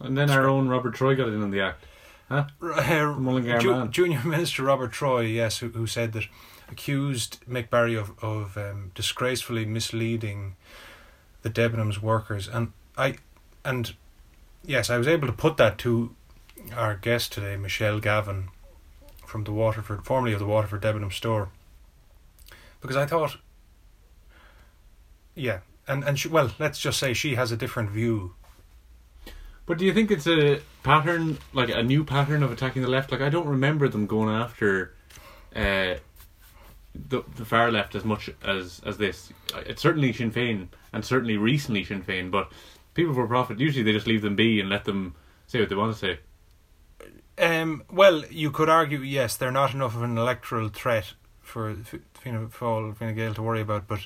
And 0.00 0.16
then 0.16 0.30
our 0.30 0.48
own 0.48 0.68
Robert 0.68 0.94
Troy 0.94 1.14
got 1.14 1.28
in 1.28 1.42
on 1.42 1.50
the 1.50 1.60
act. 1.60 1.84
Huh? 2.28 2.46
Uh, 2.62 3.14
Mullingar 3.18 3.58
Ju- 3.58 3.72
man. 3.72 3.90
Junior 3.90 4.22
Minister 4.24 4.62
Robert 4.62 4.92
Troy, 4.92 5.22
yes, 5.22 5.58
who, 5.58 5.68
who 5.68 5.86
said 5.86 6.12
that 6.12 6.24
accused 6.70 7.38
Mick 7.48 7.68
Barry 7.70 7.96
of 7.96 8.12
of 8.22 8.56
um, 8.56 8.92
disgracefully 8.94 9.64
misleading 9.64 10.54
the 11.42 11.50
Debenhams 11.50 11.98
workers, 11.98 12.48
and 12.48 12.72
I 12.96 13.16
and 13.64 13.94
yes, 14.64 14.90
I 14.90 14.96
was 14.96 15.08
able 15.08 15.26
to 15.26 15.32
put 15.32 15.56
that 15.56 15.76
to 15.78 16.14
our 16.74 16.94
guest 16.94 17.32
today, 17.32 17.56
Michelle 17.56 17.98
Gavin, 17.98 18.48
from 19.26 19.44
the 19.44 19.52
Waterford, 19.52 20.04
formerly 20.04 20.32
of 20.32 20.38
the 20.38 20.46
Waterford 20.46 20.82
Debenham 20.82 21.10
store, 21.10 21.48
because 22.80 22.96
I 22.96 23.06
thought, 23.06 23.38
yeah, 25.34 25.60
and 25.88 26.04
and 26.04 26.18
she, 26.18 26.28
well, 26.28 26.52
let's 26.58 26.78
just 26.78 26.98
say 27.00 27.12
she 27.12 27.34
has 27.34 27.50
a 27.50 27.56
different 27.56 27.90
view. 27.90 28.34
But 29.70 29.78
do 29.78 29.84
you 29.84 29.94
think 29.94 30.10
it's 30.10 30.26
a 30.26 30.60
pattern, 30.82 31.38
like 31.52 31.68
a 31.68 31.80
new 31.80 32.02
pattern 32.02 32.42
of 32.42 32.50
attacking 32.50 32.82
the 32.82 32.88
left? 32.88 33.12
Like 33.12 33.20
I 33.20 33.28
don't 33.28 33.46
remember 33.46 33.88
them 33.88 34.08
going 34.08 34.28
after 34.28 34.94
uh, 35.54 35.94
the 36.92 37.22
the 37.36 37.44
far 37.44 37.70
left 37.70 37.94
as 37.94 38.04
much 38.04 38.30
as 38.42 38.80
as 38.84 38.98
this. 38.98 39.32
It's 39.54 39.80
certainly 39.80 40.12
Sinn 40.12 40.32
Féin, 40.32 40.66
and 40.92 41.04
certainly 41.04 41.36
recently 41.36 41.84
Sinn 41.84 42.02
Féin. 42.02 42.32
But 42.32 42.50
People 42.94 43.12
Before 43.12 43.28
Profit 43.28 43.60
usually 43.60 43.84
they 43.84 43.92
just 43.92 44.08
leave 44.08 44.22
them 44.22 44.34
be 44.34 44.58
and 44.58 44.68
let 44.68 44.86
them 44.86 45.14
say 45.46 45.60
what 45.60 45.68
they 45.68 45.76
want 45.76 45.96
to 45.96 45.98
say. 46.00 46.18
Um, 47.38 47.84
well, 47.88 48.24
you 48.28 48.50
could 48.50 48.68
argue, 48.68 48.98
yes, 48.98 49.36
they're 49.36 49.52
not 49.52 49.72
enough 49.72 49.94
of 49.94 50.02
an 50.02 50.18
electoral 50.18 50.68
threat 50.70 51.14
for 51.42 51.76
Fianna 52.14 52.48
Fáil, 52.48 52.96
Fine 52.96 53.14
Gael 53.14 53.34
to 53.34 53.42
worry 53.42 53.60
about, 53.60 53.86
but 53.86 54.00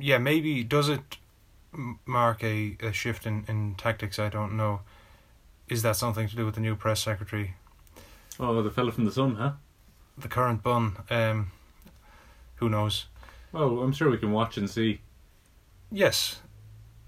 yeah, 0.00 0.16
maybe 0.16 0.64
does 0.64 0.88
it 0.88 1.18
mark 2.06 2.42
a, 2.42 2.76
a 2.80 2.92
shift 2.92 3.26
in, 3.26 3.44
in 3.48 3.74
tactics? 3.76 4.18
I 4.18 4.28
don't 4.28 4.56
know. 4.56 4.80
Is 5.68 5.82
that 5.82 5.96
something 5.96 6.28
to 6.28 6.36
do 6.36 6.44
with 6.46 6.54
the 6.54 6.60
new 6.60 6.74
press 6.74 7.00
secretary, 7.00 7.54
Oh, 8.40 8.62
the 8.62 8.70
fella 8.70 8.92
from 8.92 9.04
the 9.04 9.12
Sun, 9.12 9.34
huh? 9.34 9.52
the 10.16 10.28
currant 10.28 10.62
bun? 10.62 10.96
Um, 11.10 11.50
who 12.56 12.68
knows? 12.68 13.06
Well, 13.52 13.80
I'm 13.80 13.92
sure 13.92 14.10
we 14.10 14.18
can 14.18 14.32
watch 14.32 14.56
and 14.56 14.68
see. 14.70 15.00
Yes, 15.90 16.40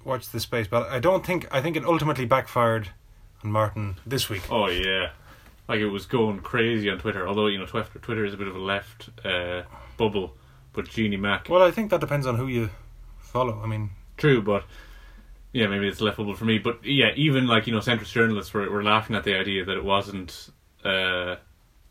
watch 0.04 0.28
the 0.28 0.40
space, 0.40 0.66
but 0.66 0.88
I 0.88 0.98
don't 1.00 1.24
think 1.24 1.46
I 1.50 1.60
think 1.62 1.76
it 1.76 1.84
ultimately 1.84 2.24
backfired 2.24 2.88
on 3.44 3.50
Martin 3.52 3.96
this 4.06 4.28
week. 4.28 4.42
Oh 4.50 4.68
yeah, 4.68 5.10
like 5.68 5.80
it 5.80 5.88
was 5.88 6.06
going 6.06 6.40
crazy 6.40 6.88
on 6.90 6.98
Twitter. 6.98 7.26
Although 7.28 7.46
you 7.48 7.58
know 7.58 7.66
Twitter, 7.66 7.98
Twitter 7.98 8.24
is 8.24 8.34
a 8.34 8.36
bit 8.36 8.48
of 8.48 8.56
a 8.56 8.60
left 8.60 9.10
uh, 9.24 9.62
bubble, 9.96 10.34
but 10.72 10.88
Jeannie 10.88 11.16
Mac. 11.16 11.48
Well, 11.48 11.62
I 11.62 11.70
think 11.70 11.90
that 11.90 12.00
depends 12.00 12.26
on 12.26 12.36
who 12.36 12.46
you 12.46 12.70
follow. 13.18 13.60
I 13.62 13.66
mean, 13.66 13.90
True, 14.20 14.42
but 14.42 14.64
yeah, 15.52 15.66
maybe 15.66 15.88
it's 15.88 16.00
laughable 16.00 16.34
for 16.34 16.44
me. 16.44 16.58
But 16.58 16.84
yeah, 16.84 17.10
even 17.16 17.46
like 17.46 17.66
you 17.66 17.72
know, 17.72 17.80
centrist 17.80 18.12
journalists 18.12 18.54
were 18.54 18.70
were 18.70 18.84
laughing 18.84 19.16
at 19.16 19.24
the 19.24 19.34
idea 19.34 19.64
that 19.64 19.76
it 19.76 19.84
wasn't 19.84 20.50
uh, 20.84 21.36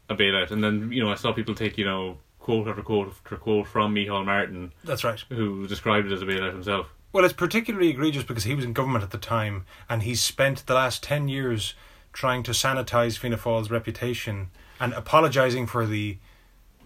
a 0.08 0.15
bailout, 0.15 0.52
and 0.52 0.63
then 0.63 0.92
you 0.92 1.04
know 1.04 1.12
I 1.12 1.15
saw 1.15 1.34
people 1.34 1.56
take 1.56 1.78
you 1.78 1.86
know 1.86 2.20
quote 2.39 2.68
after 2.68 2.84
quote 2.84 3.10
after 3.10 3.36
quote 3.36 3.68
from 3.68 3.94
Micheál 3.94 4.26
Martin, 4.26 4.72
that's 4.84 5.04
right. 5.04 5.20
who 5.30 5.68
described 5.68 6.08
it 6.08 6.13
as 6.13 6.22
a 6.22 6.26
bailout 6.26 6.54
himself. 6.54 6.88
Well, 7.12 7.26
it's 7.26 7.34
particularly 7.34 7.89
egregious 7.89 8.24
because 8.24 8.44
he 8.44 8.54
was 8.54 8.63
in 8.63 8.74
government 8.74 9.04
at 9.04 9.10
the 9.10 9.18
time 9.18 9.65
and 9.89 10.04
he's 10.04 10.22
spent 10.22 10.68
the 10.68 10.76
last 10.76 11.02
10 11.02 11.28
years 11.28 11.74
trying 12.13 12.44
to 12.44 12.52
sanitize 12.52 13.18
Fianna 13.18 13.38
Fáil's 13.38 13.72
reputation 13.72 14.50
and 14.80 14.94
apologising 14.94 15.65
for 15.65 15.88
the 15.88 16.18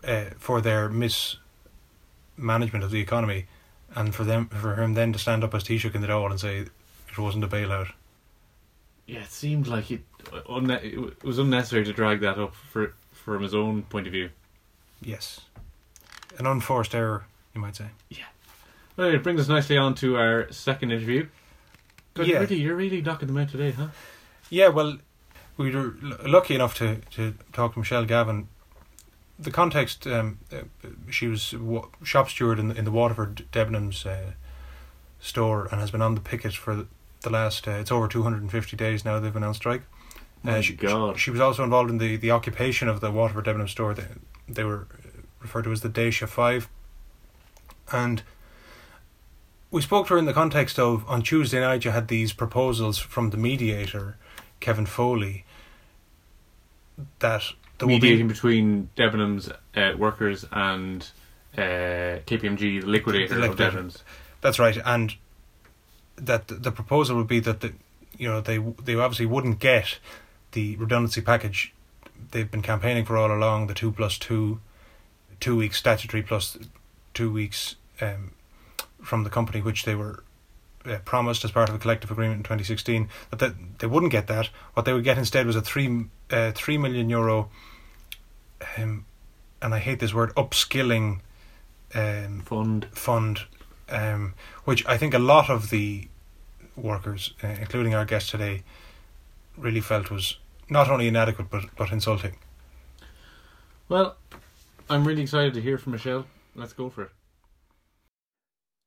uh, 0.05 0.25
for 0.37 0.61
their 0.61 0.89
mismanagement 0.89 2.85
of 2.85 2.91
the 2.91 3.01
economy 3.01 3.47
and 3.95 4.13
for 4.13 4.23
them 4.23 4.47
for 4.47 4.75
him 4.75 4.93
then 4.93 5.13
to 5.13 5.19
stand 5.19 5.43
up 5.43 5.53
as 5.53 5.63
Taoiseach 5.63 5.95
in 5.95 6.01
the 6.01 6.07
Dáil 6.07 6.29
and 6.31 6.39
say 6.39 6.59
it 6.59 7.17
wasn't 7.17 7.43
a 7.43 7.47
bailout. 7.47 7.91
Yeah, 9.05 9.19
it 9.19 9.31
seemed 9.31 9.67
like 9.67 9.91
it, 9.91 10.01
it 10.33 11.23
was 11.23 11.37
unnecessary 11.37 11.83
to 11.85 11.93
drag 11.93 12.21
that 12.21 12.37
up 12.37 12.55
for 12.55 12.93
from 13.11 13.41
his 13.43 13.53
own 13.53 13.83
point 13.83 14.07
of 14.07 14.13
view. 14.13 14.29
Yes. 15.01 15.41
An 16.39 16.45
unforced 16.45 16.95
error, 16.95 17.25
you 17.53 17.61
might 17.61 17.75
say. 17.75 17.85
Yeah. 18.09 18.23
Well, 18.97 19.13
it 19.13 19.23
brings 19.23 19.39
us 19.41 19.47
nicely 19.47 19.77
on 19.77 19.95
to 19.95 20.17
our 20.17 20.51
second 20.51 20.91
interview. 20.91 21.27
God, 22.13 22.27
Yeah. 22.27 22.39
really, 22.39 22.57
you're 22.57 22.75
really 22.75 23.01
knocking 23.01 23.27
them 23.27 23.37
out 23.37 23.49
today, 23.49 23.71
huh? 23.71 23.87
Yeah, 24.49 24.67
well, 24.69 24.97
we 25.57 25.71
were 25.71 25.95
lucky 26.25 26.55
enough 26.55 26.75
to, 26.75 26.97
to 27.11 27.33
talk 27.53 27.73
to 27.73 27.79
Michelle 27.79 28.05
Gavin. 28.05 28.47
The 29.39 29.51
context, 29.51 30.05
um, 30.05 30.39
uh, 30.51 30.61
she 31.09 31.27
was 31.27 31.55
shop 32.03 32.29
steward 32.29 32.59
in 32.59 32.69
the, 32.69 32.75
in 32.75 32.85
the 32.85 32.91
Waterford 32.91 33.45
Debenhams 33.51 34.05
uh, 34.05 34.33
store 35.19 35.67
and 35.71 35.79
has 35.79 35.91
been 35.91 36.01
on 36.01 36.15
the 36.15 36.21
picket 36.21 36.53
for 36.53 36.85
the, 37.21 37.29
last, 37.29 37.67
uh, 37.67 37.71
it's 37.71 37.91
over 37.91 38.07
250 38.07 38.77
days 38.77 39.05
now 39.05 39.19
they've 39.19 39.33
been 39.33 39.43
on 39.43 39.53
strike. 39.53 39.81
Uh, 40.45 40.59
she, 40.59 40.73
God. 40.73 41.17
she 41.17 41.31
was 41.31 41.39
also 41.39 41.63
involved 41.63 41.89
in 41.89 41.97
the, 41.97 42.17
the 42.17 42.31
occupation 42.31 42.89
of 42.89 42.99
the 42.99 43.09
Waterford 43.09 43.45
Debenham 43.45 43.67
store. 43.69 43.93
They, 43.93 44.07
they 44.47 44.63
were 44.63 44.87
referred 45.39 45.63
to 45.63 45.71
as 45.71 45.81
the 45.81 45.89
Déise 45.89 46.27
5. 46.27 46.67
And 47.91 48.23
we 49.71 49.81
spoke 49.81 50.07
to 50.07 50.13
her 50.13 50.19
in 50.19 50.25
the 50.25 50.33
context 50.33 50.77
of 50.77 51.07
on 51.09 51.21
Tuesday 51.21 51.59
night 51.59 51.85
you 51.85 51.91
had 51.91 52.07
these 52.07 52.33
proposals 52.33 52.97
from 52.97 53.29
the 53.29 53.37
mediator, 53.37 54.17
Kevin 54.59 54.85
Foley, 54.85 55.45
that 57.19 57.43
Mediating 57.81 58.27
be 58.27 58.33
between 58.33 58.89
Debenhams 58.95 59.51
uh, 59.75 59.97
workers 59.97 60.45
and 60.51 61.01
uh, 61.57 62.21
KPMG, 62.25 62.81
the 62.81 62.87
liquidator, 62.87 63.35
The 63.35 63.35
of 63.35 63.49
liquidator. 63.49 63.77
Debenhams. 63.77 64.03
that's 64.41 64.59
right, 64.59 64.77
and 64.85 65.15
that 66.15 66.47
the, 66.47 66.71
proposal 66.71 67.17
would 67.17 67.27
be 67.27 67.39
that 67.39 67.61
the 67.61 67.73
you 68.17 68.27
know 68.27 68.41
they 68.41 68.59
they 68.83 68.95
obviously 68.95 69.25
wouldn't 69.25 69.59
get 69.59 69.99
the 70.51 70.75
redundancy 70.77 71.21
package 71.21 71.73
they've 72.31 72.49
been 72.49 72.61
campaigning 72.61 73.05
for 73.05 73.17
all 73.17 73.31
along 73.31 73.67
the 73.67 73.73
two 73.73 73.91
plus 73.91 74.17
two, 74.17 74.59
two 75.39 75.55
weeks 75.55 75.77
statutory 75.77 76.23
plus 76.23 76.57
two 77.13 77.31
weeks 77.31 77.75
um, 78.01 78.31
from 79.01 79.23
the 79.23 79.29
company 79.29 79.61
which 79.61 79.83
they 79.83 79.95
were 79.95 80.23
uh, 80.85 80.97
promised 81.05 81.43
as 81.43 81.51
part 81.51 81.69
of 81.69 81.75
a 81.75 81.79
collective 81.79 82.11
agreement 82.11 82.37
in 82.37 82.43
2016 82.43 83.09
that 83.29 83.39
they, 83.39 83.51
they 83.79 83.87
wouldn't 83.87 84.11
get 84.11 84.27
that 84.27 84.49
what 84.73 84.85
they 84.85 84.93
would 84.93 85.03
get 85.03 85.17
instead 85.17 85.45
was 85.45 85.55
a 85.55 85.61
3 85.61 86.05
uh, 86.33 86.51
3 86.51 86.77
million 86.77 87.09
euro 87.09 87.49
um, 88.77 89.05
and 89.61 89.73
I 89.73 89.79
hate 89.79 89.99
this 89.99 90.13
word 90.13 90.33
upskilling 90.35 91.19
um, 91.95 92.41
Fund. 92.41 92.85
fund 92.91 93.41
um, 93.89 94.33
which 94.65 94.85
I 94.87 94.97
think 94.97 95.13
a 95.13 95.19
lot 95.19 95.49
of 95.49 95.69
the 95.69 96.07
workers 96.75 97.33
uh, 97.43 97.47
including 97.47 97.93
our 97.93 98.05
guest 98.05 98.29
today 98.31 98.63
really 99.57 99.81
felt 99.81 100.09
was 100.09 100.37
not 100.69 100.89
only 100.89 101.07
inadequate 101.07 101.49
but 101.49 101.65
but 101.75 101.91
insulting 101.91 102.37
Well, 103.89 104.15
I'm 104.89 105.05
really 105.05 105.21
excited 105.21 105.53
to 105.53 105.61
hear 105.61 105.77
from 105.77 105.91
Michelle. 105.91 106.25
Let's 106.55 106.73
go 106.73 106.89
for 106.89 107.03
it. 107.03 107.11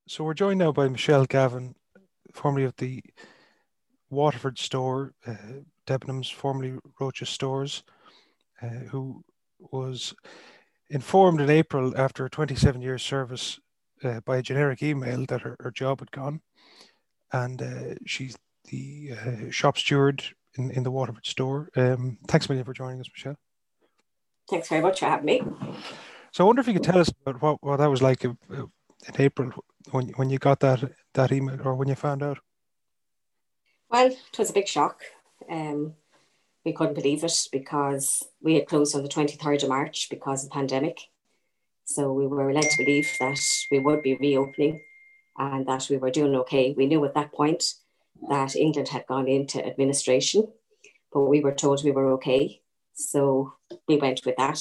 So 0.09 0.25
we're 0.25 0.35
joined 0.35 0.59
now 0.59 0.73
by 0.73 0.89
Michelle 0.89 1.27
Gavin, 1.27 1.75
formerly 2.33 2.65
of 2.65 2.77
the 2.77 3.03
Waterford 4.09 4.59
store, 4.59 5.15
uh, 5.27 5.63
Debenhams, 5.87 6.33
formerly 6.33 6.75
Roches 7.01 7.29
stores, 7.29 7.83
uh, 8.63 8.69
who 8.91 9.23
was 9.59 10.15
informed 10.91 11.41
in 11.41 11.51
April 11.51 11.97
after 11.97 12.25
a 12.25 12.31
27 12.31 12.81
years 12.81 13.03
service 13.03 13.59
uh, 14.05 14.21
by 14.21 14.39
a 14.39 14.43
generic 14.43 14.83
email 14.83 15.25
that 15.27 15.43
her, 15.43 15.57
her 15.61 15.71
job 15.71 16.01
had 16.01 16.11
gone. 16.11 16.41
And 17.33 17.61
uh, 17.63 17.95
she's 18.07 18.37
the 18.67 19.13
uh, 19.13 19.51
shop 19.51 19.79
steward 19.79 20.23
in, 20.57 20.71
in 20.71 20.83
the 20.83 20.91
Waterford 20.91 21.27
store. 21.27 21.69
Um, 21.77 22.19
thanks 22.29 22.47
a 22.47 22.51
million 22.51 22.65
for 22.65 22.73
joining 22.73 23.01
us, 23.01 23.09
Michelle. 23.13 23.37
Thanks 24.49 24.69
very 24.69 24.81
much 24.81 25.01
for 25.01 25.07
having 25.07 25.27
me. 25.27 25.43
So 26.31 26.45
I 26.45 26.47
wonder 26.47 26.61
if 26.61 26.69
you 26.69 26.75
could 26.75 26.85
tell 26.85 26.99
us 26.99 27.11
about 27.25 27.43
what, 27.43 27.63
what 27.63 27.77
that 27.79 27.91
was 27.91 28.03
like 28.03 28.25
uh, 28.25 28.29
in 28.51 28.69
April 29.19 29.53
when 29.91 30.09
when 30.11 30.31
you 30.31 30.39
got 30.39 30.61
that 30.61 30.93
that 31.15 31.33
email 31.33 31.59
or 31.65 31.75
when 31.75 31.89
you 31.89 31.95
found 31.95 32.23
out. 32.23 32.39
Well, 33.91 34.09
it 34.09 34.39
was 34.39 34.51
a 34.51 34.53
big 34.53 34.69
shock. 34.69 35.03
Um, 35.51 35.95
we 36.65 36.73
couldn't 36.73 36.95
believe 36.95 37.23
it 37.23 37.49
because 37.53 38.25
we 38.43 38.55
had 38.55 38.67
closed 38.67 38.97
on 38.97 39.03
the 39.03 39.09
23rd 39.09 39.63
of 39.63 39.69
March 39.69 40.09
because 40.11 40.43
of 40.43 40.51
the 40.51 40.55
pandemic. 40.55 41.01
So 41.85 42.13
we 42.13 42.27
were 42.27 42.53
led 42.53 42.69
to 42.69 42.85
believe 42.85 43.09
that 43.21 43.39
we 43.71 43.79
would 43.79 44.03
be 44.03 44.17
reopening 44.17 44.83
and 45.39 45.67
that 45.67 45.87
we 45.89 45.97
were 45.97 46.11
doing 46.11 46.35
okay. 46.35 46.75
We 46.77 46.87
knew 46.87 47.05
at 47.05 47.15
that 47.15 47.33
point 47.33 47.63
that 48.29 48.57
England 48.57 48.89
had 48.89 49.07
gone 49.07 49.29
into 49.29 49.65
administration, 49.65 50.49
but 51.13 51.21
we 51.21 51.41
were 51.41 51.55
told 51.55 51.85
we 51.85 51.93
were 51.93 52.11
okay. 52.15 52.61
So 52.95 53.55
we 53.87 53.99
went 53.99 54.23
with 54.27 54.37
that. 54.37 54.61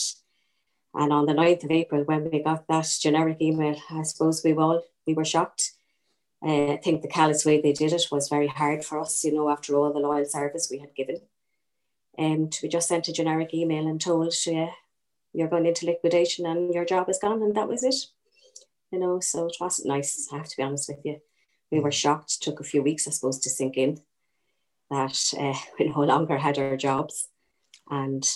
And 0.93 1.11
on 1.11 1.25
the 1.25 1.33
9th 1.33 1.63
of 1.63 1.71
April, 1.71 2.03
when 2.03 2.29
we 2.29 2.43
got 2.43 2.67
that 2.67 2.87
generic 3.01 3.41
email, 3.41 3.75
I 3.89 4.03
suppose 4.03 4.43
we 4.43 4.53
all 4.53 4.83
we 5.07 5.13
were 5.13 5.25
shocked. 5.25 5.71
Uh, 6.43 6.73
I 6.73 6.77
think 6.77 7.01
the 7.01 7.07
callous 7.07 7.45
way 7.45 7.61
they 7.61 7.73
did 7.73 7.93
it 7.93 8.07
was 8.11 8.29
very 8.29 8.47
hard 8.47 8.83
for 8.83 8.99
us, 8.99 9.23
you 9.23 9.33
know, 9.33 9.49
after 9.49 9.75
all 9.75 9.91
the 9.93 9.99
loyal 9.99 10.25
service 10.25 10.67
we 10.69 10.79
had 10.79 10.95
given. 10.95 11.21
And 12.17 12.55
we 12.61 12.69
just 12.69 12.87
sent 12.87 13.07
a 13.07 13.13
generic 13.13 13.53
email 13.53 13.87
and 13.87 13.99
told, 13.99 14.33
yeah, 14.45 14.71
you're 15.33 15.49
going 15.49 15.65
into 15.65 15.85
liquidation 15.85 16.45
and 16.45 16.73
your 16.73 16.85
job 16.85 17.09
is 17.09 17.19
gone, 17.19 17.41
and 17.41 17.55
that 17.55 17.67
was 17.67 17.83
it. 17.83 17.95
You 18.91 18.99
know, 18.99 19.19
so 19.19 19.47
it 19.47 19.57
wasn't 19.59 19.89
nice, 19.89 20.29
I 20.31 20.37
have 20.37 20.47
to 20.47 20.57
be 20.57 20.63
honest 20.63 20.89
with 20.89 20.99
you. 21.03 21.19
We 21.71 21.79
were 21.79 21.91
shocked, 21.91 22.41
took 22.41 22.59
a 22.59 22.63
few 22.63 22.81
weeks, 22.81 23.07
I 23.07 23.11
suppose, 23.11 23.39
to 23.39 23.49
sink 23.49 23.75
in 23.75 23.99
that 24.89 25.33
uh, 25.37 25.53
we 25.79 25.89
no 25.89 26.01
longer 26.01 26.37
had 26.37 26.57
our 26.57 26.77
jobs. 26.77 27.27
And, 27.89 28.27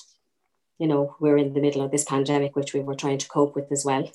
you 0.78 0.88
know, 0.88 1.16
we're 1.20 1.38
in 1.38 1.54
the 1.54 1.62
middle 1.62 1.82
of 1.82 1.92
this 1.92 2.04
pandemic, 2.04 2.56
which 2.56 2.74
we 2.74 2.82
were 2.82 2.96
trying 2.96 3.18
to 3.20 3.28
cope 3.28 3.56
with 3.56 3.72
as 3.72 3.86
well. 3.86 4.12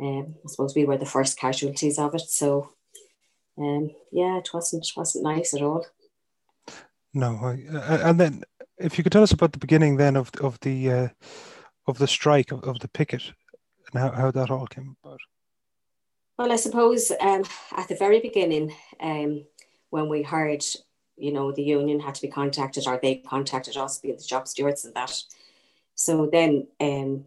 Um, 0.00 0.34
I 0.44 0.48
suppose 0.48 0.74
we 0.74 0.84
were 0.84 0.98
the 0.98 1.06
first 1.06 1.38
casualties 1.38 1.98
of 1.98 2.14
it. 2.14 2.22
So, 2.22 2.70
um, 3.56 3.90
yeah, 4.10 4.38
it 4.38 4.50
wasn't, 4.52 4.86
wasn't 4.96 5.24
nice 5.24 5.54
at 5.54 5.62
all. 5.62 5.86
No, 7.12 7.38
I, 7.42 7.76
uh, 7.76 8.08
and 8.08 8.18
then 8.18 8.42
if 8.78 8.98
you 8.98 9.04
could 9.04 9.12
tell 9.12 9.22
us 9.22 9.32
about 9.32 9.52
the 9.52 9.58
beginning 9.58 9.96
then 9.96 10.16
of 10.16 10.30
of 10.40 10.58
the 10.60 10.90
uh, 10.90 11.08
of 11.86 11.98
the 11.98 12.08
strike 12.08 12.50
of, 12.50 12.64
of 12.64 12.80
the 12.80 12.88
picket 12.88 13.22
and 13.92 14.02
how, 14.02 14.10
how 14.10 14.30
that 14.32 14.50
all 14.50 14.66
came 14.66 14.96
about. 15.02 15.20
Well, 16.36 16.50
I 16.50 16.56
suppose 16.56 17.12
um, 17.20 17.44
at 17.76 17.88
the 17.88 17.94
very 17.94 18.18
beginning, 18.18 18.74
um, 18.98 19.44
when 19.90 20.08
we 20.08 20.22
heard, 20.22 20.64
you 21.16 21.32
know, 21.32 21.52
the 21.52 21.62
union 21.62 22.00
had 22.00 22.16
to 22.16 22.22
be 22.22 22.28
contacted 22.28 22.88
or 22.88 22.98
they 23.00 23.16
contacted 23.16 23.76
us, 23.76 23.98
being 23.98 24.16
the 24.16 24.24
job 24.24 24.48
stewards 24.48 24.84
and 24.84 24.94
that. 24.94 25.22
So 25.94 26.28
then 26.32 26.66
um, 26.80 27.26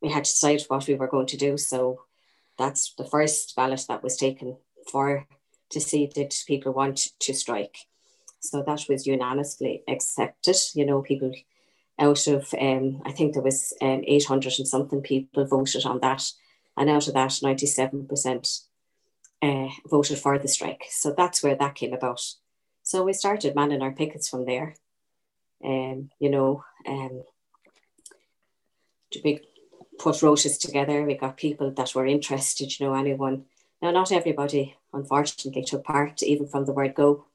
we 0.00 0.10
had 0.10 0.24
to 0.24 0.30
decide 0.30 0.62
what 0.68 0.86
we 0.86 0.94
were 0.94 1.08
going 1.08 1.26
to 1.26 1.36
do. 1.36 1.56
So 1.56 2.02
that's 2.58 2.94
the 2.94 3.04
first 3.04 3.54
ballot 3.56 3.84
that 3.88 4.02
was 4.02 4.16
taken 4.16 4.56
for 4.90 5.26
to 5.70 5.80
see 5.80 6.06
did 6.06 6.34
people 6.46 6.72
want 6.72 7.08
to 7.20 7.34
strike. 7.34 7.78
So 8.40 8.62
that 8.62 8.86
was 8.88 9.06
unanimously 9.06 9.82
accepted. 9.88 10.56
You 10.74 10.86
know, 10.86 11.02
people 11.02 11.32
out 11.98 12.26
of, 12.26 12.52
um, 12.60 13.02
I 13.04 13.12
think 13.12 13.34
there 13.34 13.42
was 13.42 13.74
um, 13.82 14.02
800 14.06 14.54
and 14.58 14.68
something 14.68 15.02
people 15.02 15.44
voted 15.44 15.84
on 15.84 16.00
that. 16.00 16.30
And 16.76 16.88
out 16.88 17.08
of 17.08 17.14
that, 17.14 17.30
97% 17.30 18.60
uh, 19.42 19.68
voted 19.86 20.18
for 20.18 20.38
the 20.38 20.48
strike. 20.48 20.84
So 20.88 21.14
that's 21.16 21.42
where 21.42 21.54
that 21.54 21.74
came 21.74 21.92
about. 21.92 22.22
So 22.82 23.04
we 23.04 23.12
started 23.12 23.54
manning 23.54 23.82
our 23.82 23.92
pickets 23.92 24.28
from 24.28 24.46
there. 24.46 24.74
Um, 25.62 26.10
you 26.18 26.30
know, 26.30 26.64
um, 26.86 27.22
we 29.22 29.40
put 30.00 30.16
rotas 30.16 30.58
together. 30.58 31.04
We 31.04 31.14
got 31.14 31.36
people 31.36 31.70
that 31.72 31.94
were 31.94 32.06
interested, 32.06 32.78
you 32.78 32.86
know, 32.86 32.94
anyone. 32.94 33.44
Now, 33.82 33.90
not 33.90 34.12
everybody, 34.12 34.76
unfortunately, 34.92 35.62
took 35.62 35.84
part, 35.84 36.22
even 36.22 36.48
from 36.48 36.64
the 36.64 36.72
word 36.72 36.94
go. 36.94 37.26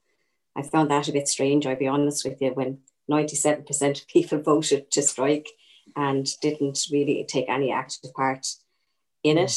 I 0.55 0.63
found 0.63 0.89
that 0.89 1.07
a 1.07 1.11
bit 1.11 1.27
strange, 1.27 1.67
I'll 1.67 1.75
be 1.75 1.87
honest 1.87 2.25
with 2.25 2.41
you, 2.41 2.51
when 2.51 2.79
97% 3.09 4.01
of 4.01 4.07
people 4.07 4.39
voted 4.41 4.89
to 4.91 5.01
strike 5.01 5.47
and 5.95 6.27
didn't 6.41 6.79
really 6.91 7.23
take 7.27 7.47
any 7.49 7.71
active 7.71 8.13
part 8.13 8.47
in 9.23 9.37
it. 9.37 9.55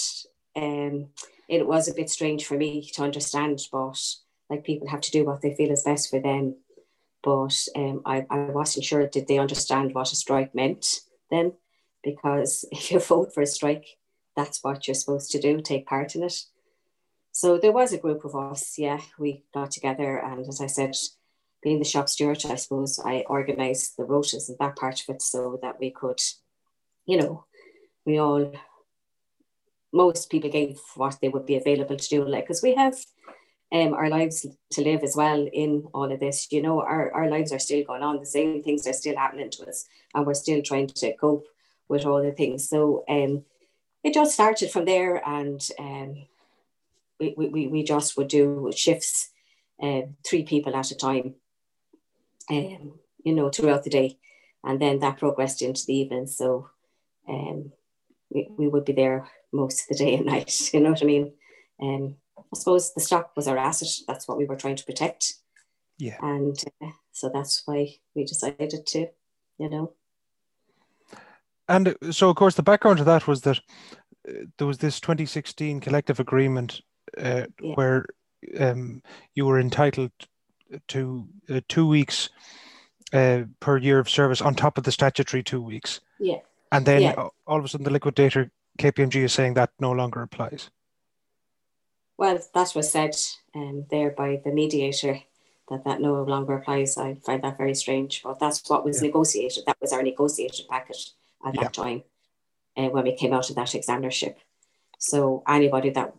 Um, 0.55 1.09
it 1.49 1.66
was 1.66 1.88
a 1.88 1.94
bit 1.94 2.11
strange 2.11 2.44
for 2.44 2.59
me 2.59 2.90
to 2.94 3.03
understand, 3.03 3.61
but 3.73 3.99
like 4.51 4.64
people 4.64 4.88
have 4.88 5.01
to 5.01 5.11
do 5.11 5.25
what 5.25 5.40
they 5.40 5.55
feel 5.55 5.71
is 5.71 5.83
best 5.83 6.11
for 6.11 6.21
them. 6.21 6.57
But 7.23 7.57
um, 7.75 8.03
I, 8.05 8.27
I 8.29 8.38
wasn't 8.51 8.85
sure 8.85 9.07
did 9.07 9.29
they 9.29 9.38
understand 9.38 9.94
what 9.94 10.12
a 10.12 10.16
strike 10.16 10.55
meant 10.55 11.01
then, 11.31 11.53
because 12.03 12.65
if 12.73 12.91
you 12.91 13.01
vote 13.01 13.35
for 13.35 13.43
a 13.43 13.47
strike, 13.47 13.87
that's 14.37 14.63
what 14.63 14.87
you're 14.87 14.95
supposed 14.95 15.31
to 15.33 15.41
do, 15.41 15.61
take 15.61 15.87
part 15.87 16.15
in 16.15 16.23
it. 16.23 16.45
So 17.33 17.59
there 17.59 17.73
was 17.73 17.93
a 17.93 17.99
group 17.99 18.25
of 18.25 18.35
us, 18.35 18.79
yeah, 18.79 19.01
we 19.19 19.45
got 19.55 19.71
together, 19.71 20.19
and 20.19 20.47
as 20.47 20.61
I 20.61 20.67
said, 20.67 20.97
being 21.63 21.79
the 21.79 21.85
shop 21.85 22.09
steward, 22.09 22.43
I 22.47 22.55
suppose 22.55 23.01
I 23.05 23.25
organised 23.29 23.97
the 23.97 24.05
rotas 24.05 24.49
and 24.49 24.59
that 24.59 24.77
part 24.77 25.01
of 25.01 25.15
it 25.15 25.23
so 25.23 25.59
that 25.63 25.79
we 25.81 25.91
could, 25.91 26.21
you 27.07 27.17
know, 27.17 27.45
we 28.05 28.19
all, 28.19 28.53
most 29.93 30.31
people 30.31 30.51
gave 30.51 30.79
what 30.95 31.19
they 31.21 31.29
would 31.29 31.46
be 31.46 31.57
available 31.57 31.96
to 31.96 32.09
do, 32.09 32.25
like, 32.25 32.44
because 32.44 32.63
we 32.63 32.75
have 32.75 32.96
um, 33.73 33.92
our 33.92 34.09
lives 34.09 34.46
to 34.73 34.83
live 34.83 35.03
as 35.03 35.15
well 35.15 35.46
in 35.53 35.87
all 35.92 36.11
of 36.11 36.21
this. 36.21 36.51
You 36.51 36.63
know, 36.63 36.81
our, 36.81 37.13
our 37.13 37.29
lives 37.29 37.53
are 37.53 37.59
still 37.59 37.85
going 37.85 38.03
on, 38.03 38.19
the 38.19 38.27
same 38.27 38.63
things 38.63 38.87
are 38.87 38.92
still 38.92 39.17
happening 39.17 39.51
to 39.51 39.69
us, 39.69 39.87
and 40.15 40.27
we're 40.27 40.35
still 40.35 40.63
trying 40.63 40.87
to 40.88 41.17
cope 41.17 41.46
with 41.89 42.05
all 42.05 42.23
the 42.23 42.33
things. 42.33 42.69
So 42.69 43.05
um, 43.09 43.45
it 44.05 44.15
just 44.15 44.35
started 44.35 44.71
from 44.71 44.85
there, 44.85 45.23
and 45.27 45.61
um, 45.79 46.27
we, 47.19 47.35
we, 47.37 47.67
we 47.67 47.83
just 47.83 48.17
would 48.17 48.29
do 48.29 48.71
shifts, 48.75 49.31
uh, 49.83 50.03
three 50.27 50.45
people 50.45 50.77
at 50.77 50.91
a 50.91 50.97
time, 50.97 51.35
um, 52.51 52.99
you 53.25 53.35
know, 53.35 53.51
throughout 53.51 53.85
the 53.85 53.91
day. 53.91 54.19
And 54.65 54.81
then 54.81 55.01
that 55.01 55.19
progressed 55.19 55.63
into 55.63 55.85
the 55.87 55.95
evening. 55.95 56.27
So 56.27 56.71
um, 57.29 57.73
we, 58.31 58.49
we 58.57 58.69
would 58.69 58.85
be 58.85 58.93
there 58.93 59.29
most 59.53 59.83
of 59.83 59.89
the 59.89 60.05
day 60.05 60.15
and 60.15 60.27
night, 60.35 60.73
you 60.73 60.81
know 60.81 60.91
what 60.91 61.03
I 61.03 61.07
mean? 61.07 61.33
Um, 61.81 62.17
I 62.39 62.57
suppose 62.57 62.95
the 62.95 63.01
stock 63.01 63.33
was 63.37 63.49
our 63.49 63.59
asset. 63.59 63.89
That's 64.07 64.27
what 64.27 64.39
we 64.39 64.47
were 64.47 64.57
trying 64.57 64.77
to 64.77 64.85
protect. 64.85 65.35
Yeah. 65.99 66.17
And 66.23 66.57
uh, 66.83 66.91
so 67.13 67.31
that's 67.33 67.63
why 67.67 67.97
we 68.15 68.25
decided 68.25 68.87
to, 68.87 69.07
you 69.59 69.69
know. 69.69 69.93
And 71.69 71.94
so, 72.10 72.31
of 72.31 72.37
course, 72.37 72.54
the 72.54 72.62
background 72.62 72.98
to 72.98 73.04
that 73.04 73.27
was 73.27 73.42
that 73.42 73.58
uh, 74.29 74.33
there 74.56 74.66
was 74.66 74.79
this 74.79 75.00
2016 75.00 75.81
collective 75.81 76.19
agreement 76.19 76.81
uh, 77.16 77.44
yeah. 77.60 77.75
where 77.75 78.06
um, 78.58 79.02
you 79.35 79.46
were 79.46 79.60
entitled 79.60 80.12
to 80.88 81.29
uh, 81.50 81.60
two 81.69 81.87
weeks 81.87 82.31
uh, 83.12 83.42
per 83.60 83.79
year 83.79 83.98
of 83.98 84.08
service 84.08 84.40
on 84.40 84.54
top 84.54 84.79
of 84.79 84.85
the 84.85 84.92
statutory 84.92 85.42
two 85.42 85.62
weeks. 85.62 86.00
Yeah. 86.19 86.38
And 86.73 86.85
then 86.85 87.02
yeah. 87.02 87.29
all 87.46 87.58
of 87.58 87.64
a 87.64 87.69
sudden, 87.69 87.85
the 87.85 87.90
liquidator 87.90 88.50
KPMG 88.79 89.25
is 89.25 89.33
saying 89.33 89.54
that 89.54 89.71
no 89.81 89.92
longer 89.92 90.23
applies. 90.23 90.71
Well, 92.16 92.38
that 92.54 92.73
was 92.75 92.90
said 92.90 93.16
um, 93.54 93.87
there 93.90 94.10
by 94.10 94.40
the 94.44 94.50
mediator 94.50 95.21
that 95.69 95.85
that 95.85 96.00
no 96.00 96.23
longer 96.23 96.54
applies. 96.54 96.96
I 96.96 97.14
find 97.14 97.42
that 97.42 97.56
very 97.56 97.75
strange, 97.75 98.23
but 98.23 98.38
that's 98.38 98.69
what 98.69 98.85
was 98.85 99.00
yeah. 99.00 99.08
negotiated. 99.08 99.64
That 99.66 99.77
was 99.81 99.92
our 99.92 100.02
negotiated 100.02 100.66
package 100.69 101.12
at 101.45 101.55
yeah. 101.55 101.63
that 101.63 101.75
time 101.75 102.03
uh, 102.77 102.89
when 102.89 103.05
we 103.05 103.15
came 103.15 103.33
out 103.33 103.51
of 103.51 103.57
that 103.57 103.69
examinership. 103.69 104.37
So 104.99 105.43
anybody 105.49 105.91
that 105.91 106.15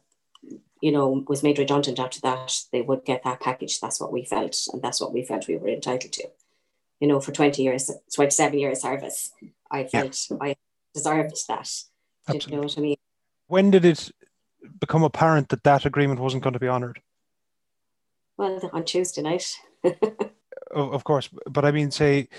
you 0.81 0.91
know 0.91 1.25
was 1.27 1.43
made 1.43 1.59
redundant 1.59 1.99
after 1.99 2.21
that, 2.21 2.63
they 2.71 2.81
would 2.81 3.05
get 3.05 3.23
that 3.23 3.41
package. 3.41 3.79
That's 3.79 3.99
what 3.99 4.13
we 4.13 4.23
felt, 4.23 4.57
and 4.71 4.81
that's 4.81 5.01
what 5.01 5.13
we 5.13 5.23
felt 5.23 5.47
we 5.47 5.57
were 5.57 5.67
entitled 5.69 6.13
to. 6.13 6.29
You 6.99 7.07
know, 7.07 7.19
for 7.19 7.31
twenty 7.31 7.63
years, 7.63 7.91
twenty-seven 8.13 8.57
years 8.57 8.81
service, 8.81 9.31
I 9.69 9.83
felt 9.85 10.27
yeah. 10.29 10.37
I 10.41 10.55
deserved 10.93 11.47
that. 11.47 11.71
Absolutely. 12.27 12.51
you 12.51 12.57
know 12.57 12.63
what 12.63 12.77
I 12.77 12.81
mean? 12.81 12.97
When 13.47 13.71
did 13.71 13.85
it 13.85 14.11
become 14.79 15.03
apparent 15.03 15.49
that 15.49 15.63
that 15.63 15.85
agreement 15.85 16.19
wasn't 16.19 16.43
going 16.43 16.53
to 16.53 16.59
be 16.59 16.67
honoured? 16.67 17.01
Well, 18.37 18.69
on 18.71 18.85
Tuesday 18.85 19.21
night. 19.21 19.57
of 20.71 21.03
course, 21.03 21.29
but 21.49 21.65
I 21.65 21.71
mean, 21.71 21.91
say 21.91 22.29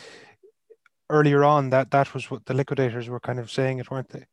earlier 1.10 1.44
on 1.44 1.70
that 1.70 1.90
that 1.90 2.14
was 2.14 2.30
what 2.30 2.46
the 2.46 2.54
liquidators 2.54 3.08
were 3.08 3.20
kind 3.20 3.38
of 3.38 3.50
saying 3.50 3.78
it, 3.78 3.90
weren't 3.90 4.10
they? 4.10 4.26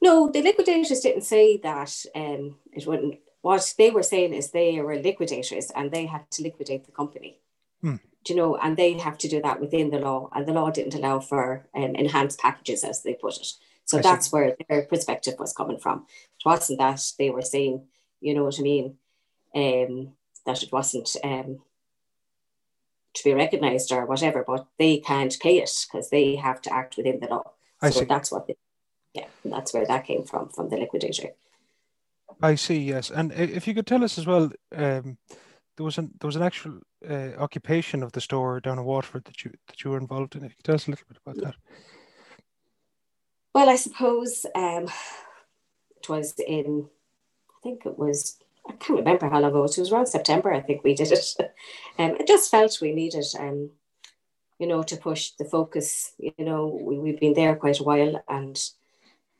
No, 0.00 0.30
the 0.30 0.42
liquidators 0.42 1.00
didn't 1.00 1.22
say 1.22 1.56
that. 1.58 2.04
Um, 2.14 2.56
it 2.72 2.86
wouldn't. 2.86 3.18
What 3.40 3.74
they 3.78 3.90
were 3.90 4.02
saying 4.02 4.34
is 4.34 4.50
they 4.50 4.80
were 4.80 4.96
liquidators 4.96 5.70
and 5.70 5.90
they 5.90 6.06
had 6.06 6.30
to 6.32 6.42
liquidate 6.42 6.84
the 6.84 6.92
company. 6.92 7.40
Hmm. 7.80 7.96
Do 8.24 8.34
you 8.34 8.36
know, 8.36 8.56
and 8.56 8.76
they 8.76 8.92
have 8.94 9.18
to 9.18 9.28
do 9.28 9.40
that 9.42 9.60
within 9.60 9.90
the 9.90 9.98
law, 9.98 10.28
and 10.34 10.46
the 10.46 10.52
law 10.52 10.70
didn't 10.70 10.94
allow 10.94 11.20
for 11.20 11.66
um, 11.74 11.94
enhanced 11.94 12.40
packages, 12.40 12.84
as 12.84 13.02
they 13.02 13.14
put 13.14 13.36
it. 13.36 13.52
So 13.84 13.98
I 13.98 14.02
that's 14.02 14.26
see. 14.26 14.36
where 14.36 14.56
their 14.68 14.82
perspective 14.82 15.34
was 15.38 15.52
coming 15.52 15.78
from. 15.78 16.06
It 16.38 16.44
wasn't 16.44 16.78
that 16.80 17.00
they 17.18 17.30
were 17.30 17.42
saying, 17.42 17.86
you 18.20 18.34
know 18.34 18.44
what 18.44 18.58
I 18.58 18.62
mean, 18.62 18.98
um, 19.54 20.12
that 20.44 20.62
it 20.62 20.72
wasn't 20.72 21.14
um, 21.24 21.60
to 23.14 23.24
be 23.24 23.34
recognised 23.34 23.92
or 23.92 24.06
whatever, 24.06 24.44
but 24.46 24.66
they 24.78 24.98
can't 24.98 25.36
pay 25.40 25.58
it 25.58 25.70
because 25.90 26.10
they 26.10 26.36
have 26.36 26.60
to 26.62 26.72
act 26.72 26.96
within 26.96 27.20
the 27.20 27.28
law. 27.28 27.52
I 27.80 27.90
so 27.90 28.00
see. 28.00 28.06
that's 28.06 28.30
what, 28.30 28.46
they, 28.46 28.56
yeah, 29.14 29.26
that's 29.44 29.72
where 29.72 29.86
that 29.86 30.04
came 30.04 30.24
from, 30.24 30.48
from 30.50 30.68
the 30.68 30.76
liquidator. 30.76 31.30
I 32.42 32.54
see. 32.54 32.78
Yes, 32.78 33.10
and 33.10 33.32
if 33.32 33.66
you 33.66 33.74
could 33.74 33.86
tell 33.86 34.04
us 34.04 34.18
as 34.18 34.26
well, 34.26 34.50
um, 34.76 35.18
there 35.76 35.84
was 35.84 35.98
an 35.98 36.10
there 36.20 36.28
was 36.28 36.36
an 36.36 36.42
actual 36.42 36.80
uh, 37.08 37.30
occupation 37.38 38.02
of 38.02 38.12
the 38.12 38.20
store 38.20 38.60
down 38.60 38.78
in 38.78 38.84
Waterford 38.84 39.24
that 39.24 39.44
you 39.44 39.52
that 39.66 39.82
you 39.82 39.90
were 39.90 39.98
involved 39.98 40.36
in. 40.36 40.44
If 40.44 40.50
you 40.50 40.56
could 40.56 40.64
tell 40.64 40.74
us 40.74 40.86
a 40.86 40.90
little 40.90 41.06
bit 41.08 41.18
about 41.24 41.44
that. 41.44 41.56
Well, 43.54 43.70
I 43.70 43.76
suppose 43.76 44.46
um, 44.54 44.88
it 45.96 46.08
was 46.08 46.34
in, 46.46 46.88
I 47.50 47.58
think 47.62 47.86
it 47.86 47.98
was, 47.98 48.38
I 48.68 48.72
can't 48.72 48.98
remember 48.98 49.28
how 49.28 49.40
long 49.40 49.50
ago. 49.50 49.64
It 49.64 49.78
was 49.78 49.92
around 49.92 50.06
September, 50.06 50.52
I 50.52 50.60
think 50.60 50.84
we 50.84 50.94
did 50.94 51.12
it. 51.12 51.34
um, 51.98 52.16
I 52.20 52.24
just 52.24 52.50
felt 52.50 52.78
we 52.80 52.92
needed, 52.92 53.24
um, 53.38 53.70
you 54.58 54.66
know, 54.66 54.82
to 54.82 54.96
push 54.96 55.30
the 55.38 55.44
focus. 55.44 56.12
You 56.18 56.32
know, 56.38 56.78
we, 56.82 56.98
we've 56.98 57.20
been 57.20 57.34
there 57.34 57.56
quite 57.56 57.80
a 57.80 57.84
while 57.84 58.22
and 58.28 58.58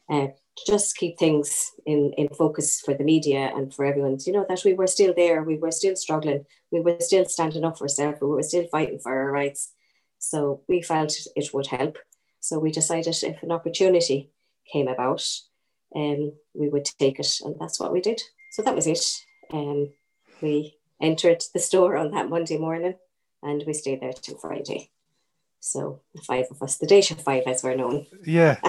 uh, 0.09 0.29
just 0.67 0.97
keep 0.97 1.19
things 1.19 1.73
in, 1.87 2.13
in 2.17 2.29
focus 2.29 2.81
for 2.81 2.95
the 2.95 3.05
media 3.05 3.53
and 3.55 3.73
for 3.75 3.85
everyone. 3.85 4.19
You 4.27 4.33
know, 4.33 4.47
that 4.49 4.65
we 4.65 4.75
were 4.75 4.87
still 4.87 5.13
there, 5.15 5.43
we 5.43 5.59
were 5.59 5.71
still 5.71 5.97
struggling, 5.97 6.47
we 6.71 6.81
were 6.81 6.97
still 7.01 7.27
standing 7.27 7.65
up 7.65 7.79
for 7.79 7.85
ourselves, 7.85 8.19
we 8.21 8.29
were 8.29 8.43
still 8.43 8.67
fighting 8.71 8.99
for 8.99 9.13
our 9.13 9.31
rights. 9.31 9.73
So 10.19 10.63
we 10.69 10.83
felt 10.83 11.15
it 11.37 11.55
would 11.55 11.67
help. 11.67 11.99
So 12.41 12.59
we 12.59 12.73
decided 12.73 13.17
if 13.23 13.43
an 13.43 13.53
opportunity 13.53 14.31
came 14.73 14.89
about, 14.89 15.27
um, 15.95 16.33
we 16.55 16.69
would 16.69 16.85
take 16.85 17.19
it, 17.19 17.41
and 17.45 17.57
that's 17.59 17.81
what 17.81 17.93
we 17.93 18.01
did. 18.01 18.21
So 18.51 18.63
that 18.63 18.75
was 18.75 18.87
it. 18.87 19.05
Um, 19.53 19.93
we 20.41 20.77
entered 21.01 21.45
the 21.53 21.61
store 21.61 21.97
on 21.97 22.11
that 22.13 22.29
Monday 22.29 22.59
morning, 22.59 22.95
and 23.43 23.63
we 23.67 23.73
stayed 23.73 24.01
there 24.01 24.13
till 24.13 24.39
Friday. 24.39 24.91
So 25.61 26.01
the 26.15 26.23
five 26.23 26.47
of 26.51 26.63
us, 26.63 26.79
the 26.79 26.87
Déise 26.87 27.21
Five, 27.21 27.45
as 27.47 27.63
we're 27.63 27.75
known. 27.75 28.07
Yeah. 28.25 28.61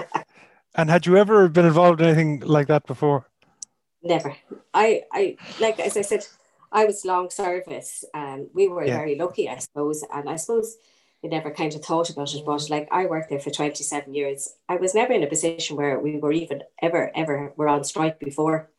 and 0.75 0.89
had 0.89 1.05
you 1.05 1.17
ever 1.17 1.47
been 1.49 1.65
involved 1.65 2.01
in 2.01 2.07
anything 2.07 2.39
like 2.41 2.67
that 2.67 2.85
before? 2.87 3.27
Never. 4.01 4.35
I, 4.73 5.03
I 5.11 5.37
like 5.59 5.79
as 5.79 5.97
I 5.97 6.01
said, 6.01 6.25
I 6.71 6.85
was 6.85 7.05
long 7.05 7.29
service, 7.29 8.03
and 8.13 8.47
we 8.53 8.67
were 8.67 8.85
yeah. 8.85 8.97
very 8.97 9.15
lucky, 9.15 9.49
I 9.49 9.57
suppose. 9.57 10.03
And 10.13 10.29
I 10.29 10.35
suppose 10.37 10.77
we 11.21 11.29
never 11.29 11.51
kind 11.51 11.73
of 11.75 11.83
thought 11.83 12.09
about 12.09 12.33
it. 12.33 12.45
But 12.45 12.69
like 12.69 12.87
I 12.91 13.05
worked 13.05 13.29
there 13.29 13.39
for 13.39 13.49
27 13.49 14.13
years. 14.13 14.55
I 14.67 14.77
was 14.77 14.95
never 14.95 15.13
in 15.13 15.23
a 15.23 15.27
position 15.27 15.75
where 15.75 15.99
we 15.99 16.17
were 16.17 16.31
even 16.31 16.63
ever, 16.81 17.11
ever 17.15 17.53
were 17.55 17.67
on 17.67 17.83
strike 17.83 18.19
before. 18.19 18.69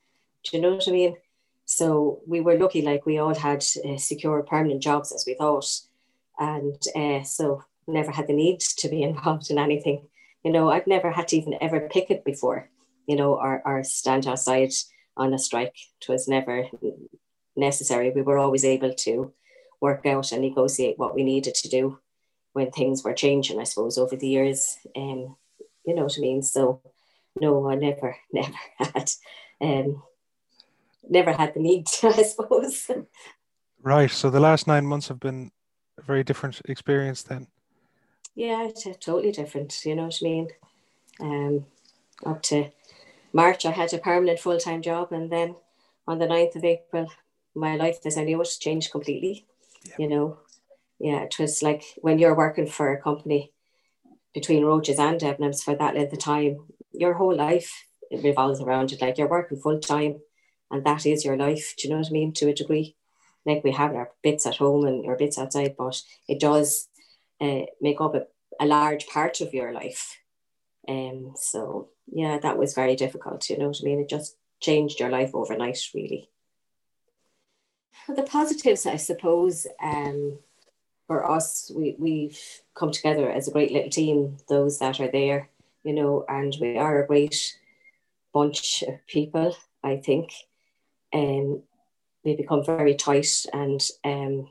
Do 0.44 0.56
you 0.56 0.62
know 0.62 0.74
what 0.74 0.88
I 0.88 0.92
mean? 0.92 1.16
So 1.64 2.20
we 2.26 2.40
were 2.40 2.58
lucky, 2.58 2.82
like 2.82 3.06
we 3.06 3.18
all 3.18 3.34
had 3.34 3.64
uh, 3.84 3.96
secure 3.96 4.42
permanent 4.42 4.82
jobs 4.82 5.12
as 5.12 5.24
we 5.26 5.34
thought. 5.34 5.66
And 6.38 6.80
uh, 6.96 7.22
so 7.22 7.62
never 7.86 8.10
had 8.10 8.26
the 8.26 8.32
need 8.32 8.60
to 8.60 8.88
be 8.88 9.02
involved 9.10 9.50
in 9.50 9.58
anything. 9.58 10.08
You 10.42 10.52
know, 10.52 10.70
I've 10.70 10.86
never 10.86 11.10
had 11.10 11.28
to 11.28 11.36
even 11.36 11.54
ever 11.60 11.88
picket 11.88 12.24
before, 12.24 12.68
you 13.06 13.16
know, 13.16 13.34
or, 13.34 13.62
or 13.64 13.84
stand 13.84 14.26
outside 14.26 14.72
on 15.16 15.34
a 15.34 15.38
strike. 15.38 15.76
It 16.00 16.08
was 16.08 16.26
never 16.26 16.66
necessary. 17.56 18.10
We 18.10 18.22
were 18.22 18.38
always 18.38 18.64
able 18.64 18.94
to 18.94 19.32
work 19.80 20.06
out 20.06 20.32
and 20.32 20.42
negotiate 20.42 20.98
what 20.98 21.14
we 21.14 21.22
needed 21.22 21.54
to 21.56 21.68
do 21.68 21.98
when 22.52 22.70
things 22.70 23.04
were 23.04 23.14
changing, 23.14 23.60
I 23.60 23.64
suppose, 23.64 23.98
over 23.98 24.16
the 24.16 24.28
years. 24.28 24.76
Um, 24.96 25.36
you 25.84 25.94
know 25.94 26.04
what 26.04 26.18
I 26.18 26.20
mean? 26.20 26.42
So 26.42 26.80
no, 27.40 27.70
I 27.70 27.74
never, 27.74 28.16
never 28.32 28.54
had 28.78 29.10
um 29.60 30.02
never 31.08 31.32
had 31.32 31.54
the 31.54 31.60
need, 31.60 31.86
I 32.02 32.22
suppose. 32.22 32.90
Right. 33.82 34.10
So 34.10 34.30
the 34.30 34.40
last 34.40 34.66
nine 34.66 34.86
months 34.86 35.08
have 35.08 35.20
been 35.20 35.50
a 35.98 36.02
very 36.02 36.24
different 36.24 36.60
experience 36.66 37.22
then. 37.22 37.46
Yeah, 38.34 38.68
totally 39.00 39.32
different. 39.32 39.84
You 39.84 39.96
know 39.96 40.04
what 40.04 40.18
I 40.22 40.24
mean? 40.24 40.48
Um, 41.20 41.66
up 42.24 42.42
to 42.44 42.70
March, 43.32 43.66
I 43.66 43.70
had 43.70 43.92
a 43.92 43.98
permanent 43.98 44.38
full 44.38 44.58
time 44.58 44.82
job, 44.82 45.12
and 45.12 45.30
then 45.30 45.56
on 46.06 46.18
the 46.18 46.26
9th 46.26 46.56
of 46.56 46.64
April, 46.64 47.08
my 47.54 47.76
life 47.76 47.98
as 48.04 48.16
I 48.16 48.24
knew 48.24 48.40
it 48.40 48.56
changed 48.60 48.92
completely. 48.92 49.46
You 49.98 50.08
know, 50.08 50.38
yeah, 50.98 51.22
it 51.22 51.38
was 51.38 51.62
like 51.62 51.82
when 51.98 52.18
you're 52.18 52.36
working 52.36 52.66
for 52.66 52.92
a 52.92 53.00
company 53.00 53.52
between 54.34 54.64
Roches 54.64 54.98
and 54.98 55.20
Debenhams 55.20 55.62
for 55.62 55.74
that 55.74 55.94
length 55.94 56.12
of 56.12 56.18
time, 56.18 56.66
your 56.92 57.14
whole 57.14 57.34
life 57.34 57.86
revolves 58.10 58.60
around 58.60 58.92
it. 58.92 59.00
Like 59.00 59.18
you're 59.18 59.28
working 59.28 59.58
full 59.58 59.80
time 59.80 60.20
and 60.70 60.84
that 60.84 61.06
is 61.06 61.24
your 61.24 61.36
life. 61.36 61.74
Do 61.76 61.86
you 61.86 61.94
know 61.94 62.00
what 62.00 62.08
I 62.08 62.12
mean? 62.12 62.32
To 62.34 62.48
a 62.48 62.54
degree. 62.54 62.96
Like 63.46 63.64
we 63.64 63.72
have 63.72 63.94
our 63.94 64.10
bits 64.22 64.46
at 64.46 64.56
home 64.56 64.86
and 64.86 65.06
our 65.06 65.16
bits 65.16 65.38
outside, 65.38 65.74
but 65.76 66.00
it 66.28 66.40
does 66.40 66.88
uh, 67.40 67.62
make 67.80 68.00
up 68.00 68.14
a, 68.14 68.26
a 68.60 68.66
large 68.66 69.06
part 69.06 69.40
of 69.40 69.54
your 69.54 69.72
life. 69.72 70.18
Um, 70.86 71.32
so 71.36 71.88
yeah, 72.12 72.38
that 72.38 72.58
was 72.58 72.74
very 72.74 72.96
difficult. 72.96 73.48
You 73.48 73.58
know 73.58 73.68
what 73.68 73.78
I 73.80 73.84
mean? 73.84 74.00
It 74.00 74.08
just 74.08 74.36
changed 74.60 75.00
your 75.00 75.08
life 75.08 75.30
overnight, 75.34 75.78
really. 75.94 76.28
The 78.08 78.22
positives, 78.22 78.86
I 78.86 78.96
suppose, 78.96 79.66
um, 79.82 80.38
for 81.06 81.28
us, 81.28 81.70
we, 81.74 81.96
we've 81.98 82.38
come 82.74 82.92
together 82.92 83.30
as 83.30 83.48
a 83.48 83.52
great 83.52 83.72
little 83.72 83.90
team, 83.90 84.36
those 84.48 84.78
that 84.78 85.00
are 85.00 85.10
there, 85.10 85.48
you 85.82 85.92
know, 85.92 86.24
and 86.28 86.56
we 86.60 86.76
are 86.76 87.02
a 87.02 87.06
great 87.06 87.56
bunch 88.32 88.82
of 88.86 89.04
people, 89.06 89.56
I 89.82 89.96
think. 89.96 90.32
And 91.12 91.54
um, 91.54 91.62
we 92.24 92.36
become 92.36 92.64
very 92.64 92.94
tight 92.94 93.44
and, 93.52 93.80
um, 94.04 94.48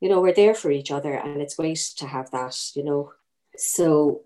you 0.00 0.08
know, 0.08 0.20
we're 0.20 0.34
there 0.34 0.54
for 0.54 0.70
each 0.70 0.90
other 0.90 1.12
and 1.12 1.42
it's 1.42 1.56
great 1.56 1.78
to 1.96 2.06
have 2.06 2.30
that, 2.30 2.56
you 2.74 2.84
know. 2.84 3.12
So 3.56 4.22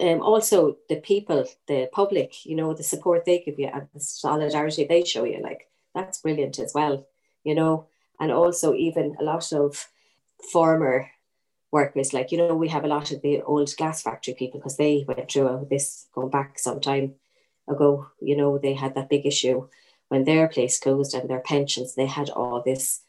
um, 0.00 0.22
also 0.22 0.76
the 0.88 0.96
people, 0.96 1.44
the 1.66 1.88
public, 1.92 2.46
you 2.46 2.54
know, 2.54 2.74
the 2.74 2.82
support 2.82 3.24
they 3.24 3.40
give 3.40 3.58
you 3.58 3.66
and 3.66 3.88
the 3.92 4.00
solidarity 4.00 4.84
they 4.84 5.04
show 5.04 5.24
you, 5.24 5.40
like 5.42 5.68
that's 5.94 6.20
brilliant 6.20 6.58
as 6.58 6.72
well, 6.74 7.06
you 7.44 7.54
know. 7.54 7.86
And 8.20 8.30
also 8.30 8.74
even 8.74 9.16
a 9.18 9.24
lot 9.24 9.52
of 9.52 9.88
former 10.52 11.10
workers, 11.72 12.14
like, 12.14 12.30
you 12.30 12.38
know, 12.38 12.54
we 12.54 12.68
have 12.68 12.84
a 12.84 12.88
lot 12.88 13.10
of 13.10 13.22
the 13.22 13.42
old 13.42 13.74
glass 13.76 14.02
factory 14.02 14.34
people 14.34 14.60
because 14.60 14.76
they 14.76 15.04
went 15.06 15.30
through 15.30 15.66
this 15.68 16.06
going 16.14 16.30
back 16.30 16.58
some 16.58 16.80
time 16.80 17.14
ago. 17.68 18.06
You 18.20 18.36
know, 18.36 18.58
they 18.58 18.74
had 18.74 18.94
that 18.94 19.08
big 19.08 19.26
issue 19.26 19.68
when 20.08 20.24
their 20.24 20.48
place 20.48 20.78
closed 20.78 21.14
and 21.14 21.28
their 21.28 21.40
pensions, 21.40 21.94
they 21.94 22.06
had 22.06 22.30
all 22.30 22.62
this. 22.64 23.02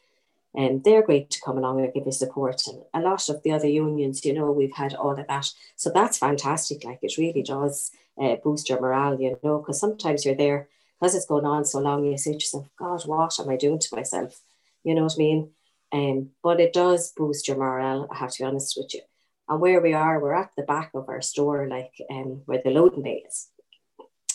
And 0.56 0.84
they're 0.84 1.04
great 1.04 1.30
to 1.32 1.42
come 1.42 1.58
along 1.58 1.82
and 1.82 1.94
give 1.94 2.06
you 2.06 2.12
support. 2.12 2.64
And 2.68 2.82
a 2.94 3.08
lot 3.08 3.30
of 3.30 3.44
the 3.44 3.52
other 3.52 3.68
unions, 3.68 4.26
you 4.26 4.34
know, 4.34 4.52
we've 4.52 4.76
had 4.76 4.96
all 4.96 5.20
of 5.20 5.28
that. 5.28 5.52
So 5.76 5.92
that's 5.94 6.18
fantastic. 6.18 6.84
Like 6.84 7.00
it 7.04 7.18
really 7.18 7.44
does 7.44 7.92
uh, 8.20 8.38
boost 8.44 8.70
your 8.70 8.82
morale, 8.82 9.22
you 9.22 9.38
know, 9.44 9.60
because 9.60 9.80
sometimes 9.80 10.26
you're 10.26 10.36
there 10.36 10.68
because 11.00 11.16
it's 11.16 11.26
going 11.26 11.46
on 11.46 11.64
so 11.66 11.80
long, 11.80 12.06
you 12.06 12.18
say 12.18 12.32
to 12.32 12.36
yourself, 12.38 12.68
God, 12.78 13.06
what 13.06 13.40
am 13.40 13.50
I 13.50 13.56
doing 13.56 13.80
to 13.80 13.96
myself? 13.96 14.42
You 14.84 14.96
know 14.96 15.04
what 15.04 15.16
I 15.16 15.18
mean? 15.18 15.50
Um, 15.92 16.30
but 16.44 16.60
it 16.60 16.74
does 16.74 17.14
boost 17.16 17.48
your 17.48 17.58
morale, 17.58 18.08
I 18.12 18.18
have 18.18 18.32
to 18.32 18.44
be 18.44 18.48
honest 18.48 18.76
with 18.78 18.94
you. 18.94 19.02
And 19.48 19.62
where 19.62 19.80
we 19.80 19.94
are, 19.94 20.20
we're 20.20 20.34
at 20.34 20.52
the 20.58 20.64
back 20.64 20.92
of 20.94 21.08
our 21.08 21.22
store, 21.22 21.68
like 21.68 21.94
um, 22.10 22.42
where 22.46 22.62
the 22.64 22.72
loading 22.72 23.04
bay 23.04 23.24
is. 23.28 23.48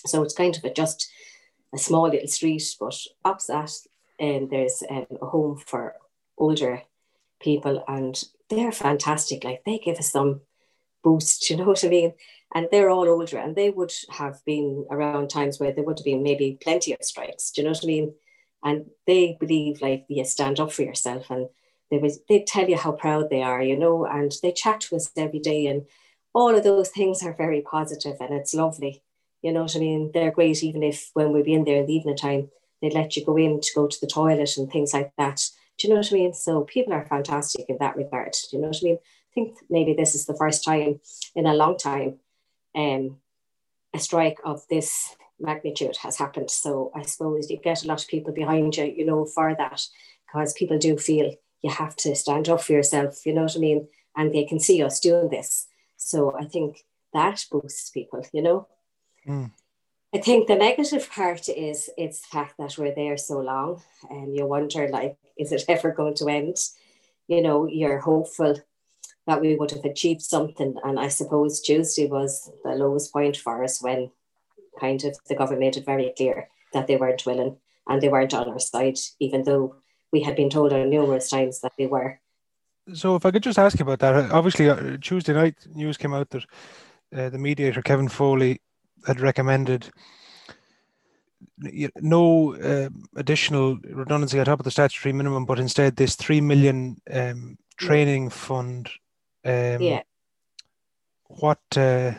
So 0.07 0.23
it's 0.23 0.35
kind 0.35 0.57
of 0.57 0.65
a, 0.65 0.73
just 0.73 1.11
a 1.75 1.79
small 1.79 2.09
little 2.09 2.29
street, 2.29 2.77
but 2.79 2.97
opposite 3.25 3.89
um, 4.21 4.49
there's 4.51 4.83
um, 4.89 5.07
a 5.21 5.27
home 5.27 5.57
for 5.57 5.97
older 6.39 6.83
people, 7.41 7.85
and 7.89 8.23
they're 8.49 8.73
fantastic. 8.73 9.45
Like 9.45 9.63
they 9.65 9.79
give 9.79 9.99
us 9.99 10.13
some 10.13 10.43
boost, 11.03 11.51
you 11.51 11.57
know 11.57 11.65
what 11.65 11.85
I 11.85 11.89
mean? 11.89 12.13
And 12.55 12.69
they're 12.71 12.91
all 12.91 13.09
older, 13.09 13.39
and 13.39 13.57
they 13.57 13.71
would 13.71 13.93
have 14.11 14.45
been 14.45 14.87
around 14.91 15.29
times 15.29 15.59
where 15.59 15.73
there 15.73 15.85
would 15.85 15.99
have 15.99 16.05
been 16.05 16.23
maybe 16.23 16.59
plenty 16.63 16.93
of 16.93 17.03
strikes. 17.03 17.51
Do 17.51 17.63
you 17.63 17.65
know 17.65 17.73
what 17.73 17.85
I 17.85 17.87
mean? 17.87 18.15
And 18.65 18.91
they 19.07 19.37
believe 19.41 19.83
like 19.83 20.05
you 20.09 20.25
stand 20.25 20.61
up 20.61 20.73
for 20.73 20.83
yourself, 20.83 21.31
and 21.31 21.49
they 21.91 21.99
would 21.99 22.13
they 22.29 22.45
tell 22.45 22.69
you 22.69 22.77
how 22.77 22.93
proud 22.93 23.31
they 23.31 23.43
are, 23.43 23.63
you 23.63 23.77
know, 23.77 24.05
and 24.05 24.33
they 24.43 24.53
chat 24.53 24.83
to 24.83 24.97
us 24.97 25.11
every 25.17 25.41
day, 25.41 25.67
and 25.67 25.87
all 26.35 26.55
of 26.55 26.63
those 26.63 26.91
things 26.91 27.23
are 27.23 27.33
very 27.33 27.63
positive, 27.63 28.17
and 28.21 28.35
it's 28.35 28.55
lovely. 28.55 29.03
You 29.43 29.53
know 29.53 29.63
what 29.63 29.77
I 29.77 29.81
mean? 29.81 30.11
They're 30.15 30.31
great, 30.31 30.63
even 30.63 30.83
if 30.83 31.11
when 31.15 31.33
we'd 31.33 31.45
be 31.45 31.55
in 31.55 31.65
there 31.65 31.79
in 31.79 31.87
the 31.87 31.95
evening 31.95 32.17
time, 32.17 32.51
they'd 32.81 32.95
let 32.95 33.17
you 33.17 33.25
go 33.25 33.37
in 33.37 33.61
to 33.61 33.71
go 33.75 33.87
to 33.87 34.01
the 34.01 34.07
toilet 34.07 34.57
and 34.57 34.71
things 34.71 34.95
like 34.95 35.13
that. 35.19 35.43
Do 35.79 35.89
you 35.89 35.95
know 35.95 35.99
what 35.99 36.13
I 36.13 36.15
mean? 36.15 36.35
So 36.35 36.63
people 36.63 36.93
are 36.93 37.07
fantastic 37.07 37.67
in 37.69 37.79
that 37.79 37.97
regard. 37.97 38.33
Do 38.33 38.57
you 38.57 38.63
know 38.63 38.69
what 38.69 38.79
I 38.83 38.85
mean? 38.85 38.99
I 38.99 39.35
think 39.35 39.57
maybe 39.69 39.95
this 39.95 40.15
is 40.15 40.27
the 40.27 40.37
first 40.37 40.65
time 40.65 41.01
in 41.35 41.47
a 41.47 41.55
long 41.55 41.77
time 41.77 42.19
um, 42.75 43.19
a 43.95 43.99
strike 43.99 44.39
of 44.45 44.63
this 44.69 45.17
magnitude 45.41 45.97
has 45.99 46.17
happened. 46.17 46.51
So 46.51 46.93
I 46.95 47.03
suppose 47.03 47.51
you 47.51 47.59
get 47.59 47.85
a 47.85 47.89
lot 47.89 48.03
of 48.03 48.09
people 48.09 48.33
behind 48.33 48.77
you, 48.77 48.85
you 48.85 49.05
know, 49.05 49.25
for 49.25 49.55
that, 49.57 49.87
because 50.27 50.53
people 50.53 50.79
do 50.79 50.97
feel 50.97 51.35
you 51.63 51.71
have 51.71 51.97
to 51.97 52.15
stand 52.15 52.49
up 52.49 52.63
for 52.63 52.73
yourself, 52.73 53.25
you 53.27 53.35
know 53.35 53.43
what 53.43 53.57
I 53.57 53.61
mean? 53.61 53.89
And 54.17 54.33
they 54.33 54.45
can 54.45 54.61
see 54.61 54.83
us 54.83 55.01
doing 55.01 55.31
this. 55.31 55.67
So 55.97 56.37
I 56.39 56.45
think 56.45 56.85
that 57.13 57.45
boosts 57.51 57.91
people, 57.91 58.25
you 58.33 58.43
know. 58.43 58.69
Mm. 59.27 59.51
I 60.15 60.19
think 60.19 60.47
the 60.47 60.57
negative 60.57 61.11
part 61.11 61.49
is 61.49 61.89
it's 61.97 62.21
the 62.21 62.27
fact 62.29 62.59
that 62.59 62.77
we're 62.77 62.95
there 62.95 63.17
so 63.17 63.41
long 63.41 63.83
and 64.11 64.37
you 64.37 64.47
wonder 64.47 64.89
like, 64.89 65.17
is 65.39 65.53
it 65.53 65.65
ever 65.69 65.91
going 65.91 66.15
to 66.17 66.29
end? 66.29 66.57
You 67.29 67.41
know, 67.41 67.67
you're 67.67 67.99
hopeful 67.99 68.57
that 69.27 69.41
we 69.41 69.57
would 69.57 69.71
have 69.71 69.85
achieved 69.85 70.23
something. 70.23 70.77
And 70.85 70.99
I 70.99 71.09
suppose 71.09 71.61
Tuesday 71.61 72.09
was 72.09 72.51
the 72.65 72.71
lowest 72.71 73.13
point 73.13 73.37
for 73.37 73.65
us 73.65 73.83
when 73.83 74.11
kind 74.81 75.03
of 75.05 75.17
the 75.29 75.35
government 75.35 75.61
made 75.61 75.77
it 75.77 75.87
very 75.87 76.13
clear 76.17 76.49
that 76.73 76.87
they 76.87 76.97
weren't 76.97 77.25
willing 77.25 77.57
and 77.89 78.01
they 78.01 78.09
weren't 78.09 78.35
on 78.35 78.49
our 78.49 78.59
side, 78.59 78.99
even 79.19 79.45
though 79.45 79.77
we 80.13 80.23
had 80.23 80.37
been 80.37 80.51
told 80.51 80.73
on 80.73 80.91
numerous 80.91 81.31
times 81.31 81.61
that 81.61 81.73
they 81.79 81.87
were. 81.87 82.21
So, 82.95 83.15
if 83.15 83.25
I 83.25 83.31
could 83.31 83.45
just 83.45 83.59
ask 83.59 83.79
you 83.79 83.85
about 83.85 84.01
that, 84.01 84.33
obviously, 84.33 84.69
uh, 84.69 84.97
Tuesday 85.01 85.33
night 85.33 85.55
news 85.73 85.97
came 85.97 86.13
out 86.13 86.31
that 86.31 86.45
uh, 87.15 87.29
the 87.29 87.39
mediator 87.39 87.81
Kevin 87.81 88.09
Foley 88.09 88.61
had 89.07 89.21
recommended 89.21 89.91
no 92.01 92.55
uh, 92.57 92.89
additional 93.17 93.79
redundancy 93.85 94.39
on 94.39 94.45
top 94.45 94.61
of 94.61 94.65
the 94.65 94.71
statutory 94.71 95.13
minimum, 95.13 95.45
but 95.45 95.59
instead 95.59 95.97
this 95.97 96.17
three 96.17 96.41
million 96.41 97.01
um, 97.11 97.59
training 97.77 98.31
fund. 98.31 98.89
Um, 99.45 99.81
yeah. 99.81 100.03
What? 101.27 101.61
Uh, 101.77 102.13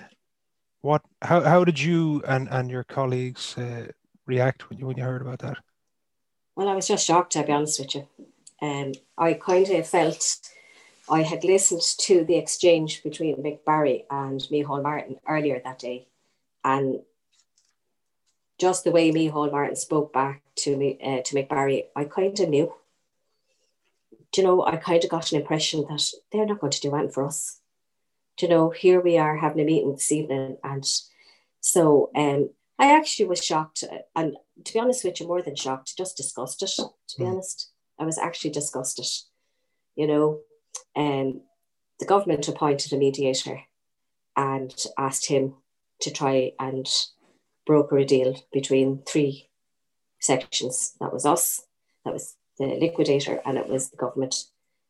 what? 0.81 1.01
How? 1.21 1.41
How 1.41 1.63
did 1.63 1.79
you 1.79 2.23
and 2.27 2.47
and 2.49 2.69
your 2.69 2.83
colleagues 2.83 3.57
uh, 3.57 3.87
react 4.25 4.69
when 4.69 4.79
you 4.79 4.87
when 4.87 4.97
you 4.97 5.03
heard 5.03 5.21
about 5.21 5.39
that? 5.39 5.57
Well, 6.55 6.69
I 6.69 6.75
was 6.75 6.87
just 6.87 7.05
shocked. 7.05 7.33
To 7.33 7.43
be 7.43 7.51
honest 7.51 7.79
with 7.79 7.95
you, 7.95 8.07
um, 8.61 8.93
I 9.17 9.33
kind 9.33 9.69
of 9.69 9.87
felt 9.87 10.39
I 11.09 11.21
had 11.21 11.43
listened 11.43 11.81
to 11.99 12.23
the 12.23 12.35
exchange 12.35 13.03
between 13.03 13.37
Mick 13.37 13.65
Barry 13.65 14.05
and 14.09 14.39
Micheál 14.51 14.83
Martin 14.83 15.17
earlier 15.27 15.61
that 15.63 15.79
day, 15.79 16.07
and 16.63 16.99
just 18.59 18.83
the 18.83 18.91
way 18.91 19.11
Micheál 19.11 19.51
Martin 19.51 19.75
spoke 19.75 20.13
back 20.13 20.41
to 20.55 20.77
me 20.77 20.97
uh, 21.03 21.21
to 21.25 21.35
Mick 21.35 21.49
Barry, 21.49 21.85
I 21.95 22.05
kind 22.05 22.39
of 22.39 22.49
knew. 22.49 22.73
Do 24.31 24.41
you 24.41 24.47
know, 24.47 24.65
I 24.65 24.77
kind 24.77 25.03
of 25.03 25.09
got 25.09 25.31
an 25.31 25.41
impression 25.41 25.85
that 25.89 26.03
they're 26.31 26.45
not 26.45 26.59
going 26.59 26.71
to 26.71 26.81
do 26.81 26.95
anything 26.95 27.11
for 27.11 27.25
us. 27.25 27.59
Do 28.37 28.45
you 28.45 28.49
know, 28.51 28.69
here 28.69 28.99
we 28.99 29.17
are 29.17 29.37
having 29.37 29.61
a 29.61 29.65
meeting 29.65 29.91
this 29.91 30.11
evening, 30.11 30.57
and 30.63 30.87
so 31.59 32.09
um, 32.15 32.49
I 32.79 32.95
actually 32.95 33.25
was 33.25 33.43
shocked, 33.43 33.83
and 34.15 34.35
to 34.63 34.73
be 34.73 34.79
honest 34.79 35.03
with 35.03 35.19
you, 35.19 35.27
more 35.27 35.41
than 35.41 35.55
shocked, 35.55 35.97
just 35.97 36.17
disgusted. 36.17 36.69
To 36.69 37.17
be 37.17 37.25
mm. 37.25 37.31
honest, 37.31 37.69
I 37.99 38.05
was 38.05 38.17
actually 38.17 38.51
disgusted. 38.51 39.05
You 39.95 40.07
know, 40.07 40.39
um, 40.95 41.41
the 41.99 42.05
government 42.05 42.47
appointed 42.47 42.91
a 42.93 42.97
mediator 42.97 43.61
and 44.35 44.73
asked 44.97 45.27
him 45.27 45.55
to 46.03 46.11
try 46.11 46.51
and 46.59 46.87
broker 47.65 47.97
a 47.97 48.05
deal 48.05 48.35
between 48.51 49.01
three 49.07 49.49
sections. 50.19 50.93
That 50.99 51.13
was 51.13 51.25
us, 51.25 51.65
that 52.05 52.13
was 52.13 52.35
the 52.59 52.65
liquidator, 52.65 53.41
and 53.45 53.57
it 53.57 53.67
was 53.67 53.89
the 53.89 53.97
government. 53.97 54.35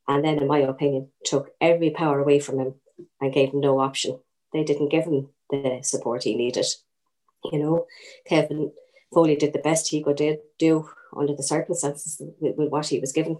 And 0.08 0.24
then, 0.24 0.40
in 0.40 0.48
my 0.48 0.60
opinion, 0.60 1.10
took 1.24 1.52
every 1.62 1.92
power 1.92 2.20
away 2.20 2.40
from 2.40 2.60
him 2.60 2.76
and 3.22 3.34
gave 3.34 3.54
him 3.54 3.62
no 3.62 3.80
option. 3.80 4.20
They 4.52 4.64
didn't 4.64 4.90
give 4.90 5.06
him 5.06 5.30
the 5.50 5.80
support 5.84 6.24
he 6.24 6.36
needed. 6.36 6.66
You 7.52 7.60
know, 7.60 7.86
Kevin 8.26 8.72
Foley 9.14 9.36
did 9.36 9.54
the 9.54 9.60
best 9.60 9.90
he 9.90 10.04
could 10.04 10.22
do 10.60 10.90
under 11.16 11.36
the 11.36 11.44
circumstances 11.44 12.22
with, 12.40 12.56
what 12.70 12.88
he 12.88 13.00
was 13.00 13.14
given. 13.14 13.38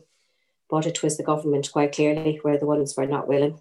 But 0.70 0.86
it 0.86 1.04
was 1.04 1.18
the 1.18 1.24
government, 1.24 1.72
quite 1.72 1.94
clearly, 1.94 2.40
where 2.42 2.58
the 2.58 2.66
ones 2.66 2.96
were 2.96 3.06
not 3.06 3.28
willing 3.28 3.60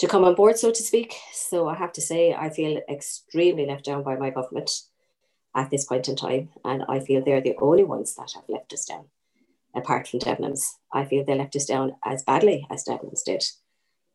to 0.00 0.08
come 0.08 0.24
on 0.24 0.34
board, 0.34 0.58
so 0.58 0.72
to 0.72 0.82
speak. 0.82 1.14
So 1.34 1.68
I 1.68 1.74
have 1.74 1.92
to 1.92 2.00
say, 2.00 2.32
I 2.32 2.48
feel 2.48 2.80
extremely 2.88 3.66
left 3.66 3.84
down 3.84 4.02
by 4.02 4.16
my 4.16 4.30
government 4.30 4.70
at 5.54 5.70
this 5.70 5.84
point 5.84 6.08
in 6.08 6.16
time. 6.16 6.48
And 6.64 6.84
I 6.88 7.00
feel 7.00 7.22
they're 7.22 7.42
the 7.42 7.56
only 7.60 7.84
ones 7.84 8.14
that 8.14 8.32
have 8.34 8.48
left 8.48 8.72
us 8.72 8.86
down, 8.86 9.04
apart 9.74 10.08
from 10.08 10.20
Debenhams. 10.20 10.62
I 10.90 11.04
feel 11.04 11.22
they 11.22 11.34
left 11.34 11.54
us 11.54 11.66
down 11.66 11.96
as 12.02 12.22
badly 12.22 12.66
as 12.70 12.84
Debenhams 12.84 13.24
did. 13.24 13.44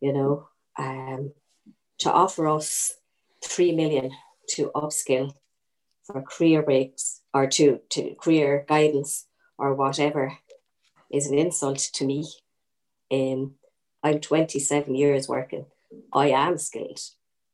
You 0.02 0.12
know, 0.12 0.50
um, 0.80 1.34
to 2.00 2.12
offer 2.12 2.48
us 2.48 2.96
three 3.44 3.72
million 3.72 4.10
to 4.56 4.72
upskill 4.76 5.36
for 6.04 6.24
career 6.24 6.64
breaks 6.64 7.22
or 7.32 7.46
to, 7.48 7.80
to 7.90 8.16
career 8.16 8.66
guidance 8.68 9.28
or 9.60 9.76
whatever 9.76 10.36
is 11.12 11.28
an 11.28 11.38
insult 11.38 11.78
to 11.78 12.06
me. 12.06 12.26
Um, 13.12 13.54
I'm 14.04 14.20
27 14.20 14.96
years 14.96 15.28
working 15.28 15.68
I 16.14 16.28
am 16.30 16.58
skilled. 16.58 17.00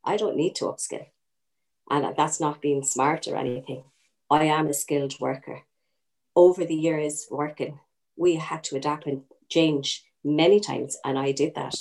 I 0.04 0.18
don't 0.18 0.36
need 0.36 0.56
to 0.56 0.66
upskill. 0.66 1.08
And 1.90 2.16
that's 2.16 2.40
not 2.40 2.62
being 2.62 2.84
smart 2.84 3.28
or 3.28 3.36
anything. 3.36 3.84
I 4.30 4.46
am 4.46 4.68
a 4.68 4.74
skilled 4.74 5.20
worker. 5.20 5.62
Over 6.36 6.64
the 6.64 6.76
years 6.76 7.28
working, 7.30 7.80
we 8.16 8.36
had 8.36 8.64
to 8.66 8.78
adapt 8.78 9.06
and 9.06 9.24
change 9.50 10.04
many 10.24 10.60
times, 10.60 10.98
and 11.04 11.20
I 11.20 11.32
did 11.32 11.56
that. 11.56 11.76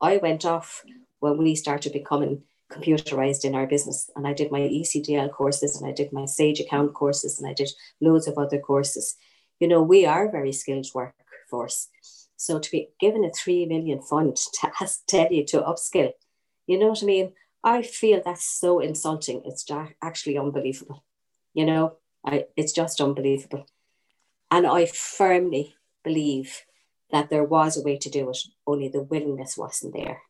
I 0.00 0.18
went 0.18 0.44
off 0.44 0.84
when 1.18 1.38
we 1.38 1.54
started 1.54 1.92
becoming 1.92 2.42
computerized 2.70 3.44
in 3.44 3.54
our 3.54 3.66
business, 3.66 4.10
and 4.14 4.26
I 4.26 4.32
did 4.32 4.52
my 4.52 4.60
ECDL 4.60 5.32
courses, 5.32 5.76
and 5.80 5.88
I 5.88 5.92
did 5.92 6.12
my 6.12 6.24
Sage 6.24 6.60
account 6.60 6.94
courses, 6.94 7.38
and 7.38 7.48
I 7.48 7.52
did 7.52 7.70
loads 8.00 8.28
of 8.28 8.38
other 8.38 8.58
courses. 8.58 9.16
You 9.58 9.68
know, 9.68 9.82
we 9.82 10.06
are 10.06 10.28
a 10.28 10.30
very 10.30 10.52
skilled 10.52 10.86
workforce. 10.94 11.88
So 12.40 12.58
to 12.58 12.70
be 12.70 12.88
given 12.98 13.22
a 13.22 13.30
three 13.30 13.66
million 13.66 14.00
fund 14.00 14.34
to 14.34 14.72
tell 15.06 15.30
you 15.30 15.44
to 15.44 15.60
upskill, 15.60 16.12
you 16.66 16.78
know 16.78 16.88
what 16.88 17.02
I 17.02 17.06
mean? 17.06 17.32
I 17.62 17.82
feel 17.82 18.22
that's 18.24 18.46
so 18.46 18.80
insulting. 18.80 19.42
It's 19.44 19.66
actually 20.00 20.38
unbelievable. 20.38 21.04
You 21.52 21.66
know, 21.66 21.96
I, 22.24 22.46
it's 22.56 22.72
just 22.72 22.98
unbelievable. 22.98 23.66
And 24.50 24.66
I 24.66 24.86
firmly 24.86 25.74
believe 26.02 26.62
that 27.10 27.28
there 27.28 27.44
was 27.44 27.76
a 27.76 27.82
way 27.82 27.98
to 27.98 28.08
do 28.08 28.30
it, 28.30 28.38
only 28.66 28.88
the 28.88 29.02
willingness 29.02 29.58
wasn't 29.58 29.92
there. 29.92 30.22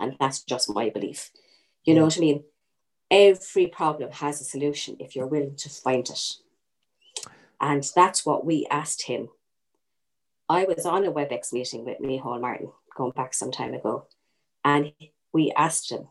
And 0.00 0.16
that's 0.18 0.42
just 0.42 0.68
my 0.68 0.90
belief. 0.90 1.30
You 1.84 1.94
know 1.94 2.02
mm. 2.02 2.06
what 2.06 2.16
I 2.16 2.20
mean? 2.20 2.44
Every 3.12 3.68
problem 3.68 4.10
has 4.10 4.40
a 4.40 4.44
solution 4.44 4.96
if 4.98 5.14
you're 5.14 5.28
willing 5.28 5.54
to 5.58 5.68
find 5.68 6.10
it. 6.10 6.20
And 7.60 7.88
that's 7.94 8.26
what 8.26 8.44
we 8.44 8.66
asked 8.72 9.02
him 9.02 9.28
I 10.48 10.64
was 10.64 10.86
on 10.86 11.04
a 11.04 11.12
WebEx 11.12 11.52
meeting 11.52 11.84
with 11.84 11.98
Micheál 11.98 12.40
Martin 12.40 12.72
going 12.96 13.12
back 13.12 13.34
some 13.34 13.50
time 13.50 13.74
ago, 13.74 14.06
and 14.64 14.92
we 15.32 15.52
asked 15.52 15.92
him, 15.92 16.08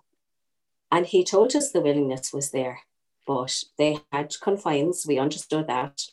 and 0.91 1.07
he 1.07 1.23
told 1.23 1.55
us 1.55 1.71
the 1.71 1.81
willingness 1.81 2.31
was 2.31 2.51
there, 2.51 2.81
but 3.25 3.63
they 3.79 3.99
had 4.11 4.35
confines. 4.39 5.05
We 5.07 5.17
understood 5.17 5.67
that, 5.67 6.03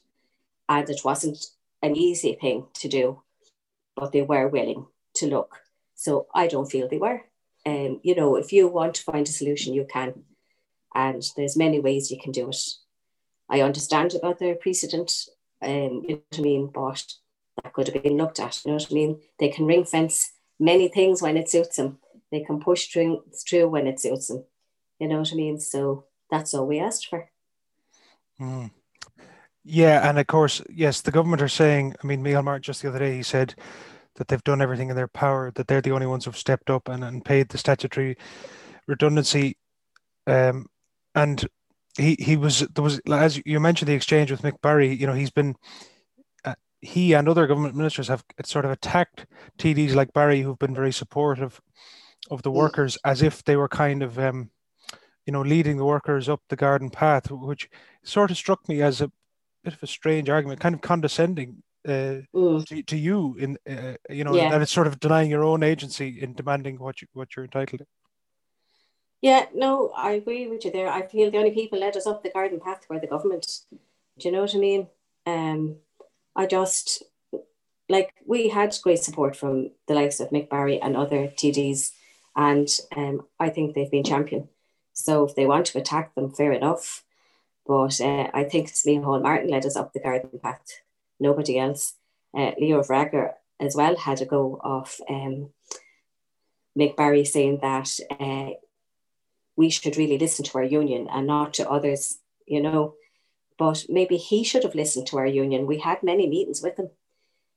and 0.68 0.88
it 0.88 1.02
wasn't 1.04 1.38
an 1.82 1.96
easy 1.96 2.32
thing 2.40 2.66
to 2.74 2.88
do, 2.88 3.22
but 3.94 4.12
they 4.12 4.22
were 4.22 4.48
willing 4.48 4.86
to 5.16 5.26
look. 5.26 5.60
So 5.94 6.26
I 6.34 6.46
don't 6.46 6.70
feel 6.70 6.88
they 6.88 6.98
were. 6.98 7.22
And 7.66 7.96
um, 7.96 8.00
you 8.02 8.14
know, 8.14 8.36
if 8.36 8.52
you 8.52 8.68
want 8.68 8.94
to 8.94 9.02
find 9.02 9.26
a 9.28 9.30
solution, 9.30 9.74
you 9.74 9.86
can, 9.90 10.24
and 10.94 11.22
there's 11.36 11.56
many 11.56 11.78
ways 11.78 12.10
you 12.10 12.18
can 12.18 12.32
do 12.32 12.48
it. 12.48 12.62
I 13.50 13.60
understand 13.60 14.14
about 14.14 14.38
the 14.38 14.58
precedent, 14.60 15.12
um, 15.62 16.04
you 16.08 16.16
know 16.16 16.22
what 16.30 16.38
I 16.38 16.42
mean, 16.42 16.70
but 16.72 17.04
that 17.62 17.72
could 17.72 17.88
have 17.88 18.02
been 18.02 18.16
looked 18.16 18.40
at, 18.40 18.60
you 18.64 18.70
know 18.70 18.76
what 18.76 18.88
I 18.90 18.94
mean? 18.94 19.20
They 19.38 19.48
can 19.48 19.66
ring 19.66 19.84
fence 19.84 20.32
many 20.58 20.88
things 20.88 21.22
when 21.22 21.36
it 21.36 21.48
suits 21.48 21.76
them. 21.76 21.98
They 22.30 22.40
can 22.40 22.60
push 22.60 22.92
things 22.92 23.44
through 23.48 23.68
when 23.68 23.86
it 23.86 24.00
suits 24.00 24.28
them. 24.28 24.44
You 24.98 25.08
know 25.08 25.18
what 25.18 25.32
I 25.32 25.36
mean? 25.36 25.60
So 25.60 26.04
that's 26.30 26.54
all 26.54 26.66
we 26.66 26.80
asked 26.80 27.06
for. 27.06 27.30
Mm. 28.40 28.70
Yeah, 29.64 30.08
and 30.08 30.18
of 30.18 30.26
course, 30.26 30.60
yes, 30.68 31.00
the 31.00 31.10
government 31.10 31.40
are 31.40 31.48
saying. 31.48 31.94
I 32.02 32.06
mean, 32.06 32.22
Martin 32.22 32.62
just 32.62 32.82
the 32.82 32.88
other 32.88 32.98
day 32.98 33.16
he 33.16 33.22
said 33.22 33.54
that 34.16 34.28
they've 34.28 34.44
done 34.44 34.60
everything 34.60 34.90
in 34.90 34.96
their 34.96 35.08
power, 35.08 35.52
that 35.54 35.66
they're 35.66 35.80
the 35.80 35.92
only 35.92 36.06
ones 36.06 36.24
who've 36.24 36.36
stepped 36.36 36.70
up 36.70 36.88
and, 36.88 37.02
and 37.02 37.24
paid 37.24 37.48
the 37.48 37.58
statutory 37.58 38.16
redundancy. 38.86 39.56
Um, 40.26 40.66
and 41.14 41.46
he 41.96 42.16
he 42.18 42.36
was 42.36 42.60
there 42.74 42.84
was 42.84 43.00
as 43.10 43.40
you 43.46 43.58
mentioned 43.60 43.88
the 43.88 43.94
exchange 43.94 44.30
with 44.30 44.42
Mick 44.42 44.60
Barry. 44.60 44.94
You 44.94 45.06
know, 45.06 45.14
he's 45.14 45.30
been 45.30 45.54
he 46.84 47.14
and 47.14 47.28
other 47.28 47.46
government 47.46 47.74
ministers 47.74 48.08
have 48.08 48.24
sort 48.44 48.64
of 48.64 48.70
attacked 48.70 49.26
TDs 49.58 49.94
like 49.94 50.12
Barry, 50.12 50.42
who've 50.42 50.58
been 50.58 50.74
very 50.74 50.92
supportive 50.92 51.60
of 52.30 52.42
the 52.42 52.50
mm. 52.50 52.54
workers, 52.54 52.98
as 53.04 53.22
if 53.22 53.44
they 53.44 53.56
were 53.56 53.68
kind 53.68 54.02
of 54.02 54.18
um, 54.18 54.50
you 55.26 55.32
know 55.32 55.42
leading 55.42 55.76
the 55.76 55.84
workers 55.84 56.28
up 56.28 56.42
the 56.48 56.56
garden 56.56 56.90
path, 56.90 57.30
which 57.30 57.68
sort 58.02 58.30
of 58.30 58.36
struck 58.36 58.68
me 58.68 58.82
as 58.82 59.00
a 59.00 59.10
bit 59.62 59.74
of 59.74 59.82
a 59.82 59.86
strange 59.86 60.28
argument, 60.28 60.60
kind 60.60 60.74
of 60.74 60.80
condescending 60.80 61.62
uh, 61.86 62.20
mm. 62.34 62.66
to, 62.66 62.82
to 62.82 62.96
you 62.96 63.36
in 63.38 63.58
uh, 63.68 63.94
you 64.10 64.24
know 64.24 64.34
yeah. 64.34 64.50
that 64.50 64.62
it's 64.62 64.72
sort 64.72 64.86
of 64.86 65.00
denying 65.00 65.30
your 65.30 65.44
own 65.44 65.62
agency 65.62 66.20
in 66.20 66.34
demanding 66.34 66.78
what 66.78 67.00
you 67.00 67.08
what 67.12 67.34
you're 67.34 67.44
entitled 67.44 67.80
to. 67.80 67.86
Yeah, 69.22 69.46
no, 69.54 69.90
I 69.96 70.12
agree 70.12 70.48
with 70.48 70.66
you 70.66 70.70
there. 70.70 70.88
I 70.88 71.06
feel 71.06 71.30
the 71.30 71.38
only 71.38 71.52
people 71.52 71.78
led 71.78 71.96
us 71.96 72.06
up 72.06 72.22
the 72.22 72.28
garden 72.28 72.60
path 72.60 72.84
were 72.90 73.00
the 73.00 73.06
government. 73.06 73.60
Do 73.70 74.28
you 74.28 74.32
know 74.32 74.42
what 74.42 74.54
I 74.54 74.58
mean? 74.58 74.86
Um, 75.24 75.76
I 76.36 76.46
just 76.46 77.02
like 77.88 78.14
we 78.26 78.48
had 78.48 78.76
great 78.82 79.02
support 79.02 79.36
from 79.36 79.70
the 79.86 79.94
likes 79.94 80.20
of 80.20 80.30
Mick 80.30 80.48
Barry 80.48 80.80
and 80.80 80.96
other 80.96 81.28
TDs, 81.28 81.92
and 82.34 82.68
um, 82.96 83.22
I 83.38 83.50
think 83.50 83.74
they've 83.74 83.90
been 83.90 84.04
champion. 84.04 84.48
So 84.92 85.24
if 85.24 85.34
they 85.34 85.46
want 85.46 85.66
to 85.66 85.78
attack 85.78 86.14
them, 86.14 86.30
fair 86.30 86.52
enough. 86.52 87.04
But 87.66 88.00
uh, 88.00 88.28
I 88.34 88.44
think 88.44 88.68
it's 88.68 88.84
Micheál 88.84 89.22
Martin 89.22 89.50
led 89.50 89.64
us 89.64 89.76
up 89.76 89.92
the 89.92 90.00
garden 90.00 90.38
path, 90.42 90.66
nobody 91.18 91.58
else. 91.58 91.94
Uh, 92.36 92.52
Leo 92.58 92.82
Varadkar 92.82 93.32
as 93.60 93.74
well 93.74 93.96
had 93.96 94.20
a 94.20 94.26
go 94.26 94.60
of 94.62 95.00
um, 95.08 95.50
Mick 96.78 96.96
Barry 96.96 97.24
saying 97.24 97.60
that 97.62 97.88
uh, 98.20 98.50
we 99.56 99.70
should 99.70 99.96
really 99.96 100.18
listen 100.18 100.44
to 100.44 100.58
our 100.58 100.64
union 100.64 101.08
and 101.10 101.26
not 101.26 101.54
to 101.54 101.70
others, 101.70 102.18
you 102.46 102.62
know. 102.62 102.94
But 103.58 103.86
maybe 103.88 104.16
he 104.16 104.42
should 104.42 104.64
have 104.64 104.74
listened 104.74 105.06
to 105.08 105.18
our 105.18 105.26
union. 105.26 105.66
We 105.66 105.78
had 105.78 106.02
many 106.02 106.28
meetings 106.28 106.62
with 106.62 106.78
him. 106.78 106.90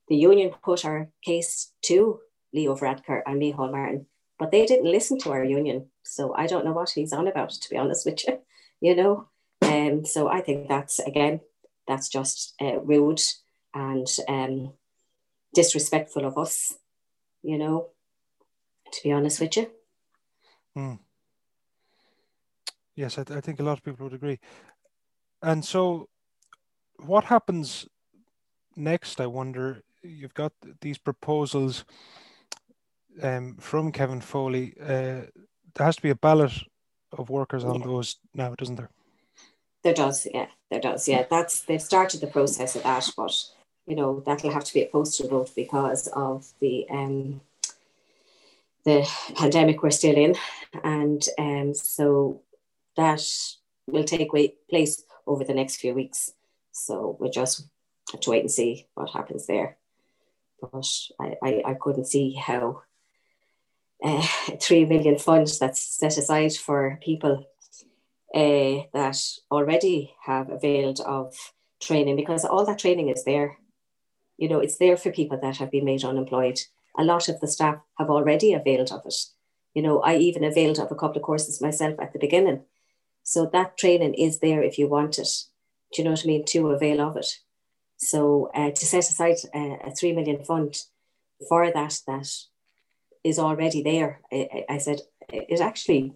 The 0.07 0.15
union 0.15 0.51
put 0.63 0.85
our 0.85 1.09
case 1.23 1.71
to 1.83 2.19
Leo 2.53 2.75
Varadkar 2.75 3.21
and 3.25 3.41
Micheál 3.41 3.71
Martin, 3.71 4.05
but 4.39 4.51
they 4.51 4.65
didn't 4.65 4.91
listen 4.91 5.17
to 5.19 5.31
our 5.31 5.43
union. 5.43 5.87
So 6.03 6.33
I 6.35 6.47
don't 6.47 6.65
know 6.65 6.71
what 6.73 6.91
he's 6.91 7.13
on 7.13 7.27
about, 7.27 7.49
to 7.49 7.69
be 7.69 7.77
honest 7.77 8.05
with 8.05 8.25
you, 8.27 8.39
you 8.81 8.95
know. 8.95 9.27
Um, 9.61 10.05
so 10.05 10.27
I 10.27 10.41
think 10.41 10.69
that's 10.69 10.99
again, 10.99 11.41
that's 11.87 12.09
just 12.09 12.53
uh, 12.61 12.79
rude 12.79 13.21
and 13.73 14.07
um, 14.27 14.73
disrespectful 15.53 16.25
of 16.25 16.37
us, 16.37 16.75
you 17.43 17.57
know. 17.57 17.89
To 18.93 19.03
be 19.03 19.11
honest 19.11 19.41
with 19.41 19.57
you. 19.57 19.69
Hmm. 20.73 20.93
Yes, 22.95 23.17
I, 23.17 23.23
th- 23.23 23.37
I 23.37 23.41
think 23.41 23.59
a 23.59 23.63
lot 23.63 23.77
of 23.77 23.83
people 23.83 24.05
would 24.05 24.13
agree. 24.13 24.39
And 25.41 25.63
so, 25.63 26.09
what 26.97 27.25
happens 27.25 27.88
next? 28.75 29.21
I 29.21 29.27
wonder. 29.27 29.83
You've 30.03 30.33
got 30.33 30.53
these 30.81 30.97
proposals 30.97 31.85
um, 33.21 33.55
from 33.59 33.91
Kevin 33.91 34.21
Foley. 34.21 34.73
Uh, 34.81 35.27
there 35.75 35.85
has 35.85 35.95
to 35.97 36.01
be 36.01 36.09
a 36.09 36.15
ballot 36.15 36.53
of 37.11 37.29
workers 37.29 37.63
on 37.63 37.79
yeah. 37.79 37.85
those 37.85 38.17
now, 38.33 38.55
doesn't 38.55 38.75
there? 38.75 38.89
There 39.83 39.93
does, 39.93 40.27
yeah, 40.33 40.47
there 40.69 40.81
does, 40.81 41.07
yeah. 41.07 41.25
That's 41.29 41.61
they've 41.61 41.81
started 41.81 42.21
the 42.21 42.27
process 42.27 42.75
of 42.75 42.83
that, 42.83 43.09
but 43.15 43.33
you 43.85 43.95
know 43.95 44.21
that'll 44.25 44.51
have 44.51 44.65
to 44.65 44.73
be 44.73 44.83
a 44.83 44.88
postal 44.88 45.29
vote 45.29 45.51
because 45.55 46.07
of 46.07 46.51
the 46.59 46.85
um, 46.89 47.41
the 48.83 49.07
pandemic 49.35 49.83
we're 49.83 49.91
still 49.91 50.15
in, 50.15 50.35
and 50.83 51.23
um, 51.38 51.73
so 51.73 52.41
that 52.95 53.23
will 53.88 54.03
take 54.03 54.31
place 54.69 55.03
over 55.28 55.43
the 55.43 55.53
next 55.53 55.78
few 55.78 55.93
weeks. 55.93 56.34
So 56.71 57.17
we'll 57.19 57.32
just 57.32 57.67
have 58.11 58.21
to 58.21 58.30
wait 58.30 58.41
and 58.41 58.51
see 58.51 58.88
what 58.93 59.11
happens 59.11 59.45
there. 59.45 59.78
But 60.61 60.88
I, 61.19 61.36
I, 61.43 61.63
I 61.65 61.73
couldn't 61.75 62.05
see 62.05 62.34
how 62.34 62.84
uh, 64.03 64.25
three 64.61 64.86
million 64.86 65.17
funds 65.17 65.59
that's 65.59 65.82
set 65.82 66.17
aside 66.17 66.53
for 66.53 66.99
people 67.03 67.45
uh, 68.34 68.84
that 68.93 69.17
already 69.51 70.13
have 70.23 70.49
availed 70.49 70.99
of 71.01 71.36
training 71.82 72.15
because 72.15 72.45
all 72.45 72.65
that 72.65 72.80
training 72.80 73.09
is 73.09 73.23
there. 73.23 73.57
You 74.38 74.49
know, 74.49 74.59
it's 74.59 74.78
there 74.78 74.97
for 74.97 75.11
people 75.11 75.39
that 75.41 75.57
have 75.57 75.71
been 75.71 75.86
made 75.86 76.03
unemployed. 76.03 76.59
A 76.97 77.03
lot 77.03 77.30
of 77.30 77.39
the 77.39 77.47
staff 77.47 77.78
have 77.97 78.09
already 78.09 78.53
availed 78.53 78.91
of 78.91 79.01
it. 79.05 79.15
You 79.73 79.82
know, 79.82 80.01
I 80.01 80.17
even 80.17 80.43
availed 80.43 80.80
of 80.80 80.91
a 80.91 80.95
couple 80.95 81.17
of 81.17 81.23
courses 81.23 81.61
myself 81.61 81.95
at 81.99 82.13
the 82.13 82.19
beginning. 82.19 82.63
So 83.28 83.45
that 83.51 83.78
training 83.78 84.13
is 84.13 84.39
there 84.39 84.63
if 84.63 84.80
you 84.80 84.88
want 84.88 85.19
it. 85.19 85.28
Do 85.91 86.01
you 86.01 86.05
know 86.05 86.11
what 86.11 86.23
I 86.23 86.28
mean? 86.28 86.45
To 86.45 86.69
avail 86.69 87.01
of 87.01 87.17
it. 87.17 87.28
So 87.97 88.49
uh, 88.55 88.71
to 88.71 88.86
set 88.86 88.99
aside 88.99 89.36
a, 89.53 89.80
a, 89.88 89.91
three 89.91 90.13
million 90.13 90.45
fund 90.45 90.78
for 91.49 91.69
that, 91.69 91.99
that 92.07 92.30
is 93.25 93.38
already 93.38 93.84
there. 93.84 94.21
I, 94.32 94.63
I 94.69 94.78
said 94.78 95.01
it 95.28 95.59
actually 95.59 96.13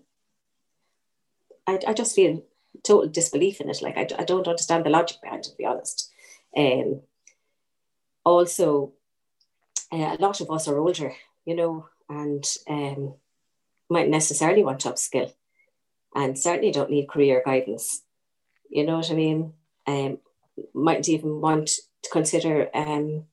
I, 1.67 1.79
I 1.85 1.93
just 1.93 2.15
feel 2.15 2.43
total 2.81 3.09
disbelief 3.09 3.59
in 3.59 3.69
it. 3.69 3.81
Like 3.81 3.97
I, 3.97 4.07
I 4.17 4.23
don't 4.23 4.47
understand 4.47 4.85
the 4.85 4.89
logic 4.89 5.17
behind 5.21 5.45
it, 5.45 5.49
to 5.49 5.57
be 5.57 5.65
honest. 5.65 6.09
Um, 6.55 7.01
also, 8.23 8.93
uh, 9.91 10.15
a 10.17 10.21
lot 10.21 10.39
of 10.39 10.49
us 10.49 10.69
are 10.69 10.77
older, 10.77 11.13
you 11.43 11.55
know, 11.57 11.89
and 12.07 12.45
um, 12.69 13.15
might 13.89 14.07
necessarily 14.07 14.63
want 14.63 14.79
to 14.81 14.91
upskill 14.91 15.33
and 16.15 16.37
certainly 16.37 16.71
don't 16.71 16.89
need 16.89 17.07
career 17.07 17.41
guidance. 17.45 18.03
You 18.69 18.85
know 18.85 18.97
what 18.97 19.11
I 19.11 19.15
mean? 19.15 19.53
Um, 19.87 20.19
might 20.73 21.07
even 21.09 21.41
want 21.41 21.67
to 22.03 22.09
consider 22.11 22.69
um, 22.73 23.25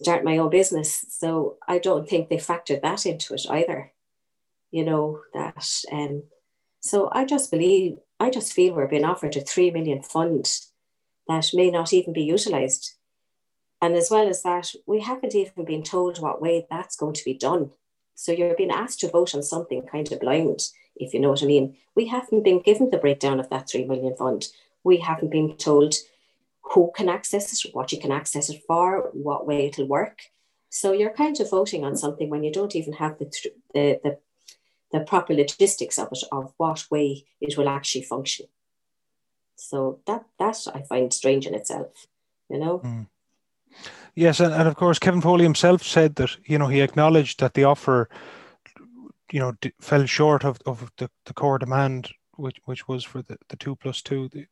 start 0.00 0.24
my 0.24 0.38
own 0.38 0.50
business. 0.50 1.04
So 1.08 1.56
I 1.66 1.78
don't 1.78 2.08
think 2.08 2.28
they 2.28 2.36
factored 2.36 2.82
that 2.82 3.06
into 3.06 3.34
it 3.34 3.46
either. 3.50 3.92
You 4.70 4.84
know, 4.84 5.20
that 5.34 5.66
um, 5.90 6.24
so 6.80 7.08
I 7.12 7.24
just 7.24 7.50
believe, 7.50 7.98
I 8.20 8.30
just 8.30 8.52
feel 8.52 8.74
we're 8.74 8.86
being 8.86 9.04
offered 9.04 9.36
a 9.36 9.40
3 9.40 9.70
million 9.70 10.02
fund 10.02 10.48
that 11.26 11.50
may 11.52 11.70
not 11.70 11.92
even 11.92 12.12
be 12.12 12.22
utilised. 12.22 12.96
And 13.80 13.94
as 13.94 14.10
well 14.10 14.28
as 14.28 14.42
that, 14.42 14.72
we 14.86 15.00
haven't 15.00 15.34
even 15.34 15.64
been 15.64 15.82
told 15.82 16.20
what 16.20 16.42
way 16.42 16.66
that's 16.68 16.96
going 16.96 17.14
to 17.14 17.24
be 17.24 17.34
done. 17.34 17.70
So 18.14 18.32
you're 18.32 18.56
being 18.56 18.70
asked 18.70 19.00
to 19.00 19.10
vote 19.10 19.34
on 19.34 19.42
something 19.42 19.82
kind 19.82 20.10
of 20.10 20.20
blind, 20.20 20.60
if 20.98 21.14
you 21.14 21.20
know 21.20 21.30
what 21.30 21.42
I 21.42 21.46
mean. 21.46 21.76
We 21.94 22.06
haven't 22.06 22.44
been 22.44 22.60
given 22.60 22.90
the 22.90 22.98
breakdown 22.98 23.40
of 23.40 23.48
that 23.50 23.68
3 23.68 23.84
million 23.84 24.16
fund. 24.16 24.48
We 24.84 24.98
haven't 24.98 25.30
been 25.30 25.56
told 25.56 25.94
who 26.62 26.92
can 26.94 27.08
access 27.08 27.64
it, 27.64 27.74
what 27.74 27.92
you 27.92 28.00
can 28.00 28.12
access 28.12 28.50
it 28.50 28.62
for, 28.66 29.10
what 29.12 29.46
way 29.46 29.66
it'll 29.66 29.88
work. 29.88 30.20
So 30.70 30.92
you're 30.92 31.14
kind 31.14 31.38
of 31.40 31.50
voting 31.50 31.84
on 31.84 31.96
something 31.96 32.28
when 32.28 32.44
you 32.44 32.52
don't 32.52 32.76
even 32.76 32.92
have 32.94 33.18
the, 33.18 33.32
the, 33.72 34.00
the 34.02 34.18
the 34.90 35.00
proper 35.00 35.34
logistics 35.34 35.98
of 35.98 36.08
it, 36.12 36.24
of 36.32 36.52
what 36.56 36.86
way 36.90 37.24
it 37.40 37.56
will 37.56 37.68
actually 37.68 38.02
function. 38.02 38.46
So 39.56 40.00
that 40.06 40.24
that 40.38 40.66
I 40.74 40.82
find 40.82 41.12
strange 41.12 41.46
in 41.46 41.54
itself, 41.54 42.06
you 42.48 42.58
know. 42.58 42.78
Mm. 42.78 43.06
Yes, 44.14 44.40
and, 44.40 44.54
and 44.54 44.68
of 44.68 44.76
course 44.76 44.98
Kevin 44.98 45.20
Foley 45.20 45.44
himself 45.44 45.82
said 45.82 46.14
that 46.16 46.36
you 46.44 46.58
know 46.58 46.68
he 46.68 46.80
acknowledged 46.80 47.40
that 47.40 47.54
the 47.54 47.64
offer, 47.64 48.08
you 49.30 49.40
know, 49.40 49.52
d- 49.60 49.72
fell 49.80 50.06
short 50.06 50.44
of, 50.44 50.58
of 50.66 50.90
the, 50.96 51.10
the 51.24 51.34
core 51.34 51.58
demand, 51.58 52.10
which 52.36 52.58
which 52.64 52.88
was 52.88 53.04
for 53.04 53.22
the, 53.22 53.36
the 53.48 53.56
two 53.56 53.76
plus 53.76 54.02
two, 54.02 54.28
the, 54.28 54.46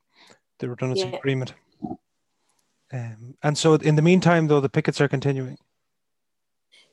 the 0.59 0.69
redundancy 0.69 1.07
yeah. 1.07 1.15
agreement. 1.15 1.53
Um, 2.91 3.35
and 3.43 3.57
so 3.57 3.73
in 3.75 3.95
the 3.95 4.01
meantime, 4.01 4.47
though, 4.47 4.61
the 4.61 4.69
pickets 4.69 5.01
are 5.01 5.09
continuing. 5.09 5.57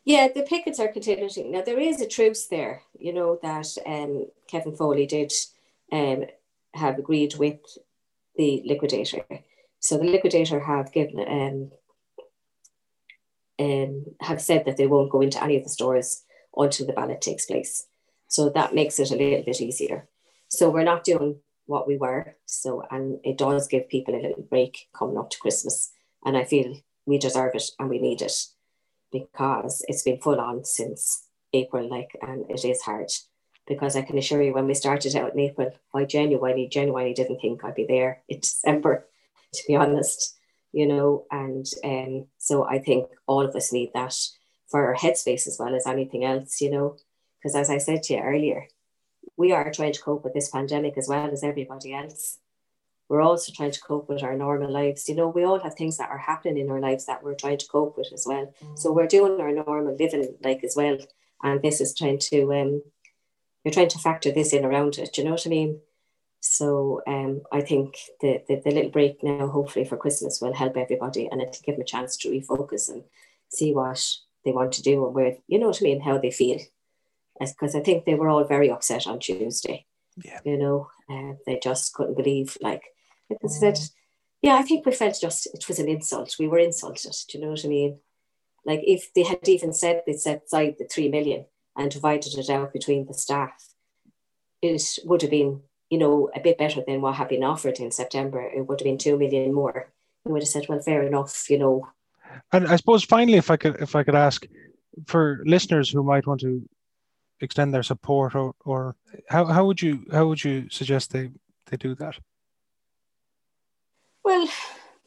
Yeah, 0.04 0.28
the 0.34 0.42
pickets 0.42 0.80
are 0.80 0.88
continuing. 0.88 1.52
Now 1.52 1.62
there 1.62 1.78
is 1.78 2.00
a 2.00 2.08
truce 2.08 2.46
there, 2.46 2.82
you 2.98 3.12
know, 3.12 3.38
that 3.42 3.68
um, 3.86 4.26
Kevin 4.48 4.76
Foley 4.76 5.06
did 5.06 5.32
um, 5.92 6.24
have 6.74 6.98
agreed 6.98 7.36
with 7.36 7.60
the 8.36 8.62
liquidator. 8.66 9.24
So 9.78 9.96
the 9.96 10.04
liquidator 10.04 10.60
have 10.60 10.92
given 10.92 11.20
um, 11.20 11.70
um, 13.58 14.04
have 14.20 14.40
said 14.40 14.64
that 14.64 14.76
they 14.76 14.86
won't 14.86 15.12
go 15.12 15.20
into 15.20 15.42
any 15.42 15.56
of 15.56 15.62
the 15.62 15.70
stores 15.70 16.23
until 16.56 16.86
the 16.86 16.92
ballot 16.92 17.20
takes 17.20 17.46
place. 17.46 17.86
So 18.28 18.48
that 18.50 18.74
makes 18.74 18.98
it 18.98 19.10
a 19.10 19.16
little 19.16 19.42
bit 19.42 19.60
easier. 19.60 20.08
So 20.48 20.70
we're 20.70 20.84
not 20.84 21.04
doing 21.04 21.40
what 21.66 21.86
we 21.86 21.96
were. 21.96 22.36
So, 22.46 22.84
and 22.90 23.18
it 23.24 23.38
does 23.38 23.68
give 23.68 23.88
people 23.88 24.14
a 24.14 24.22
little 24.22 24.42
break 24.42 24.88
coming 24.96 25.18
up 25.18 25.30
to 25.30 25.38
Christmas. 25.38 25.90
And 26.24 26.36
I 26.36 26.44
feel 26.44 26.80
we 27.06 27.18
deserve 27.18 27.54
it 27.54 27.70
and 27.78 27.88
we 27.88 27.98
need 27.98 28.22
it 28.22 28.32
because 29.12 29.84
it's 29.88 30.02
been 30.02 30.20
full 30.20 30.40
on 30.40 30.64
since 30.64 31.26
April, 31.52 31.88
like, 31.88 32.16
and 32.20 32.50
it 32.50 32.64
is 32.64 32.82
hard. 32.82 33.10
Because 33.66 33.96
I 33.96 34.02
can 34.02 34.18
assure 34.18 34.42
you, 34.42 34.52
when 34.52 34.66
we 34.66 34.74
started 34.74 35.16
out 35.16 35.32
in 35.32 35.40
April, 35.40 35.70
I 35.94 36.04
genuinely, 36.04 36.68
genuinely 36.68 37.14
didn't 37.14 37.40
think 37.40 37.64
I'd 37.64 37.74
be 37.74 37.86
there 37.86 38.22
in 38.28 38.40
December, 38.40 39.06
to 39.54 39.62
be 39.66 39.76
honest, 39.76 40.36
you 40.72 40.86
know. 40.86 41.24
And 41.30 41.66
um, 41.82 42.26
so 42.36 42.64
I 42.64 42.78
think 42.78 43.08
all 43.26 43.42
of 43.42 43.54
us 43.54 43.72
need 43.72 43.92
that 43.94 44.14
for 44.74 44.88
our 44.88 44.96
headspace 44.96 45.46
as 45.46 45.56
well 45.56 45.72
as 45.72 45.86
anything 45.86 46.24
else, 46.24 46.60
you 46.60 46.68
know. 46.68 46.96
Because 47.38 47.54
as 47.54 47.70
I 47.70 47.78
said 47.78 48.02
to 48.02 48.14
you 48.14 48.18
earlier, 48.18 48.66
we 49.36 49.52
are 49.52 49.70
trying 49.70 49.92
to 49.92 50.02
cope 50.02 50.24
with 50.24 50.34
this 50.34 50.50
pandemic 50.50 50.98
as 50.98 51.06
well 51.06 51.30
as 51.30 51.44
everybody 51.44 51.94
else. 51.94 52.38
We're 53.08 53.20
also 53.20 53.52
trying 53.52 53.70
to 53.70 53.80
cope 53.80 54.08
with 54.08 54.24
our 54.24 54.36
normal 54.36 54.72
lives. 54.72 55.08
You 55.08 55.14
know, 55.14 55.28
we 55.28 55.44
all 55.44 55.60
have 55.60 55.74
things 55.76 55.96
that 55.98 56.10
are 56.10 56.18
happening 56.18 56.58
in 56.58 56.72
our 56.72 56.80
lives 56.80 57.06
that 57.06 57.22
we're 57.22 57.36
trying 57.36 57.58
to 57.58 57.68
cope 57.68 57.96
with 57.96 58.12
as 58.12 58.24
well. 58.26 58.52
So 58.74 58.92
we're 58.92 59.06
doing 59.06 59.40
our 59.40 59.52
normal 59.52 59.94
living 59.94 60.34
like 60.42 60.64
as 60.64 60.74
well. 60.74 60.98
And 61.44 61.62
this 61.62 61.80
is 61.80 61.96
trying 61.96 62.18
to 62.30 62.52
um 62.54 62.82
you're 63.62 63.74
trying 63.74 63.90
to 63.90 63.98
factor 64.00 64.32
this 64.32 64.52
in 64.52 64.64
around 64.64 64.98
it. 64.98 65.12
Do 65.12 65.22
you 65.22 65.28
know 65.28 65.34
what 65.34 65.46
I 65.46 65.50
mean? 65.50 65.82
So 66.40 67.00
um, 67.06 67.42
I 67.52 67.60
think 67.60 67.94
the, 68.20 68.42
the, 68.48 68.56
the 68.56 68.72
little 68.72 68.90
break 68.90 69.22
now, 69.22 69.46
hopefully 69.46 69.84
for 69.84 69.96
Christmas, 69.96 70.40
will 70.40 70.52
help 70.52 70.76
everybody 70.76 71.28
and 71.30 71.40
it'll 71.40 71.62
give 71.64 71.76
them 71.76 71.82
a 71.82 71.84
chance 71.84 72.16
to 72.16 72.28
refocus 72.28 72.90
and 72.90 73.04
see 73.48 73.72
what 73.72 74.04
they 74.44 74.52
want 74.52 74.72
to 74.72 74.82
do 74.82 75.04
and 75.06 75.14
where 75.14 75.36
you 75.46 75.58
know 75.58 75.68
what 75.68 75.80
I 75.80 75.84
mean, 75.84 76.00
how 76.00 76.18
they 76.18 76.30
feel 76.30 76.60
because 77.38 77.74
I 77.74 77.80
think 77.80 78.04
they 78.04 78.14
were 78.14 78.28
all 78.28 78.44
very 78.44 78.70
upset 78.70 79.06
on 79.06 79.18
Tuesday. 79.18 79.86
Yeah. 80.16 80.40
You 80.44 80.56
know, 80.56 80.90
uh, 81.10 81.34
they 81.46 81.58
just 81.62 81.92
couldn't 81.94 82.16
believe, 82.16 82.56
like, 82.60 82.82
like 83.28 83.40
I 83.42 83.48
said, 83.48 83.78
yeah, 84.42 84.54
I 84.54 84.62
think 84.62 84.86
we 84.86 84.92
felt 84.92 85.18
just 85.20 85.46
it 85.52 85.66
was 85.66 85.78
an 85.78 85.88
insult. 85.88 86.36
We 86.38 86.48
were 86.48 86.58
insulted. 86.58 87.14
Do 87.28 87.38
you 87.38 87.44
know 87.44 87.50
what 87.50 87.64
I 87.64 87.68
mean? 87.68 87.98
Like, 88.64 88.80
if 88.84 89.12
they 89.14 89.24
had 89.24 89.46
even 89.48 89.72
said 89.72 90.02
they'd 90.06 90.20
set 90.20 90.44
aside 90.46 90.76
the 90.78 90.86
three 90.86 91.08
million 91.08 91.46
and 91.76 91.90
divided 91.90 92.38
it 92.38 92.48
out 92.48 92.72
between 92.72 93.06
the 93.06 93.14
staff, 93.14 93.74
it 94.62 94.98
would 95.04 95.22
have 95.22 95.30
been, 95.30 95.62
you 95.90 95.98
know, 95.98 96.30
a 96.34 96.40
bit 96.40 96.58
better 96.58 96.82
than 96.86 97.00
what 97.00 97.16
had 97.16 97.28
been 97.28 97.44
offered 97.44 97.80
in 97.80 97.90
September. 97.90 98.40
It 98.42 98.62
would 98.62 98.80
have 98.80 98.84
been 98.84 98.98
two 98.98 99.18
million 99.18 99.52
more. 99.52 99.92
We 100.24 100.32
would 100.32 100.42
have 100.42 100.48
said, 100.48 100.66
well, 100.68 100.80
fair 100.80 101.02
enough, 101.02 101.50
you 101.50 101.58
know. 101.58 101.88
And 102.52 102.68
I 102.68 102.76
suppose 102.76 103.04
finally, 103.04 103.38
if 103.38 103.50
I 103.50 103.56
could, 103.56 103.76
if 103.80 103.96
I 103.96 104.02
could 104.02 104.14
ask, 104.14 104.46
for 105.06 105.42
listeners 105.44 105.90
who 105.90 106.02
might 106.02 106.26
want 106.26 106.40
to 106.40 106.68
extend 107.40 107.74
their 107.74 107.82
support 107.82 108.34
or, 108.34 108.54
or 108.64 108.96
how, 109.28 109.44
how 109.46 109.66
would 109.66 109.82
you 109.82 110.06
how 110.12 110.26
would 110.26 110.42
you 110.42 110.68
suggest 110.70 111.12
they, 111.12 111.30
they 111.66 111.76
do 111.76 111.94
that? 111.96 112.18
Well, 114.22 114.48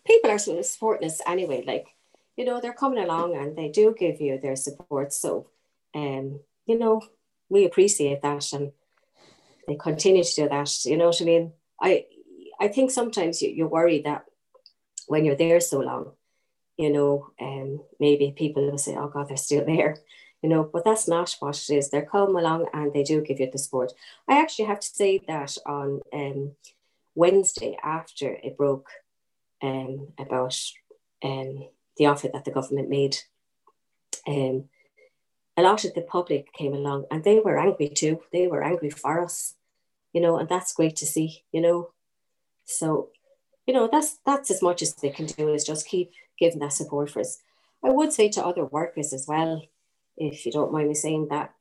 people 0.05 0.30
are 0.30 0.38
supporting 0.38 1.07
us 1.07 1.21
anyway. 1.25 1.63
Like, 1.65 1.88
you 2.36 2.45
know, 2.45 2.59
they're 2.59 2.73
coming 2.73 3.03
along 3.03 3.36
and 3.36 3.57
they 3.57 3.69
do 3.69 3.95
give 3.97 4.21
you 4.21 4.38
their 4.39 4.55
support. 4.55 5.13
So 5.13 5.47
um, 5.95 6.41
you 6.65 6.78
know, 6.78 7.01
we 7.49 7.65
appreciate 7.65 8.21
that 8.21 8.51
and 8.53 8.71
they 9.67 9.75
continue 9.75 10.23
to 10.23 10.36
do 10.36 10.49
that. 10.49 10.86
You 10.86 10.97
know 10.97 11.07
what 11.07 11.21
I 11.21 11.25
mean? 11.25 11.53
I 11.82 12.05
I 12.59 12.67
think 12.67 12.91
sometimes 12.91 13.41
you, 13.41 13.49
you're 13.49 13.67
worried 13.67 14.05
that 14.05 14.25
when 15.07 15.23
you're 15.23 15.36
there 15.36 15.59
so 15.59 15.80
long, 15.80 16.11
you 16.78 16.91
know, 16.91 17.32
um, 17.41 17.82
maybe 17.99 18.34
people 18.36 18.69
will 18.69 18.78
say, 18.78 18.95
oh 18.95 19.07
God, 19.07 19.30
they're 19.30 19.38
still 19.38 19.65
there 19.65 19.97
you 20.41 20.49
know, 20.49 20.63
but 20.63 20.84
that's 20.86 21.07
not 21.07 21.36
what 21.39 21.57
it 21.69 21.73
is. 21.73 21.89
They're 21.89 22.05
come 22.05 22.36
along 22.36 22.67
and 22.73 22.93
they 22.93 23.03
do 23.03 23.21
give 23.21 23.39
you 23.39 23.49
the 23.51 23.57
support. 23.57 23.93
I 24.28 24.39
actually 24.39 24.65
have 24.65 24.80
to 24.80 24.88
say 24.88 25.19
that 25.28 25.57
on 25.65 26.01
um, 26.13 26.51
Wednesday 27.15 27.78
after 27.84 28.34
it 28.43 28.57
broke 28.57 28.89
um, 29.61 30.09
about 30.19 30.59
um, 31.23 31.67
the 31.97 32.05
offer 32.05 32.30
that 32.32 32.45
the 32.45 32.51
government 32.51 32.89
made, 32.89 33.17
um, 34.28 34.65
a 35.55 35.63
lot 35.63 35.84
of 35.86 35.95
the 35.95 36.01
public 36.01 36.53
came 36.53 36.73
along 36.73 37.05
and 37.09 37.23
they 37.23 37.39
were 37.39 37.57
angry 37.57 37.89
too. 37.89 38.21
They 38.32 38.45
were 38.45 38.63
angry 38.63 38.91
for 38.91 39.23
us, 39.23 39.55
you 40.13 40.21
know, 40.21 40.38
and 40.38 40.47
that's 40.47 40.73
great 40.73 40.97
to 40.97 41.07
see, 41.07 41.43
you 41.51 41.61
know. 41.61 41.89
So, 42.65 43.09
you 43.68 43.74
know, 43.74 43.88
that's 43.91 44.18
that's 44.26 44.49
as 44.49 44.61
much 44.61 44.82
as 44.82 44.95
they 44.95 45.09
can 45.09 45.28
do 45.28 45.53
is 45.53 45.63
just 45.63 45.88
keep 45.88 46.11
giving 46.39 46.59
that 46.59 46.74
support 46.74 47.11
for 47.11 47.20
us. 47.20 47.39
I 47.84 47.89
would 47.89 48.13
say 48.13 48.30
to 48.30 48.45
other 48.45 48.65
workers 48.65 49.13
as 49.13 49.28
well, 49.28 49.61
if 50.15 50.45
you 50.45 50.51
don't 50.51 50.72
mind 50.72 50.88
me 50.88 50.95
saying 50.95 51.28
that, 51.30 51.53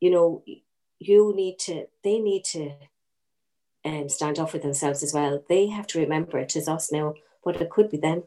you 0.00 0.10
know, 0.10 0.44
you 1.00 1.32
need 1.34 1.58
to, 1.60 1.86
they 2.04 2.18
need 2.18 2.44
to 2.44 2.72
um, 3.84 4.08
stand 4.08 4.38
up 4.38 4.50
for 4.50 4.58
themselves 4.58 5.02
as 5.02 5.12
well. 5.12 5.42
They 5.48 5.68
have 5.68 5.86
to 5.88 5.98
remember 5.98 6.38
it 6.38 6.54
is 6.54 6.68
us 6.68 6.92
now, 6.92 7.14
but 7.44 7.60
it 7.60 7.70
could 7.70 7.90
be 7.90 7.96
them. 7.96 8.24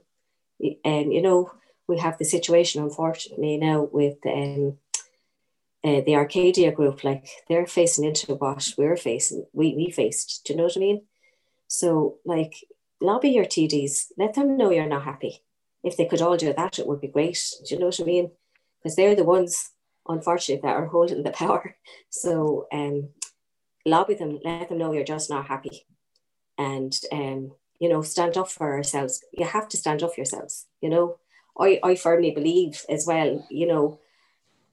And, 0.60 1.06
um, 1.06 1.12
you 1.12 1.22
know, 1.22 1.52
we 1.88 2.00
have 2.00 2.18
the 2.18 2.26
situation, 2.26 2.84
unfortunately, 2.84 3.58
now 3.58 3.90
with 3.92 4.18
um, 4.26 4.78
uh, 5.84 6.02
the 6.06 6.16
Arcadia 6.16 6.72
group, 6.72 7.04
like 7.04 7.28
they're 7.48 7.66
facing 7.66 8.06
into 8.06 8.36
what 8.36 8.74
we're 8.78 8.98
facing, 8.98 9.46
we, 9.54 9.74
we 9.76 9.92
faced. 9.92 10.44
Do 10.46 10.54
you 10.54 10.58
know 10.58 10.66
what 10.66 10.78
I 10.78 10.80
mean? 10.80 11.02
So, 11.68 12.18
like, 12.26 12.56
lobby 13.02 13.30
your 13.30 13.46
TDs, 13.46 14.08
let 14.18 14.36
them 14.36 14.58
know 14.58 14.72
you're 14.72 14.86
not 14.88 15.04
happy. 15.04 15.44
If 15.84 15.98
they 15.98 16.06
could 16.06 16.22
all 16.22 16.38
do 16.38 16.54
that, 16.54 16.80
it 16.80 16.88
would 16.88 17.02
be 17.02 17.08
great. 17.08 17.40
Do 17.66 17.74
you 17.76 17.80
know 17.80 17.88
what 17.88 18.00
I 18.00 18.04
mean? 18.04 18.32
because 18.82 18.96
they're 18.96 19.16
the 19.16 19.24
ones, 19.24 19.72
unfortunately, 20.08 20.62
that 20.68 20.76
are 20.76 20.88
holding 20.88 21.24
the 21.24 21.32
power. 21.44 21.76
So 22.10 22.68
um, 22.72 23.10
lobby 23.86 24.16
them, 24.16 24.40
let 24.44 24.70
them 24.70 24.78
know 24.78 24.94
you're 24.94 25.04
just 25.04 25.30
not 25.30 25.48
happy, 25.48 25.86
and 26.58 26.94
um, 27.12 27.52
you 27.80 27.90
know, 27.90 28.02
stand 28.02 28.38
up 28.38 28.50
for 28.50 28.74
ourselves. 28.74 29.24
You 29.34 29.46
have 29.46 29.68
to 29.70 29.78
stand 29.78 30.04
up 30.04 30.14
for 30.14 30.22
yourselves. 30.22 30.68
You 30.82 30.90
know, 30.90 31.18
I 31.60 31.80
I 31.84 31.96
firmly 31.96 32.32
believe 32.32 32.84
as 32.90 33.06
well. 33.08 33.46
You 33.50 33.68
know. 33.68 34.00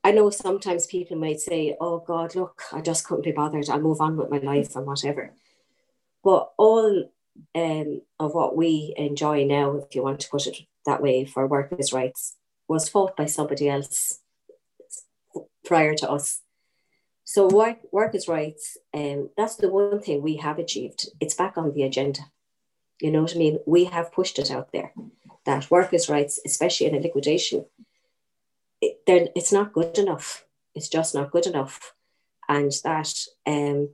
I 0.05 0.13
know 0.13 0.31
sometimes 0.31 0.87
people 0.87 1.19
might 1.19 1.41
say, 1.41 1.77
"Oh 1.81 1.99
God, 1.99 2.37
look, 2.37 2.63
I 2.73 2.81
just 2.81 3.05
couldn't 3.05 3.25
be 3.25 3.33
bothered. 3.33 3.69
I'll 3.69 3.81
move 3.81 4.01
on 4.01 4.17
with 4.17 4.31
my 4.31 4.39
life 4.39 4.77
and 4.77 4.87
whatever." 4.87 5.35
But 6.23 6.53
all 6.57 7.11
um, 7.55 8.03
of 8.19 8.35
what 8.35 8.57
we 8.57 8.95
enjoy 8.97 9.45
now, 9.45 9.77
if 9.77 9.95
you 9.95 10.03
want 10.03 10.21
to 10.21 10.29
put 10.29 10.47
it 10.47 10.59
that 10.87 11.03
way, 11.03 11.25
for 11.25 11.47
workers' 11.47 11.93
rights, 11.93 12.37
was 12.69 12.89
fought 12.89 13.17
by 13.17 13.27
somebody 13.27 13.69
else 13.69 14.21
prior 15.65 15.95
to 15.95 16.11
us. 16.11 16.41
So 17.25 17.47
work, 17.49 17.79
workers' 17.93 18.29
rights, 18.29 18.79
um, 18.95 19.31
that's 19.37 19.57
the 19.57 19.69
one 19.69 20.01
thing 20.01 20.23
we 20.23 20.37
have 20.37 20.59
achieved. 20.59 21.09
It's 21.21 21.35
back 21.35 21.59
on 21.59 21.75
the 21.75 21.83
agenda. 21.83 22.21
You 23.01 23.11
know 23.11 23.23
what 23.23 23.35
I 23.35 23.39
mean? 23.39 23.59
We 23.67 23.85
have 23.85 24.13
pushed 24.13 24.39
it 24.39 24.51
out 24.51 24.73
there 24.73 24.93
that 25.49 25.71
workers' 25.71 26.09
rights, 26.11 26.39
especially 26.45 26.87
in 26.87 26.95
a 26.95 27.01
liquidation, 27.01 27.65
it, 28.83 29.01
it's 29.07 29.53
not 29.53 29.73
good 29.73 29.97
enough. 29.99 30.45
It's 30.75 30.89
just 30.89 31.15
not 31.15 31.31
good 31.31 31.47
enough. 31.47 31.95
And 32.49 32.71
that 32.85 33.15
um, 33.47 33.91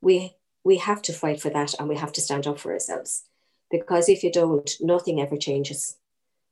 we 0.00 0.36
we 0.64 0.78
have 0.78 1.02
to 1.02 1.12
fight 1.12 1.40
for 1.40 1.50
that 1.50 1.74
and 1.78 1.88
we 1.88 1.96
have 1.96 2.12
to 2.12 2.20
stand 2.20 2.46
up 2.46 2.58
for 2.58 2.72
ourselves. 2.72 3.24
Because 3.70 4.08
if 4.08 4.22
you 4.22 4.32
don't, 4.32 4.70
nothing 4.80 5.20
ever 5.20 5.36
changes. 5.36 5.96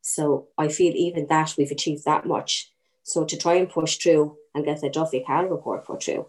So 0.01 0.49
I 0.57 0.69
feel 0.69 0.95
even 0.95 1.27
that 1.27 1.55
we've 1.59 1.71
achieved 1.71 2.05
that 2.05 2.27
much. 2.27 2.71
So 3.03 3.25
to 3.25 3.37
try 3.37 3.55
and 3.55 3.69
push 3.69 3.97
through 3.97 4.37
and 4.55 4.65
get 4.65 4.81
the 4.81 4.89
Duffy 4.89 5.25
Cahill 5.27 5.49
report 5.49 5.85
put 5.85 6.03
through, 6.03 6.27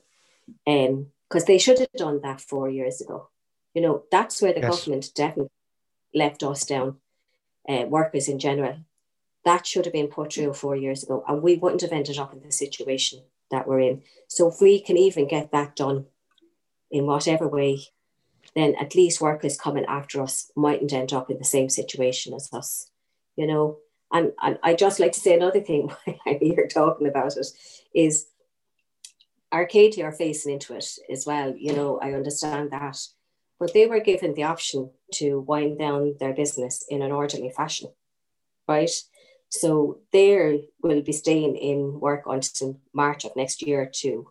um, 0.65 1.07
because 1.27 1.45
they 1.45 1.57
should 1.57 1.79
have 1.79 1.91
done 1.95 2.21
that 2.23 2.41
four 2.41 2.69
years 2.69 3.01
ago. 3.01 3.29
You 3.73 3.81
know, 3.81 4.03
that's 4.11 4.41
where 4.41 4.53
the 4.53 4.61
yes. 4.61 4.79
government 4.79 5.11
definitely 5.13 5.51
left 6.13 6.41
us 6.41 6.65
down, 6.65 6.97
uh, 7.67 7.85
workers 7.87 8.27
in 8.27 8.39
general. 8.39 8.77
That 9.45 9.67
should 9.67 9.85
have 9.85 9.93
been 9.93 10.07
put 10.07 10.33
through 10.33 10.53
four 10.53 10.75
years 10.75 11.03
ago, 11.03 11.23
and 11.27 11.41
we 11.41 11.55
wouldn't 11.55 11.81
have 11.81 11.91
ended 11.91 12.17
up 12.17 12.33
in 12.33 12.41
the 12.41 12.51
situation 12.51 13.21
that 13.51 13.67
we're 13.67 13.79
in. 13.79 14.01
So 14.27 14.47
if 14.47 14.59
we 14.59 14.81
can 14.81 14.97
even 14.97 15.27
get 15.27 15.51
that 15.51 15.75
done 15.75 16.07
in 16.91 17.05
whatever 17.05 17.47
way, 17.47 17.81
then 18.55 18.75
at 18.79 18.95
least 18.95 19.21
workers 19.21 19.57
coming 19.57 19.85
after 19.85 20.21
us 20.21 20.51
mightn't 20.55 20.93
end 20.93 21.13
up 21.13 21.29
in 21.29 21.37
the 21.37 21.43
same 21.43 21.69
situation 21.69 22.33
as 22.33 22.51
us 22.53 22.89
you 23.39 23.47
know. 23.47 23.77
And, 24.11 24.33
and 24.41 24.59
I 24.63 24.73
just 24.73 24.99
like 24.99 25.13
to 25.13 25.19
say 25.19 25.33
another 25.33 25.61
thing 25.61 25.89
while 26.05 26.17
I'm 26.25 26.69
talking 26.69 27.07
about 27.07 27.37
it 27.37 27.47
is 27.95 28.27
Arcadia 29.51 30.05
are 30.05 30.11
facing 30.11 30.53
into 30.53 30.75
it 30.75 30.85
as 31.09 31.25
well. 31.25 31.55
You 31.57 31.73
know, 31.73 31.99
I 31.99 32.13
understand 32.13 32.71
that. 32.71 32.97
But 33.59 33.73
they 33.73 33.87
were 33.87 33.99
given 33.99 34.33
the 34.33 34.43
option 34.43 34.91
to 35.15 35.39
wind 35.39 35.79
down 35.79 36.15
their 36.19 36.33
business 36.33 36.85
in 36.89 37.01
an 37.01 37.11
orderly 37.11 37.49
fashion, 37.49 37.91
right? 38.67 38.91
So 39.49 39.99
they 40.11 40.69
will 40.83 41.01
be 41.01 41.11
staying 41.11 41.55
in 41.55 41.99
work 41.99 42.23
until 42.25 42.79
March 42.93 43.25
of 43.25 43.35
next 43.35 43.61
year 43.61 43.89
to 44.01 44.29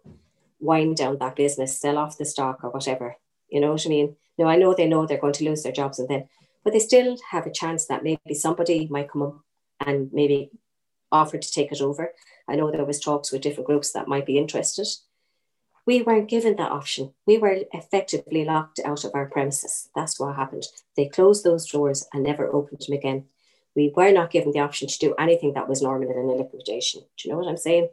wind 0.60 0.96
down 0.96 1.18
that 1.18 1.36
business, 1.36 1.80
sell 1.80 1.98
off 1.98 2.18
the 2.18 2.24
stock 2.24 2.62
or 2.62 2.70
whatever. 2.70 3.16
You 3.48 3.60
know 3.60 3.72
what 3.72 3.86
I 3.86 3.88
mean? 3.88 4.16
Now 4.36 4.46
I 4.46 4.56
know 4.56 4.74
they 4.74 4.86
know 4.86 5.06
they're 5.06 5.18
going 5.18 5.32
to 5.34 5.44
lose 5.44 5.62
their 5.62 5.72
jobs 5.72 5.98
and 5.98 6.08
then 6.08 6.28
but 6.64 6.72
they 6.72 6.80
still 6.80 7.16
have 7.30 7.46
a 7.46 7.50
chance 7.50 7.86
that 7.86 8.02
maybe 8.02 8.34
somebody 8.34 8.88
might 8.90 9.10
come 9.10 9.22
up 9.22 9.40
and 9.80 10.12
maybe 10.12 10.50
offer 11.10 11.38
to 11.38 11.52
take 11.52 11.72
it 11.72 11.80
over. 11.80 12.12
I 12.48 12.56
know 12.56 12.70
there 12.70 12.84
was 12.84 13.00
talks 13.00 13.32
with 13.32 13.42
different 13.42 13.66
groups 13.66 13.92
that 13.92 14.08
might 14.08 14.26
be 14.26 14.38
interested. 14.38 14.86
We 15.86 16.02
weren't 16.02 16.28
given 16.28 16.56
that 16.56 16.70
option. 16.70 17.14
We 17.26 17.38
were 17.38 17.60
effectively 17.72 18.44
locked 18.44 18.80
out 18.84 19.04
of 19.04 19.12
our 19.14 19.26
premises. 19.26 19.88
That's 19.94 20.20
what 20.20 20.36
happened. 20.36 20.64
They 20.96 21.08
closed 21.08 21.44
those 21.44 21.70
doors 21.70 22.06
and 22.12 22.22
never 22.22 22.52
opened 22.52 22.82
them 22.86 22.98
again. 22.98 23.24
We 23.74 23.92
were 23.96 24.12
not 24.12 24.30
given 24.30 24.52
the 24.52 24.60
option 24.60 24.88
to 24.88 24.98
do 24.98 25.14
anything 25.18 25.54
that 25.54 25.68
was 25.68 25.80
normal 25.80 26.10
in 26.10 26.28
a 26.28 26.42
liquidation. 26.42 27.02
Do 27.16 27.28
you 27.28 27.32
know 27.32 27.38
what 27.38 27.48
I'm 27.48 27.56
saying? 27.56 27.88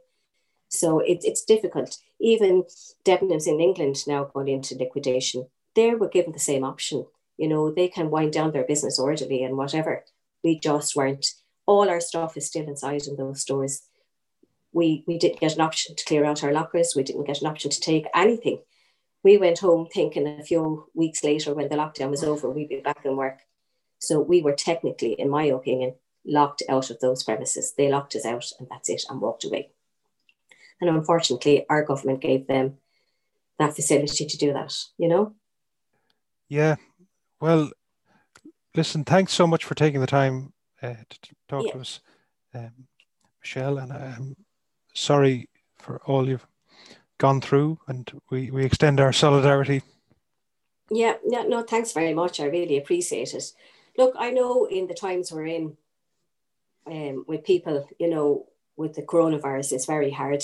So 0.68 0.99
it, 0.99 1.20
it's 1.24 1.45
difficult. 1.45 1.97
Even 2.20 2.63
Debenhams 3.03 3.47
in 3.47 3.59
England 3.59 3.97
now 4.07 4.26
going 4.26 4.47
into 4.47 4.78
liquidation, 4.78 5.47
they 5.76 5.93
were 5.93 6.09
given 6.09 6.32
the 6.32 6.39
same 6.39 6.63
option. 6.63 7.05
You 7.38 7.49
know, 7.49 7.72
they 7.72 7.88
can 7.88 8.09
wind 8.09 8.34
down 8.34 8.51
their 8.51 8.63
business 8.63 8.99
orderly 8.99 9.43
and 9.43 9.57
whatever. 9.57 10.05
We 10.43 10.59
just 10.59 10.95
weren't. 10.95 11.26
All 11.66 11.89
our 11.89 11.99
stuff 11.99 12.38
is 12.38 12.47
still 12.47 12.68
inside 12.68 13.07
in 13.07 13.18
those 13.18 13.41
stores. 13.41 13.82
We, 14.72 15.03
we 15.07 15.18
didn't 15.18 15.39
get 15.39 15.55
an 15.55 15.61
option 15.61 15.95
to 15.95 16.05
clear 16.05 16.26
out 16.26 16.43
our 16.43 16.53
lockers. 16.53 16.93
We 16.95 17.03
didn't 17.03 17.26
get 17.26 17.41
an 17.41 17.47
option 17.47 17.72
to 17.72 17.80
take 17.80 18.05
anything. 18.13 18.61
We 19.24 19.38
went 19.38 19.59
home 19.59 19.88
thinking 19.91 20.28
a 20.28 20.43
few 20.43 20.86
weeks 20.93 21.24
later 21.24 21.53
when 21.53 21.70
the 21.70 21.76
lockdown 21.76 22.11
was 22.11 22.24
over, 22.24 22.49
we'd 22.49 22.70
be 22.70 22.82
back 22.82 23.03
in 23.03 23.18
work. 23.18 23.39
So 23.99 24.20
we 24.20 24.41
were 24.41 24.53
technically, 24.53 25.13
in 25.13 25.30
my 25.30 25.45
opinion, 25.45 25.95
locked 26.26 26.61
out 26.70 26.89
of 26.89 26.99
those 26.99 27.24
premises. 27.24 27.74
They 27.76 27.89
locked 27.89 28.16
us 28.16 28.26
out 28.26 28.45
and 28.59 28.68
that's 28.70 28.89
it 28.89 29.03
and 29.09 29.20
walked 29.20 29.43
away. 29.43 29.72
And 30.82 30.89
unfortunately, 30.89 31.65
our 31.69 31.84
government 31.84 32.21
gave 32.21 32.47
them 32.47 32.78
that 33.59 33.76
facility 33.76 34.26
to 34.26 34.38
do 34.38 34.53
that, 34.53 34.76
you 34.97 35.07
know? 35.07 35.34
Yeah. 36.49 36.76
Well, 37.39 37.71
listen, 38.76 39.03
thanks 39.03 39.34
so 39.34 39.47
much 39.47 39.63
for 39.63 39.76
taking 39.76 40.01
the 40.01 40.07
time 40.07 40.53
uh, 40.82 40.95
to 41.09 41.36
talk 41.47 41.65
yeah. 41.65 41.71
to 41.71 41.80
us, 41.80 41.99
um, 42.53 42.71
Michelle. 43.41 43.78
And 43.78 43.93
I'm 43.93 44.36
sorry 44.93 45.49
for 45.78 46.01
all 46.05 46.28
you've 46.28 46.45
gone 47.17 47.39
through, 47.39 47.80
and 47.88 48.11
we, 48.30 48.51
we 48.51 48.65
extend 48.65 48.99
our 48.99 49.13
solidarity. 49.13 49.82
Yeah, 50.91 51.15
yeah, 51.26 51.43
no, 51.43 51.63
thanks 51.63 51.93
very 51.93 52.13
much. 52.13 52.39
I 52.39 52.45
really 52.45 52.78
appreciate 52.78 53.34
it. 53.34 53.53
Look, 53.97 54.13
I 54.19 54.32
know 54.32 54.65
in 54.65 54.88
the 54.88 54.93
times 54.93 55.32
we're 55.32 55.45
in, 55.45 55.78
um, 56.86 57.23
with 57.28 57.45
people, 57.45 57.88
you 57.97 58.09
know, 58.09 58.47
with 58.76 58.93
the 58.93 59.01
coronavirus, 59.01 59.71
it's 59.71 59.86
very 59.86 60.11
hard 60.11 60.43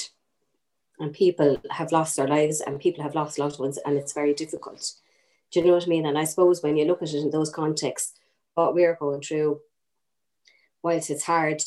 and 1.02 1.14
people 1.14 1.60
have 1.72 1.92
lost 1.92 2.16
their 2.16 2.28
lives 2.28 2.62
and 2.62 2.80
people 2.80 3.04
have 3.04 3.16
lost 3.16 3.40
loved 3.40 3.60
ones 3.60 3.80
and 3.84 3.98
it's 3.98 4.14
very 4.14 4.34
difficult. 4.34 4.94
Do 5.52 5.60
you 5.60 5.66
know 5.66 5.74
what 5.74 5.84
I 5.84 5.88
mean? 5.88 6.06
And 6.06 6.18
I 6.18 6.26
suppose 6.26 6.62
when 6.62 6.78
you 6.78 6.86
look 6.86 7.02
at 7.02 7.10
it 7.10 7.24
in 7.24 7.32
those 7.32 7.50
contexts, 7.50 8.14
what 8.54 8.76
we're 8.76 8.96
going 8.96 9.22
through, 9.22 9.62
whilst 10.84 11.10
it's 11.10 11.26
hard, 11.26 11.62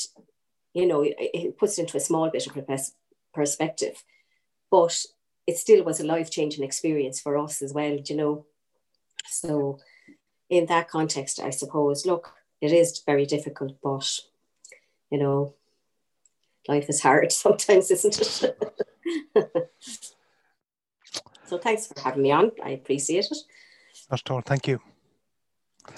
you 0.73 0.87
know, 0.87 1.03
it, 1.03 1.17
it 1.19 1.59
puts 1.59 1.79
it 1.79 1.83
into 1.83 1.97
a 1.97 2.01
small 2.01 2.31
bit 2.31 2.47
of 2.47 2.57
perspective, 3.35 4.05
but 4.71 5.05
it 5.47 5.59
still 5.59 5.85
was 5.85 6.01
a 6.01 6.07
life 6.07 6.31
changing 6.31 6.65
experience 6.65 7.21
for 7.21 7.37
us 7.37 7.61
as 7.61 7.75
well, 7.75 7.99
you 8.07 8.17
know. 8.17 8.47
So, 9.27 9.79
in 10.49 10.67
that 10.67 10.89
context, 10.89 11.41
I 11.41 11.51
suppose, 11.51 12.07
look, 12.07 12.33
it 12.61 12.73
is 12.73 13.03
very 13.05 13.27
difficult, 13.27 13.77
but 13.83 14.09
you 15.11 15.19
know, 15.19 15.55
life 16.69 16.89
is 16.89 17.03
hard 17.03 17.33
sometimes, 17.33 17.91
isn't 17.91 18.43
it? 18.45 18.73
so 21.45 21.59
thanks 21.59 21.87
for 21.87 22.01
having 22.01 22.23
me 22.23 22.33
on. 22.33 22.51
I 22.63 22.71
appreciate 22.71 23.27
it. 23.31 23.37
Not 24.11 24.21
at 24.21 24.31
all. 24.31 24.41
Thank 24.41 24.69
you. 24.69 24.81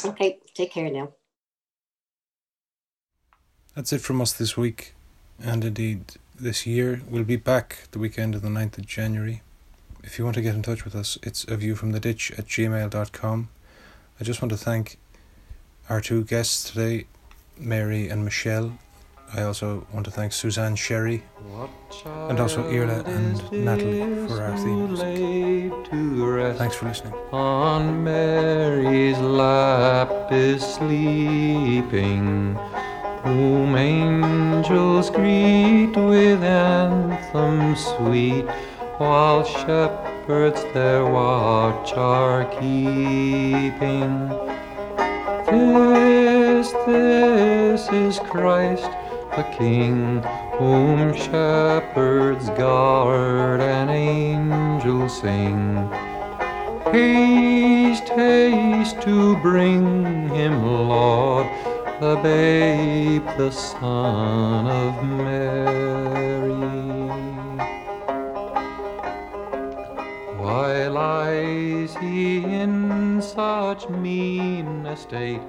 Okay, 0.04 0.38
take 0.54 0.72
care 0.72 0.90
now. 0.90 1.12
That's 3.74 3.92
it 3.92 4.00
from 4.00 4.20
us 4.20 4.32
this 4.32 4.56
week, 4.56 4.94
and 5.38 5.64
indeed 5.64 6.14
this 6.34 6.66
year. 6.66 7.02
We'll 7.08 7.24
be 7.24 7.36
back 7.36 7.88
the 7.90 7.98
weekend 7.98 8.34
of 8.34 8.42
the 8.42 8.48
9th 8.48 8.78
of 8.78 8.86
January. 8.86 9.42
If 10.02 10.18
you 10.18 10.24
want 10.24 10.36
to 10.36 10.42
get 10.42 10.54
in 10.54 10.62
touch 10.62 10.84
with 10.84 10.94
us, 10.94 11.18
it's 11.22 11.44
a 11.44 11.56
view 11.56 11.74
from 11.74 11.92
the 11.92 12.00
ditch 12.00 12.32
at 12.38 12.46
gmail.com. 12.46 13.48
I 14.20 14.24
just 14.24 14.40
want 14.40 14.50
to 14.52 14.56
thank 14.56 14.98
our 15.88 16.00
two 16.00 16.24
guests 16.24 16.70
today, 16.70 17.06
Mary 17.58 18.08
and 18.08 18.24
Michelle, 18.24 18.78
I 19.34 19.42
also 19.42 19.86
want 19.92 20.04
to 20.06 20.10
thank 20.10 20.32
Suzanne 20.32 20.76
Sherry 20.76 21.24
and 22.28 22.40
also 22.40 22.62
Irla 22.70 23.04
and 23.06 23.52
Natalie 23.64 24.26
for 24.28 24.42
our 24.42 24.56
theme 24.56 24.86
music. 24.86 26.58
Thanks 26.58 26.76
for 26.76 26.86
listening. 26.86 27.12
On 27.32 28.04
Mary's 28.04 29.18
lap 29.18 30.32
is 30.32 30.62
sleeping, 30.62 32.54
whom 33.24 33.76
angels 33.76 35.10
greet 35.10 35.94
with 35.96 36.42
anthems 36.42 37.84
sweet, 37.84 38.46
while 38.98 39.44
shepherds 39.44 40.62
their 40.72 41.04
watch 41.04 41.92
are 41.94 42.44
keeping. 42.60 44.28
This, 45.46 46.72
this 46.86 47.88
is 47.90 48.18
Christ 48.20 48.90
the 49.36 49.42
King, 49.54 50.22
whom 50.58 51.12
shepherds 51.14 52.48
guard 52.50 53.60
and 53.60 53.90
angels 53.90 55.20
sing. 55.20 55.90
Haste, 56.90 58.08
haste 58.08 59.02
to 59.02 59.36
bring 59.42 60.30
him, 60.30 60.64
Lord, 60.64 61.46
the 62.00 62.18
babe, 62.22 63.26
the 63.36 63.50
Son 63.50 64.66
of 64.66 65.04
Mary. 65.04 66.54
Why 70.38 70.88
lies 70.88 71.94
he 71.96 72.38
in 72.42 73.20
such 73.20 73.86
mean 73.90 74.86
estate, 74.86 75.42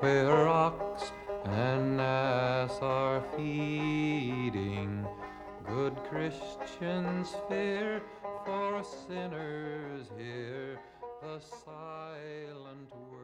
where 0.00 0.48
ox 0.48 1.12
and 1.54 2.00
as 2.00 2.78
are 2.80 3.22
feeding, 3.36 5.06
good 5.64 5.94
Christians 6.10 7.32
fear 7.48 8.02
for 8.44 8.82
sinners 8.82 10.06
here 10.18 10.78
the 11.22 11.38
silent 11.38 12.90
word. 13.10 13.23